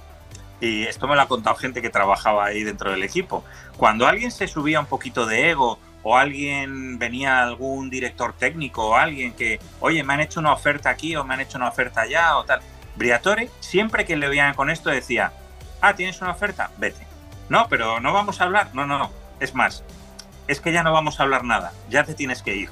y 0.60 0.84
esto 0.84 1.06
me 1.06 1.14
lo 1.14 1.22
ha 1.22 1.28
contado 1.28 1.56
gente 1.56 1.82
que 1.82 1.90
trabajaba 1.90 2.46
ahí 2.46 2.62
dentro 2.62 2.90
del 2.90 3.02
equipo, 3.02 3.44
cuando 3.76 4.06
alguien 4.06 4.30
se 4.30 4.48
subía 4.48 4.80
un 4.80 4.86
poquito 4.86 5.26
de 5.26 5.50
ego 5.50 5.78
o 6.02 6.16
alguien 6.16 6.98
venía 6.98 7.42
algún 7.42 7.90
director 7.90 8.34
técnico 8.34 8.88
o 8.88 8.94
alguien 8.94 9.32
que, 9.32 9.58
oye, 9.80 10.02
me 10.04 10.14
han 10.14 10.20
hecho 10.20 10.40
una 10.40 10.52
oferta 10.52 10.90
aquí 10.90 11.16
o 11.16 11.24
me 11.24 11.34
han 11.34 11.40
hecho 11.40 11.58
una 11.58 11.68
oferta 11.68 12.02
allá 12.02 12.36
o 12.36 12.44
tal, 12.44 12.60
Briatore, 12.96 13.50
siempre 13.60 14.04
que 14.04 14.16
le 14.16 14.28
veían 14.28 14.54
con 14.54 14.70
esto 14.70 14.90
decía, 14.90 15.32
ah, 15.80 15.94
tienes 15.94 16.20
una 16.20 16.32
oferta, 16.32 16.70
vete. 16.78 17.06
No, 17.48 17.66
pero 17.68 18.00
no 18.00 18.12
vamos 18.12 18.40
a 18.40 18.44
hablar, 18.44 18.70
no, 18.74 18.86
no, 18.86 18.98
no, 18.98 19.10
es 19.40 19.54
más, 19.54 19.82
es 20.48 20.60
que 20.60 20.72
ya 20.72 20.82
no 20.82 20.92
vamos 20.92 21.20
a 21.20 21.24
hablar 21.24 21.44
nada, 21.44 21.72
ya 21.88 22.04
te 22.04 22.14
tienes 22.14 22.42
que 22.42 22.56
ir. 22.56 22.70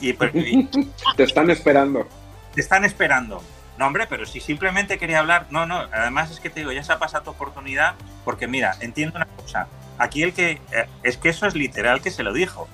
Y, 0.00 0.12
te 1.16 1.22
están 1.22 1.50
esperando. 1.50 2.06
Te 2.54 2.60
están 2.60 2.84
esperando. 2.84 3.42
No, 3.78 3.86
hombre, 3.86 4.06
pero 4.08 4.26
si 4.26 4.40
simplemente 4.40 4.98
quería 4.98 5.20
hablar, 5.20 5.46
no, 5.50 5.66
no, 5.66 5.76
además 5.92 6.30
es 6.30 6.40
que 6.40 6.50
te 6.50 6.60
digo, 6.60 6.72
ya 6.72 6.82
se 6.82 6.92
ha 6.92 6.98
pasado 6.98 7.24
tu 7.24 7.30
oportunidad, 7.30 7.94
porque 8.24 8.48
mira, 8.48 8.74
entiendo 8.80 9.16
una 9.16 9.26
cosa, 9.26 9.68
aquí 9.98 10.24
el 10.24 10.32
que, 10.32 10.60
eh, 10.72 10.88
es 11.04 11.16
que 11.16 11.28
eso 11.28 11.46
es 11.46 11.54
literal 11.54 12.00
que 12.00 12.10
se 12.10 12.24
lo 12.24 12.32
dijo, 12.32 12.68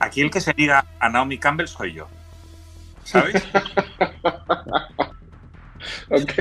aquí 0.00 0.22
el 0.22 0.30
que 0.30 0.40
se 0.40 0.52
diga 0.52 0.86
a 0.98 1.08
Naomi 1.08 1.38
Campbell 1.38 1.68
soy 1.68 1.92
yo, 1.92 2.08
¿sabes? 3.04 3.44
ok. 6.10 6.32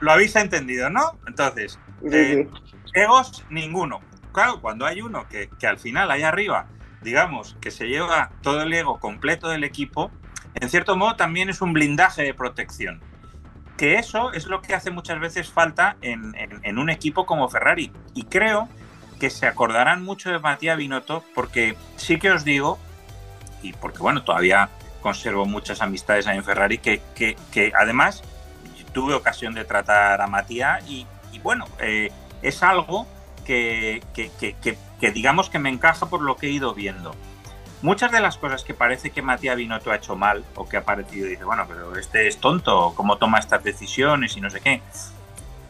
Lo, 0.00 0.12
habéis 0.12 0.36
entendido, 0.36 0.90
¿no? 0.90 1.18
Entonces, 1.26 1.78
eh, 2.10 2.48
egos 2.94 3.44
ninguno. 3.50 4.00
Claro, 4.38 4.60
cuando 4.60 4.86
hay 4.86 5.02
uno 5.02 5.26
que, 5.28 5.50
que 5.58 5.66
al 5.66 5.80
final, 5.80 6.12
ahí 6.12 6.22
arriba, 6.22 6.66
digamos, 7.02 7.56
que 7.60 7.72
se 7.72 7.88
lleva 7.88 8.30
todo 8.40 8.62
el 8.62 8.72
ego 8.72 9.00
completo 9.00 9.48
del 9.48 9.64
equipo, 9.64 10.12
en 10.54 10.70
cierto 10.70 10.94
modo 10.96 11.16
también 11.16 11.48
es 11.48 11.60
un 11.60 11.72
blindaje 11.72 12.22
de 12.22 12.34
protección. 12.34 13.00
Que 13.76 13.96
eso 13.96 14.32
es 14.32 14.46
lo 14.46 14.62
que 14.62 14.76
hace 14.76 14.92
muchas 14.92 15.18
veces 15.18 15.50
falta 15.50 15.96
en, 16.02 16.78
un 16.78 16.88
equipo 16.88 17.26
como 17.26 17.48
Ferrari. 17.48 17.90
Y 18.14 18.26
creo 18.26 18.68
que 19.18 19.28
se 19.28 19.48
acordarán 19.48 20.04
mucho 20.04 20.30
de 20.30 20.38
Matías 20.38 20.78
Binotto 20.78 21.24
porque 21.34 21.74
sí 21.96 22.20
que 22.20 22.30
os 22.30 22.44
digo, 22.44 22.78
y 23.60 23.72
porque 23.72 23.98
bueno, 23.98 24.22
todavía 24.22 24.68
conservo 25.00 25.46
muchas 25.46 25.82
amistades 25.82 26.28
ahí 26.28 26.36
en 26.36 26.44
Ferrari, 26.44 26.78
que, 26.78 27.02
que, 27.16 27.72
además 27.76 28.22
tuve 28.92 29.14
ocasión 29.14 29.52
de 29.54 29.64
tratar 29.64 30.20
a 30.20 30.28
Matías 30.28 30.88
y, 30.88 31.08
bueno, 31.42 31.64
eh, 31.80 32.12
es 32.40 32.62
algo 32.62 33.08
que, 33.48 34.76
digamos 35.14 35.48
que 35.48 35.58
me 35.58 35.70
encaja 35.70 36.06
por 36.06 36.20
lo 36.20 36.36
que 36.36 36.48
he 36.48 36.50
ido 36.50 36.74
viendo. 36.74 37.14
Muchas 37.80 38.12
de 38.12 38.20
las 38.20 38.36
cosas 38.36 38.64
que 38.64 38.74
parece 38.74 39.10
que 39.10 39.22
Matías 39.22 39.56
Binotto 39.56 39.90
ha 39.90 39.96
hecho 39.96 40.16
mal 40.16 40.44
o 40.54 40.68
que 40.68 40.76
ha 40.76 40.84
parecido 40.84 41.26
y 41.26 41.30
dice, 41.30 41.44
bueno, 41.44 41.64
pero 41.68 41.96
este 41.96 42.26
es 42.26 42.38
tonto, 42.38 42.92
cómo 42.94 43.16
toma 43.16 43.38
estas 43.38 43.62
decisiones 43.64 44.36
y 44.36 44.40
no 44.40 44.50
sé 44.50 44.60
qué, 44.60 44.82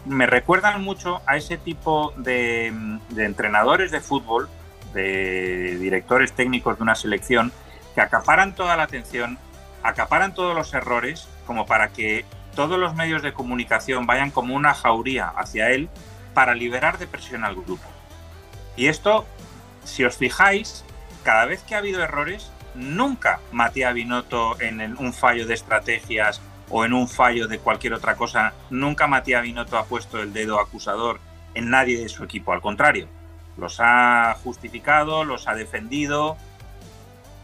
me 0.06 0.26
recuerdan 0.26 0.82
mucho 0.82 1.20
a 1.26 1.36
ese 1.36 1.58
tipo 1.58 2.14
de 2.16 2.72
entrenadores 3.16 3.90
de 3.90 4.00
fútbol, 4.00 4.48
de 4.94 5.76
directores 5.78 6.32
técnicos 6.32 6.78
de 6.78 6.82
una 6.82 6.94
selección, 6.94 7.52
que 7.94 8.00
acaparan 8.00 8.54
toda 8.54 8.76
la 8.76 8.84
atención, 8.84 9.38
acaparan 9.82 10.34
todos 10.34 10.54
los 10.54 10.72
errores, 10.72 11.28
como 11.46 11.66
para 11.66 11.90
que 11.90 12.24
todos 12.56 12.78
los 12.78 12.94
medios 12.94 13.22
de 13.22 13.34
comunicación 13.34 14.06
vayan 14.06 14.30
como 14.30 14.54
una 14.54 14.72
jauría 14.72 15.28
hacia 15.28 15.70
él 15.70 15.90
para 16.38 16.54
liberar 16.54 16.98
de 16.98 17.08
presión 17.08 17.42
al 17.42 17.56
grupo. 17.56 17.82
Y 18.76 18.86
esto, 18.86 19.26
si 19.82 20.04
os 20.04 20.16
fijáis, 20.16 20.84
cada 21.24 21.46
vez 21.46 21.64
que 21.64 21.74
ha 21.74 21.78
habido 21.78 22.00
errores, 22.00 22.52
nunca 22.76 23.40
Matías 23.50 23.92
Binotto 23.92 24.56
en 24.60 24.96
un 24.98 25.12
fallo 25.12 25.48
de 25.48 25.54
estrategias 25.54 26.40
o 26.70 26.84
en 26.84 26.92
un 26.92 27.08
fallo 27.08 27.48
de 27.48 27.58
cualquier 27.58 27.92
otra 27.94 28.14
cosa, 28.14 28.52
nunca 28.70 29.08
Matías 29.08 29.42
Binotto 29.42 29.78
ha 29.78 29.86
puesto 29.86 30.22
el 30.22 30.32
dedo 30.32 30.60
acusador 30.60 31.18
en 31.54 31.70
nadie 31.70 31.98
de 31.98 32.08
su 32.08 32.22
equipo, 32.22 32.52
al 32.52 32.60
contrario, 32.60 33.08
los 33.56 33.80
ha 33.80 34.36
justificado, 34.44 35.24
los 35.24 35.48
ha 35.48 35.56
defendido 35.56 36.36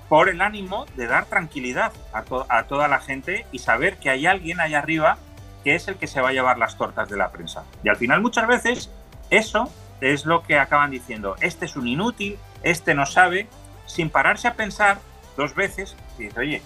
por 0.08 0.28
el 0.28 0.40
ánimo 0.40 0.86
de 0.94 1.08
dar 1.08 1.24
tranquilidad 1.26 1.92
a, 2.12 2.22
a 2.48 2.62
toda 2.68 2.86
la 2.86 3.00
gente 3.00 3.44
y 3.50 3.58
saber 3.58 3.96
que 3.96 4.10
hay 4.10 4.26
alguien 4.26 4.60
allá 4.60 4.78
arriba 4.78 5.18
que 5.64 5.74
es 5.74 5.88
el 5.88 5.96
que 5.96 6.06
se 6.06 6.20
va 6.20 6.28
a 6.28 6.32
llevar 6.32 6.58
las 6.58 6.76
tortas 6.76 7.08
de 7.08 7.16
la 7.16 7.32
prensa. 7.32 7.64
Y 7.82 7.88
al 7.88 7.96
final 7.96 8.20
muchas 8.20 8.46
veces 8.46 8.90
eso 9.30 9.70
es 10.00 10.26
lo 10.26 10.42
que 10.42 10.58
acaban 10.58 10.90
diciendo, 10.90 11.34
este 11.40 11.64
es 11.64 11.76
un 11.76 11.88
inútil, 11.88 12.38
este 12.62 12.94
no 12.94 13.06
sabe, 13.06 13.48
sin 13.86 14.10
pararse 14.10 14.46
a 14.46 14.54
pensar 14.54 14.98
dos 15.36 15.54
veces, 15.54 15.96
y 16.18 16.24
dice, 16.24 16.38
oye, 16.38 16.62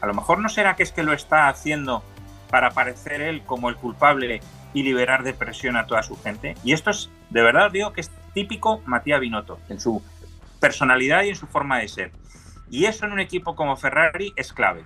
a 0.00 0.06
lo 0.06 0.14
mejor 0.14 0.38
no 0.38 0.48
será 0.48 0.76
que 0.76 0.82
es 0.82 0.92
que 0.92 1.02
lo 1.02 1.12
está 1.12 1.48
haciendo 1.48 2.02
para 2.48 2.68
aparecer 2.68 3.20
él 3.20 3.42
como 3.44 3.68
el 3.68 3.76
culpable 3.76 4.40
y 4.72 4.82
liberar 4.82 5.22
de 5.22 5.34
presión 5.34 5.76
a 5.76 5.86
toda 5.86 6.02
su 6.02 6.20
gente. 6.20 6.56
Y 6.64 6.72
esto 6.72 6.90
es, 6.90 7.10
de 7.28 7.42
verdad 7.42 7.70
digo 7.70 7.92
que 7.92 8.00
es 8.00 8.10
típico 8.32 8.80
Matías 8.86 9.20
Binotto, 9.20 9.60
en 9.68 9.78
su 9.78 10.02
personalidad 10.58 11.22
y 11.24 11.30
en 11.30 11.36
su 11.36 11.46
forma 11.46 11.78
de 11.78 11.88
ser. 11.88 12.12
Y 12.70 12.86
eso 12.86 13.04
en 13.04 13.12
un 13.12 13.20
equipo 13.20 13.54
como 13.54 13.76
Ferrari 13.76 14.32
es 14.36 14.52
clave 14.52 14.84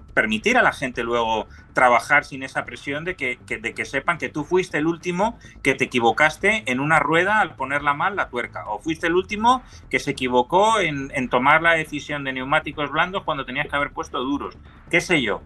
permitir 0.00 0.56
a 0.56 0.62
la 0.62 0.72
gente 0.72 1.02
luego 1.02 1.46
trabajar 1.72 2.24
sin 2.24 2.42
esa 2.42 2.64
presión 2.64 3.04
de 3.04 3.16
que, 3.16 3.38
de 3.46 3.74
que 3.74 3.84
sepan 3.84 4.18
que 4.18 4.28
tú 4.28 4.44
fuiste 4.44 4.78
el 4.78 4.86
último 4.86 5.38
que 5.62 5.74
te 5.74 5.84
equivocaste 5.84 6.64
en 6.70 6.80
una 6.80 6.98
rueda 6.98 7.40
al 7.40 7.54
ponerla 7.54 7.94
mal 7.94 8.16
la 8.16 8.28
tuerca, 8.28 8.68
o 8.68 8.78
fuiste 8.78 9.06
el 9.06 9.14
último 9.14 9.62
que 9.90 9.98
se 9.98 10.12
equivocó 10.12 10.80
en, 10.80 11.10
tomar 11.28 11.62
la 11.62 11.72
decisión 11.72 12.24
de 12.24 12.32
neumáticos 12.32 12.90
blandos 12.90 13.22
cuando 13.24 13.44
tenías 13.44 13.68
que 13.68 13.76
haber 13.76 13.92
puesto 13.92 14.18
duros, 14.18 14.56
qué 14.90 15.00
sé 15.00 15.22
yo. 15.22 15.42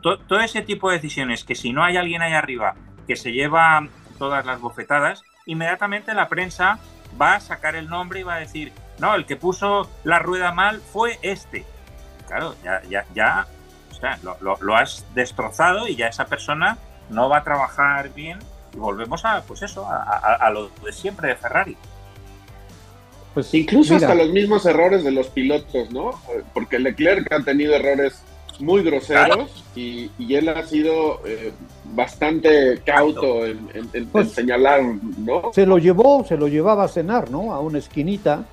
Todo 0.00 0.40
ese 0.40 0.62
tipo 0.62 0.88
de 0.88 0.96
decisiones 0.96 1.44
que 1.44 1.54
si 1.54 1.72
no 1.72 1.84
hay 1.84 1.96
alguien 1.96 2.22
ahí 2.22 2.32
arriba 2.32 2.74
que 3.06 3.16
se 3.16 3.32
lleva 3.32 3.86
todas 4.18 4.46
las 4.46 4.60
bofetadas, 4.60 5.22
inmediatamente 5.44 6.14
la 6.14 6.28
prensa 6.28 6.78
va 7.20 7.34
a 7.34 7.40
sacar 7.40 7.76
el 7.76 7.88
nombre 7.88 8.20
y 8.20 8.22
va 8.22 8.36
a 8.36 8.40
decir, 8.40 8.72
no, 8.98 9.14
el 9.14 9.26
que 9.26 9.36
puso 9.36 9.90
la 10.04 10.18
rueda 10.18 10.52
mal 10.52 10.80
fue 10.80 11.18
este. 11.22 11.66
Claro, 12.26 12.56
ya, 12.64 13.04
ya 13.14 13.46
o 13.96 14.00
sea, 14.00 14.18
lo, 14.40 14.76
has 14.76 15.04
destrozado 15.14 15.88
y 15.88 15.96
ya 15.96 16.08
esa 16.08 16.26
persona 16.26 16.78
no 17.10 17.28
va 17.28 17.38
a 17.38 17.44
trabajar 17.44 18.12
bien 18.14 18.38
y 18.74 18.78
volvemos 18.78 19.24
a, 19.24 19.42
pues 19.42 19.62
eso, 19.62 19.86
a, 19.88 20.50
lo 20.50 20.68
de 20.84 20.92
siempre 20.92 21.28
de 21.28 21.36
Ferrari. 21.36 21.76
Pues 23.34 23.52
incluso 23.52 23.96
hasta 23.96 24.14
los 24.14 24.30
mismos 24.30 24.64
errores 24.66 25.04
de 25.04 25.10
los 25.10 25.28
pilotos, 25.28 25.90
¿no? 25.90 26.12
Porque 26.54 26.78
Leclerc 26.78 27.30
ha 27.32 27.42
tenido 27.42 27.74
errores 27.74 28.22
muy 28.58 28.82
groseros 28.82 29.64
y, 29.74 30.10
él 30.34 30.48
ha 30.48 30.62
sido 30.64 31.20
eh, 31.26 31.52
bastante 31.84 32.80
cauto 32.84 33.46
en, 33.46 34.06
pues 34.10 34.32
señalar, 34.32 34.82
¿no? 35.18 35.52
Se 35.52 35.66
lo 35.66 35.78
llevó, 35.78 36.24
se 36.24 36.36
lo 36.36 36.48
llevaba 36.48 36.84
a 36.84 36.88
cenar, 36.88 37.30
¿no? 37.30 37.52
A 37.52 37.60
una 37.60 37.78
esquinita 37.78 38.44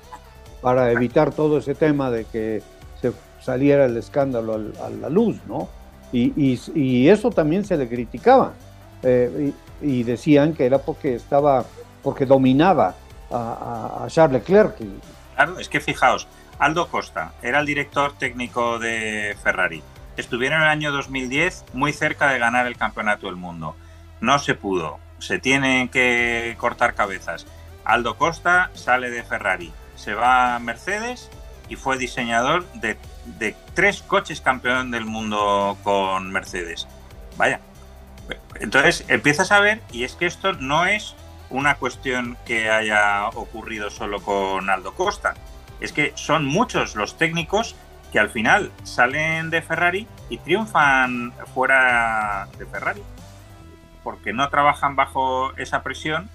para 0.60 0.92
evitar 0.92 1.32
todo 1.32 1.58
ese 1.58 1.74
tema 1.74 2.10
de 2.10 2.24
que 2.24 2.62
saliera 3.44 3.84
el 3.84 3.96
escándalo 3.96 4.54
a 4.54 4.88
la 4.88 5.08
luz, 5.08 5.36
¿no? 5.46 5.68
Y, 6.12 7.08
eso 7.08 7.30
también 7.30 7.64
se 7.64 7.76
le 7.76 7.88
criticaba. 7.88 8.54
Eh, 9.02 9.52
y, 9.82 10.02
decían 10.04 10.54
que 10.54 10.64
era 10.64 10.78
porque 10.78 11.16
estaba, 11.16 11.64
porque 12.02 12.24
dominaba 12.24 12.94
a, 13.30 14.06
Charles 14.08 14.40
Leclerc. 14.40 14.76
Claro, 15.34 15.58
es 15.58 15.68
que 15.68 15.80
fijaos, 15.80 16.28
Aldo 16.58 16.88
Costa 16.88 17.32
era 17.42 17.60
el 17.60 17.66
director 17.66 18.16
técnico 18.16 18.78
de 18.78 19.36
Ferrari. 19.42 19.82
Estuvieron 20.16 20.60
en 20.60 20.64
el 20.64 20.70
año 20.70 20.92
2010 20.92 21.64
muy 21.72 21.92
cerca 21.92 22.30
de 22.30 22.38
ganar 22.38 22.66
el 22.66 22.76
campeonato 22.76 23.26
del 23.26 23.36
mundo. 23.36 23.74
No 24.20 24.38
se 24.38 24.54
pudo. 24.54 24.98
Se 25.18 25.38
tienen 25.38 25.88
que 25.88 26.54
cortar 26.58 26.94
cabezas. 26.94 27.46
Aldo 27.84 28.16
Costa 28.16 28.70
sale 28.74 29.10
de 29.10 29.22
Ferrari, 29.22 29.72
se 29.96 30.14
va 30.14 30.54
a 30.54 30.58
Mercedes 30.58 31.30
y 31.68 31.76
fue 31.76 31.98
diseñador 31.98 32.64
de 32.74 32.96
de 33.24 33.56
tres 33.74 34.02
coches 34.02 34.40
campeón 34.40 34.90
del 34.90 35.04
mundo 35.04 35.76
con 35.82 36.30
Mercedes. 36.30 36.86
Vaya. 37.36 37.60
Entonces 38.60 39.04
empiezas 39.08 39.52
a 39.52 39.60
ver, 39.60 39.80
y 39.92 40.04
es 40.04 40.14
que 40.14 40.26
esto 40.26 40.52
no 40.54 40.86
es 40.86 41.14
una 41.50 41.76
cuestión 41.76 42.36
que 42.46 42.70
haya 42.70 43.28
ocurrido 43.28 43.90
solo 43.90 44.20
con 44.20 44.70
Aldo 44.70 44.94
Costa. 44.94 45.34
Es 45.80 45.92
que 45.92 46.12
son 46.14 46.44
muchos 46.44 46.94
los 46.96 47.18
técnicos 47.18 47.74
que 48.12 48.18
al 48.18 48.30
final 48.30 48.70
salen 48.84 49.50
de 49.50 49.60
Ferrari 49.60 50.06
y 50.30 50.38
triunfan 50.38 51.32
fuera 51.52 52.48
de 52.58 52.66
Ferrari. 52.66 53.02
Porque 54.02 54.32
no 54.32 54.48
trabajan 54.48 54.96
bajo 54.96 55.54
esa 55.56 55.82
presión. 55.82 56.30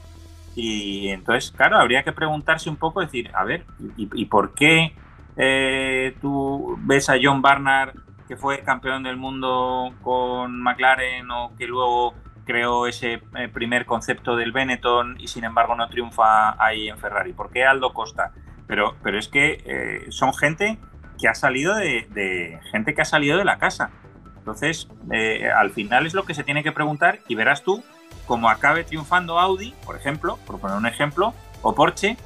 Y 0.55 1.09
entonces, 1.09 1.51
claro, 1.51 1.77
habría 1.77 2.03
que 2.03 2.11
preguntarse 2.11 2.69
un 2.69 2.75
poco, 2.75 2.99
decir, 2.99 3.31
a 3.33 3.43
ver, 3.45 3.65
y 3.95 4.25
por 4.25 4.53
qué 4.53 4.93
eh, 5.37 6.15
tú 6.21 6.77
ves 6.81 7.09
a 7.09 7.15
John 7.21 7.41
Barnard, 7.41 7.93
que 8.27 8.35
fue 8.35 8.59
campeón 8.59 9.03
del 9.03 9.17
mundo 9.17 9.93
con 10.01 10.61
McLaren 10.61 11.29
o 11.31 11.55
que 11.57 11.65
luego 11.65 12.13
creó 12.49 12.87
ese 12.87 13.21
eh, 13.35 13.47
primer 13.47 13.85
concepto 13.85 14.35
del 14.35 14.51
Benetton 14.51 15.17
y 15.19 15.27
sin 15.27 15.43
embargo 15.43 15.75
no 15.75 15.87
triunfa 15.87 16.55
ahí 16.63 16.89
en 16.89 16.97
Ferrari? 16.97 17.31
¿Por 17.31 17.51
qué 17.51 17.63
Aldo 17.63 17.93
Costa? 17.93 18.31
Pero, 18.65 18.95
pero 19.03 19.19
es 19.19 19.27
que 19.27 19.61
eh, 19.65 20.05
son 20.09 20.33
gente 20.33 20.79
que 21.19 21.27
ha 21.27 21.35
salido 21.35 21.75
de, 21.75 22.59
gente 22.71 22.95
que 22.95 23.03
ha 23.03 23.05
salido 23.05 23.37
de 23.37 23.45
la 23.45 23.59
casa. 23.59 23.91
Entonces, 24.39 24.87
eh, 25.11 25.47
al 25.55 25.69
final 25.69 26.07
es 26.07 26.15
lo 26.15 26.23
que 26.23 26.33
se 26.33 26.43
tiene 26.43 26.63
que 26.63 26.71
preguntar 26.71 27.19
y 27.27 27.35
verás 27.35 27.61
tú 27.61 27.83
cómo 28.25 28.49
acabe 28.49 28.83
triunfando 28.83 29.39
Audi, 29.39 29.75
por 29.85 29.95
ejemplo, 29.95 30.39
por 30.47 30.59
poner 30.59 30.75
un 30.75 30.87
ejemplo, 30.87 31.35
o 31.61 31.75
Porsche, 31.75 32.17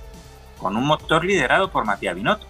con 0.58 0.78
un 0.78 0.86
motor 0.86 1.26
liderado 1.26 1.70
por 1.70 1.86
Matías 1.86 2.16
Binotto. 2.16 2.48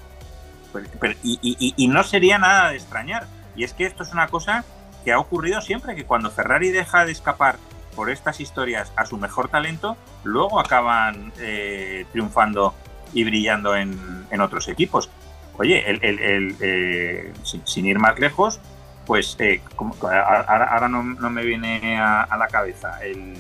Y, 1.24 1.88
no 1.88 2.04
sería 2.04 2.38
nada 2.38 2.70
de 2.70 2.76
extrañar. 2.76 3.28
Y 3.56 3.64
es 3.64 3.74
que 3.74 3.86
esto 3.86 4.04
es 4.04 4.12
una 4.12 4.28
cosa 4.28 4.64
que 5.04 5.12
ha 5.12 5.20
ocurrido 5.20 5.62
siempre, 5.62 5.96
que 5.96 6.06
cuando 6.06 6.32
Ferrari 6.32 6.70
deja 6.70 7.06
de 7.06 7.12
escapar 7.12 7.58
por 7.96 8.10
estas 8.10 8.40
historias 8.40 8.92
a 8.96 9.06
su 9.06 9.18
mejor 9.18 9.50
talento, 9.50 9.98
luego 10.24 10.60
acaban 10.60 11.32
eh, 11.40 12.06
triunfando 12.12 12.74
y 13.14 13.24
brillando 13.24 13.76
en, 13.76 14.42
otros 14.42 14.68
equipos. 14.68 15.10
Oye, 15.58 15.88
el, 15.88 16.56
eh, 16.60 17.32
sin, 17.66 17.86
ir 17.86 18.00
más 18.00 18.18
lejos, 18.18 18.60
pues 19.06 19.36
eh, 19.40 19.62
ahora, 20.02 20.88
no, 20.88 21.04
me 21.04 21.44
viene 21.44 22.00
a, 22.00 22.36
la 22.36 22.48
cabeza 22.48 23.00
el, 23.04 23.38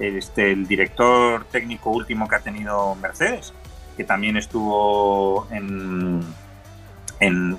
este, 0.00 0.50
el 0.50 0.66
director 0.66 1.44
técnico 1.44 1.90
último 1.90 2.26
que 2.26 2.34
ha 2.34 2.40
tenido 2.40 2.96
Mercedes, 2.96 3.54
que 3.96 4.02
también 4.02 4.36
estuvo 4.36 5.46
en, 5.52 6.24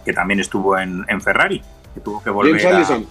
que 0.03 0.13
también 0.13 0.39
estuvo 0.39 0.77
en, 0.77 1.21
Ferrari, 1.21 1.61
que 1.93 1.99
tuvo 2.01 2.21
que 2.23 2.29
volver 2.29 2.61
James 2.61 2.75
Allison. 2.75 3.07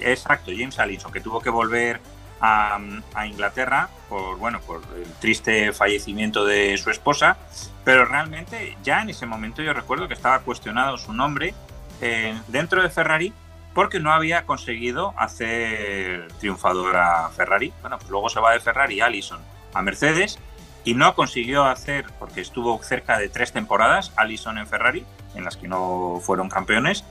Exacto, 0.00 0.52
James 0.56 0.78
Allison, 0.78 1.12
que 1.12 1.20
tuvo 1.20 1.40
que 1.40 1.50
volver 1.50 2.00
a, 2.40 2.78
Inglaterra 3.26 3.88
por 4.08 4.38
bueno 4.38 4.60
por 4.60 4.80
el 4.96 5.10
triste 5.14 5.72
fallecimiento 5.72 6.44
de 6.44 6.78
su 6.78 6.90
esposa, 6.90 7.36
pero 7.84 8.04
realmente 8.04 8.76
ya 8.82 9.02
en 9.02 9.10
ese 9.10 9.26
momento 9.26 9.60
yo 9.62 9.72
recuerdo 9.72 10.06
que 10.06 10.14
estaba 10.14 10.38
cuestionado 10.40 10.96
su 10.98 11.12
nombre 11.12 11.54
eh, 12.00 12.38
dentro 12.46 12.82
de 12.82 12.90
Ferrari 12.90 13.32
porque 13.74 14.00
no 14.00 14.12
había 14.12 14.44
conseguido 14.44 15.14
hacer 15.16 16.28
triunfador 16.38 16.96
a 16.96 17.28
Ferrari. 17.30 17.72
Bueno, 17.80 17.98
pues 17.98 18.10
luego 18.10 18.28
se 18.28 18.40
va 18.40 18.52
de 18.52 18.60
Ferrari 18.60 19.00
Allison 19.00 19.40
a 19.74 19.82
Mercedes 19.82 20.38
y 20.84 20.94
no 20.94 21.14
consiguió 21.14 21.64
hacer, 21.64 22.06
porque 22.18 22.40
estuvo 22.40 22.82
cerca 22.82 23.18
de 23.18 23.28
tres 23.28 23.52
temporadas, 23.52 24.12
Allison 24.16 24.58
en 24.58 24.66
Ferrari, 24.66 25.04
en 25.38 25.44
las 25.44 25.56
que 25.56 25.68
no 25.68 26.20
fueron 26.20 26.48
campeones. 26.48 27.04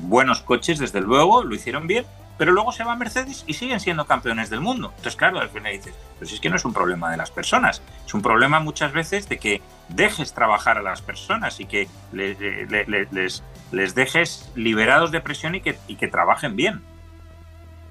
Buenos 0.00 0.42
coches, 0.42 0.78
desde 0.78 1.00
luego, 1.00 1.42
lo 1.42 1.54
hicieron 1.54 1.86
bien, 1.86 2.04
pero 2.36 2.52
luego 2.52 2.72
se 2.72 2.84
va 2.84 2.94
Mercedes 2.94 3.44
y 3.46 3.54
siguen 3.54 3.80
siendo 3.80 4.06
campeones 4.06 4.50
del 4.50 4.60
mundo. 4.60 4.88
Entonces, 4.90 5.16
claro, 5.16 5.40
al 5.40 5.48
final 5.48 5.72
dices, 5.72 5.94
pues 6.18 6.32
es 6.32 6.40
que 6.40 6.50
no 6.50 6.56
es 6.56 6.64
un 6.64 6.72
problema 6.72 7.10
de 7.10 7.16
las 7.16 7.30
personas, 7.30 7.82
es 8.06 8.14
un 8.14 8.22
problema 8.22 8.60
muchas 8.60 8.92
veces 8.92 9.28
de 9.28 9.38
que 9.38 9.60
dejes 9.88 10.34
trabajar 10.34 10.78
a 10.78 10.82
las 10.82 11.02
personas 11.02 11.58
y 11.60 11.66
que 11.66 11.88
les, 12.12 12.38
dejes 13.94 14.50
liberados 14.54 15.10
de 15.10 15.20
presión 15.20 15.54
y 15.54 15.60
que, 15.60 15.78
y 15.88 15.96
que 15.96 16.08
trabajen 16.08 16.54
bien. 16.54 16.80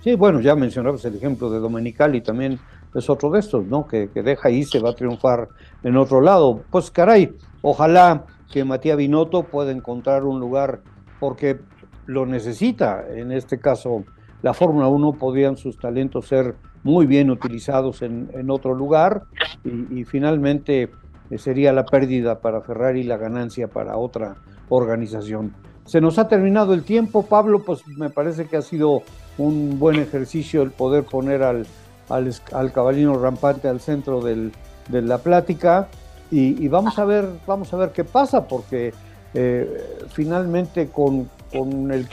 Sí, 0.04 0.16
bueno, 0.16 0.40
ya 0.40 0.56
mencionabas 0.56 1.04
el 1.06 1.16
ejemplo 1.16 1.50
de 1.50 1.60
Domenicali, 1.60 2.22
también 2.22 2.60
es 2.96 3.10
otro 3.10 3.30
de 3.32 3.40
estos, 3.40 3.66
¿no? 3.66 3.86
Que, 3.86 4.10
que 4.14 4.24
deja 4.24 4.48
ahí, 4.48 4.64
se 4.64 4.80
va 4.80 4.92
a 4.92 4.96
triunfar 4.96 5.50
en 5.84 5.98
otro 5.98 6.22
lado. 6.22 6.64
Pues 6.72 6.90
caray, 6.90 7.36
ojalá 7.62 8.24
que 8.52 8.64
Matías 8.64 8.98
Binotto 8.98 9.44
pueda 9.44 9.72
encontrar 9.72 10.24
un 10.24 10.40
lugar 10.40 10.82
porque 11.20 11.60
lo 12.06 12.26
necesita. 12.26 13.06
En 13.10 13.32
este 13.32 13.60
caso, 13.60 14.06
la 14.42 14.54
Fórmula 14.54 14.88
1 14.88 15.14
podrían 15.14 15.58
sus 15.58 15.78
talentos 15.78 16.28
ser 16.28 16.56
muy 16.84 17.06
bien 17.06 17.30
utilizados 17.30 18.02
en, 18.02 18.50
otro 18.50 18.74
lugar 18.74 19.24
y, 19.64 20.06
finalmente 20.06 20.90
eh, 21.30 21.38
sería 21.38 21.74
la 21.74 21.86
pérdida 21.86 22.40
para 22.40 22.62
Ferrari 22.62 23.02
y 23.02 23.04
la 23.04 23.18
ganancia 23.18 23.68
para 23.68 23.98
otra 23.98 24.38
organización. 24.70 25.54
Se 25.86 26.00
nos 26.00 26.18
ha 26.18 26.28
terminado 26.28 26.74
el 26.74 26.84
tiempo, 26.84 27.26
Pablo, 27.26 27.64
pues 27.66 27.86
me 27.88 28.10
parece 28.10 28.46
que 28.46 28.58
ha 28.58 28.62
sido 28.62 29.04
un 29.38 29.80
buen 29.80 29.98
ejercicio 30.00 30.62
el 30.62 30.72
poder 30.72 31.04
poner 31.04 31.44
al, 31.44 31.66
al, 32.10 32.72
caballino 32.72 33.18
rampante 33.18 33.68
al 33.68 33.80
centro 33.80 34.22
de 34.22 34.52
la 34.90 35.18
plática 35.18 35.90
y, 36.30 36.68
vamos 36.68 37.00
a 37.00 37.06
ver 37.06 37.30
vamos 37.46 37.74
a 37.74 37.78
ver 37.78 37.92
qué 37.92 38.04
pasa 38.04 38.48
porque 38.48 38.94
eh, 39.34 40.06
finalmente 40.10 40.88
con, 40.90 41.30
con 41.52 41.92
el 41.92 42.08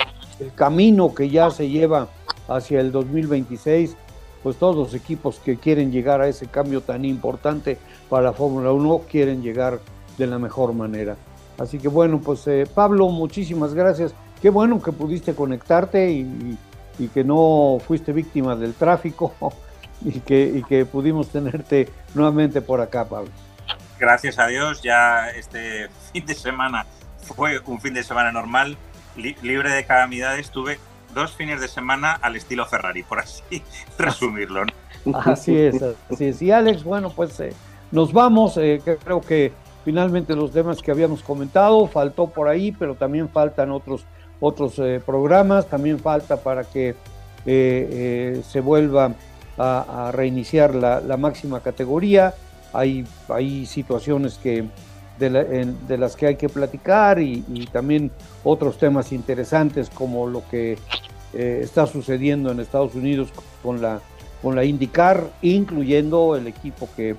camino 0.55 1.15
que 1.15 1.31
ya 1.31 1.51
se 1.51 1.69
lleva 1.69 2.09
hacia 2.49 2.81
el 2.81 2.93
2026, 2.93 3.97
pues 4.43 4.57
todos 4.57 4.77
los 4.77 4.95
equipos 4.95 5.39
que 5.39 5.57
quieren 5.57 5.91
llegar 5.91 6.21
a 6.21 6.29
ese 6.29 6.47
cambio 6.47 6.81
tan 6.83 7.05
importante 7.05 7.79
para 8.09 8.25
la 8.25 8.33
Fórmula 8.33 8.73
1 8.73 9.03
quieren 9.11 9.43
llegar 9.43 9.81
de 10.19 10.27
la 10.27 10.39
mejor 10.39 10.75
manera. 10.75 11.17
Así 11.59 11.79
que 11.79 11.89
bueno, 11.89 12.21
pues 12.21 12.47
eh, 12.47 12.67
Pablo, 12.73 13.09
muchísimas 13.09 13.75
gracias. 13.75 14.15
Qué 14.43 14.51
bueno 14.51 14.83
que 14.83 14.93
pudiste 14.93 15.35
conectarte 15.35 16.11
y, 16.11 16.59
que 17.13 17.25
no 17.25 17.79
fuiste 17.85 18.13
víctima 18.13 18.55
del 18.55 18.75
tráfico 18.75 19.33
y 20.05 20.21
que, 20.21 20.45
y 20.59 20.63
que 20.63 20.85
pudimos 20.85 21.29
tenerte 21.29 21.89
nuevamente 22.15 22.61
por 22.61 22.81
acá, 22.81 23.05
Pablo. 23.05 23.31
Gracias 24.05 24.39
a 24.39 24.49
Dios, 24.49 24.83
ya 24.83 25.31
este 25.31 25.89
fin 26.13 26.27
de 26.27 26.35
semana 26.35 26.85
fue 27.23 27.59
un 27.65 27.81
fin 27.81 27.95
de 27.95 28.03
semana 28.03 28.31
normal 28.33 28.77
libre 29.17 29.71
de 29.71 29.87
calamidades, 29.87 30.51
tuve 30.51 30.79
dos 31.15 31.33
fines 31.33 31.59
de 31.59 31.69
semana 31.69 32.13
al 32.13 32.37
estilo 32.37 32.67
Ferrari, 32.67 33.03
por 33.03 33.21
así 33.21 33.43
resumirlo. 33.99 34.65
Así 35.25 35.57
es, 35.57 35.83
así 36.11 36.27
es. 36.27 36.43
Y 36.43 36.51
Alex, 36.51 36.85
bueno, 36.85 37.09
pues 37.17 37.41
eh, 37.41 37.55
nos 37.93 38.13
vamos. 38.13 38.59
Eh, 38.59 38.83
creo 39.03 39.23
que 39.23 39.53
finalmente 39.87 40.37
los 40.37 40.53
temas 40.53 40.83
que 40.83 40.91
habíamos 40.91 41.23
comentado 41.23 41.87
faltó 41.87 42.27
por 42.27 42.49
ahí, 42.49 42.73
pero 42.73 42.97
también 42.97 43.31
faltan 43.31 43.71
otros, 43.71 44.05
otros 44.39 44.79
eh, 44.81 45.01
programas, 45.05 45.67
también 45.67 45.99
falta 45.99 46.37
para 46.37 46.65
que 46.65 46.95
se 47.47 48.61
vuelva 48.61 49.15
a, 49.57 50.11
reiniciar 50.13 50.75
la, 50.75 51.17
máxima 51.17 51.61
categoría. 51.61 52.35
Hay, 52.75 53.07
situaciones 53.67 54.39
que 54.39 54.65
de, 55.19 55.97
las 55.97 56.17
que 56.17 56.27
hay 56.27 56.37
que 56.37 56.49
platicar 56.49 57.21
y, 57.21 57.69
también 57.73 58.11
otros 58.43 58.79
temas 58.79 59.13
interesantes 59.13 59.89
como 59.89 60.27
lo 60.27 60.43
que 60.49 60.77
eh, 61.33 61.61
está 61.63 61.87
sucediendo 61.87 62.51
en 62.51 62.61
Estados 62.61 62.95
Unidos 62.95 63.31
con 63.63 63.81
la, 63.81 64.01
con 64.43 64.63
IndyCar, 64.63 65.31
incluyendo 65.41 66.37
el 66.37 66.47
equipo 66.47 66.89
que, 66.95 67.17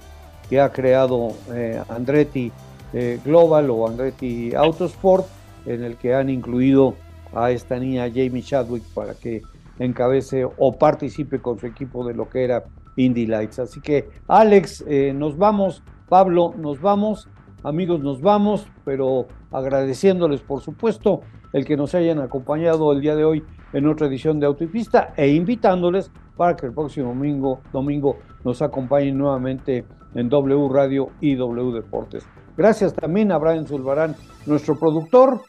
que 0.50 0.62
ha 0.62 0.72
creado 0.72 1.34
eh, 1.54 1.82
Andretti 1.90 2.52
eh, 2.94 3.20
Global 3.26 3.70
o 3.72 3.88
Andretti 3.88 4.54
Autosport, 4.54 5.26
en 5.66 5.84
el 5.84 5.98
que 5.98 6.14
han 6.14 6.30
incluido 6.30 6.94
a 7.34 7.52
esta 7.52 7.80
niña 7.80 8.08
Jamie 8.10 8.44
Chadwick 8.44 8.84
para 8.94 9.16
que 9.16 9.42
encabece 9.80 10.46
o 10.46 10.78
participe 10.78 11.40
con 11.40 11.60
su 11.60 11.66
equipo 11.66 12.06
de 12.08 12.14
lo 12.14 12.30
que 12.30 12.44
era 12.44 12.64
Indy 12.96 13.26
Lights. 13.26 13.60
Así 13.60 13.82
que 13.82 14.10
Alex, 14.28 14.86
nos 15.14 15.38
vamos, 15.38 15.84
Pablo, 16.08 16.54
nos 16.58 16.82
vamos 16.82 17.28
Amigos, 17.66 18.00
nos 18.00 18.22
vamos, 18.22 18.68
pero 18.84 19.26
agradeciéndoles, 19.52 20.42
por 20.42 20.62
supuesto, 20.62 21.22
el 21.52 21.66
que 21.66 21.76
nos 21.76 21.96
hayan 21.96 22.20
acompañado 22.20 22.92
el 22.92 23.02
día 23.02 23.16
de 23.16 23.26
hoy 23.26 23.44
en 23.74 23.88
otra 23.88 24.06
edición 24.06 24.40
de 24.40 24.46
Autopista 24.46 25.16
e 25.18 25.30
invitándoles 25.30 26.12
para 26.38 26.56
que 26.56 26.68
el 26.68 26.74
próximo 26.74 27.08
domingo, 27.08 27.62
domingo 27.74 28.18
nos 28.44 28.62
acompañen 28.62 29.18
nuevamente 29.18 29.84
en 30.14 30.30
W 30.30 30.70
Radio 30.72 31.08
y 31.22 31.34
W 31.34 31.72
Deportes. 31.72 32.28
Gracias 32.56 32.94
también 32.94 33.32
a 33.32 33.40
Brian 33.40 33.66
Zulbarán, 33.66 34.16
nuestro 34.46 34.78
productor. 34.78 35.42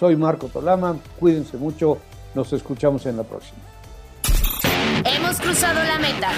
Soy 0.00 0.16
Marco 0.16 0.48
Tolama. 0.48 0.96
Cuídense 1.20 1.58
mucho. 1.58 1.98
Nos 2.34 2.52
escuchamos 2.52 3.06
en 3.06 3.18
la 3.18 3.22
próxima. 3.22 3.71
Hemos 5.04 5.40
cruzado 5.40 5.82
la 5.82 5.98
meta. 5.98 6.30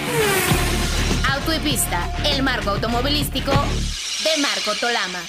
Auto 1.32 1.52
y 1.52 1.58
pista, 1.58 2.10
el 2.24 2.42
marco 2.42 2.70
automovilístico 2.70 3.52
de 3.52 4.42
Marco 4.42 4.74
Tolama. 4.80 5.20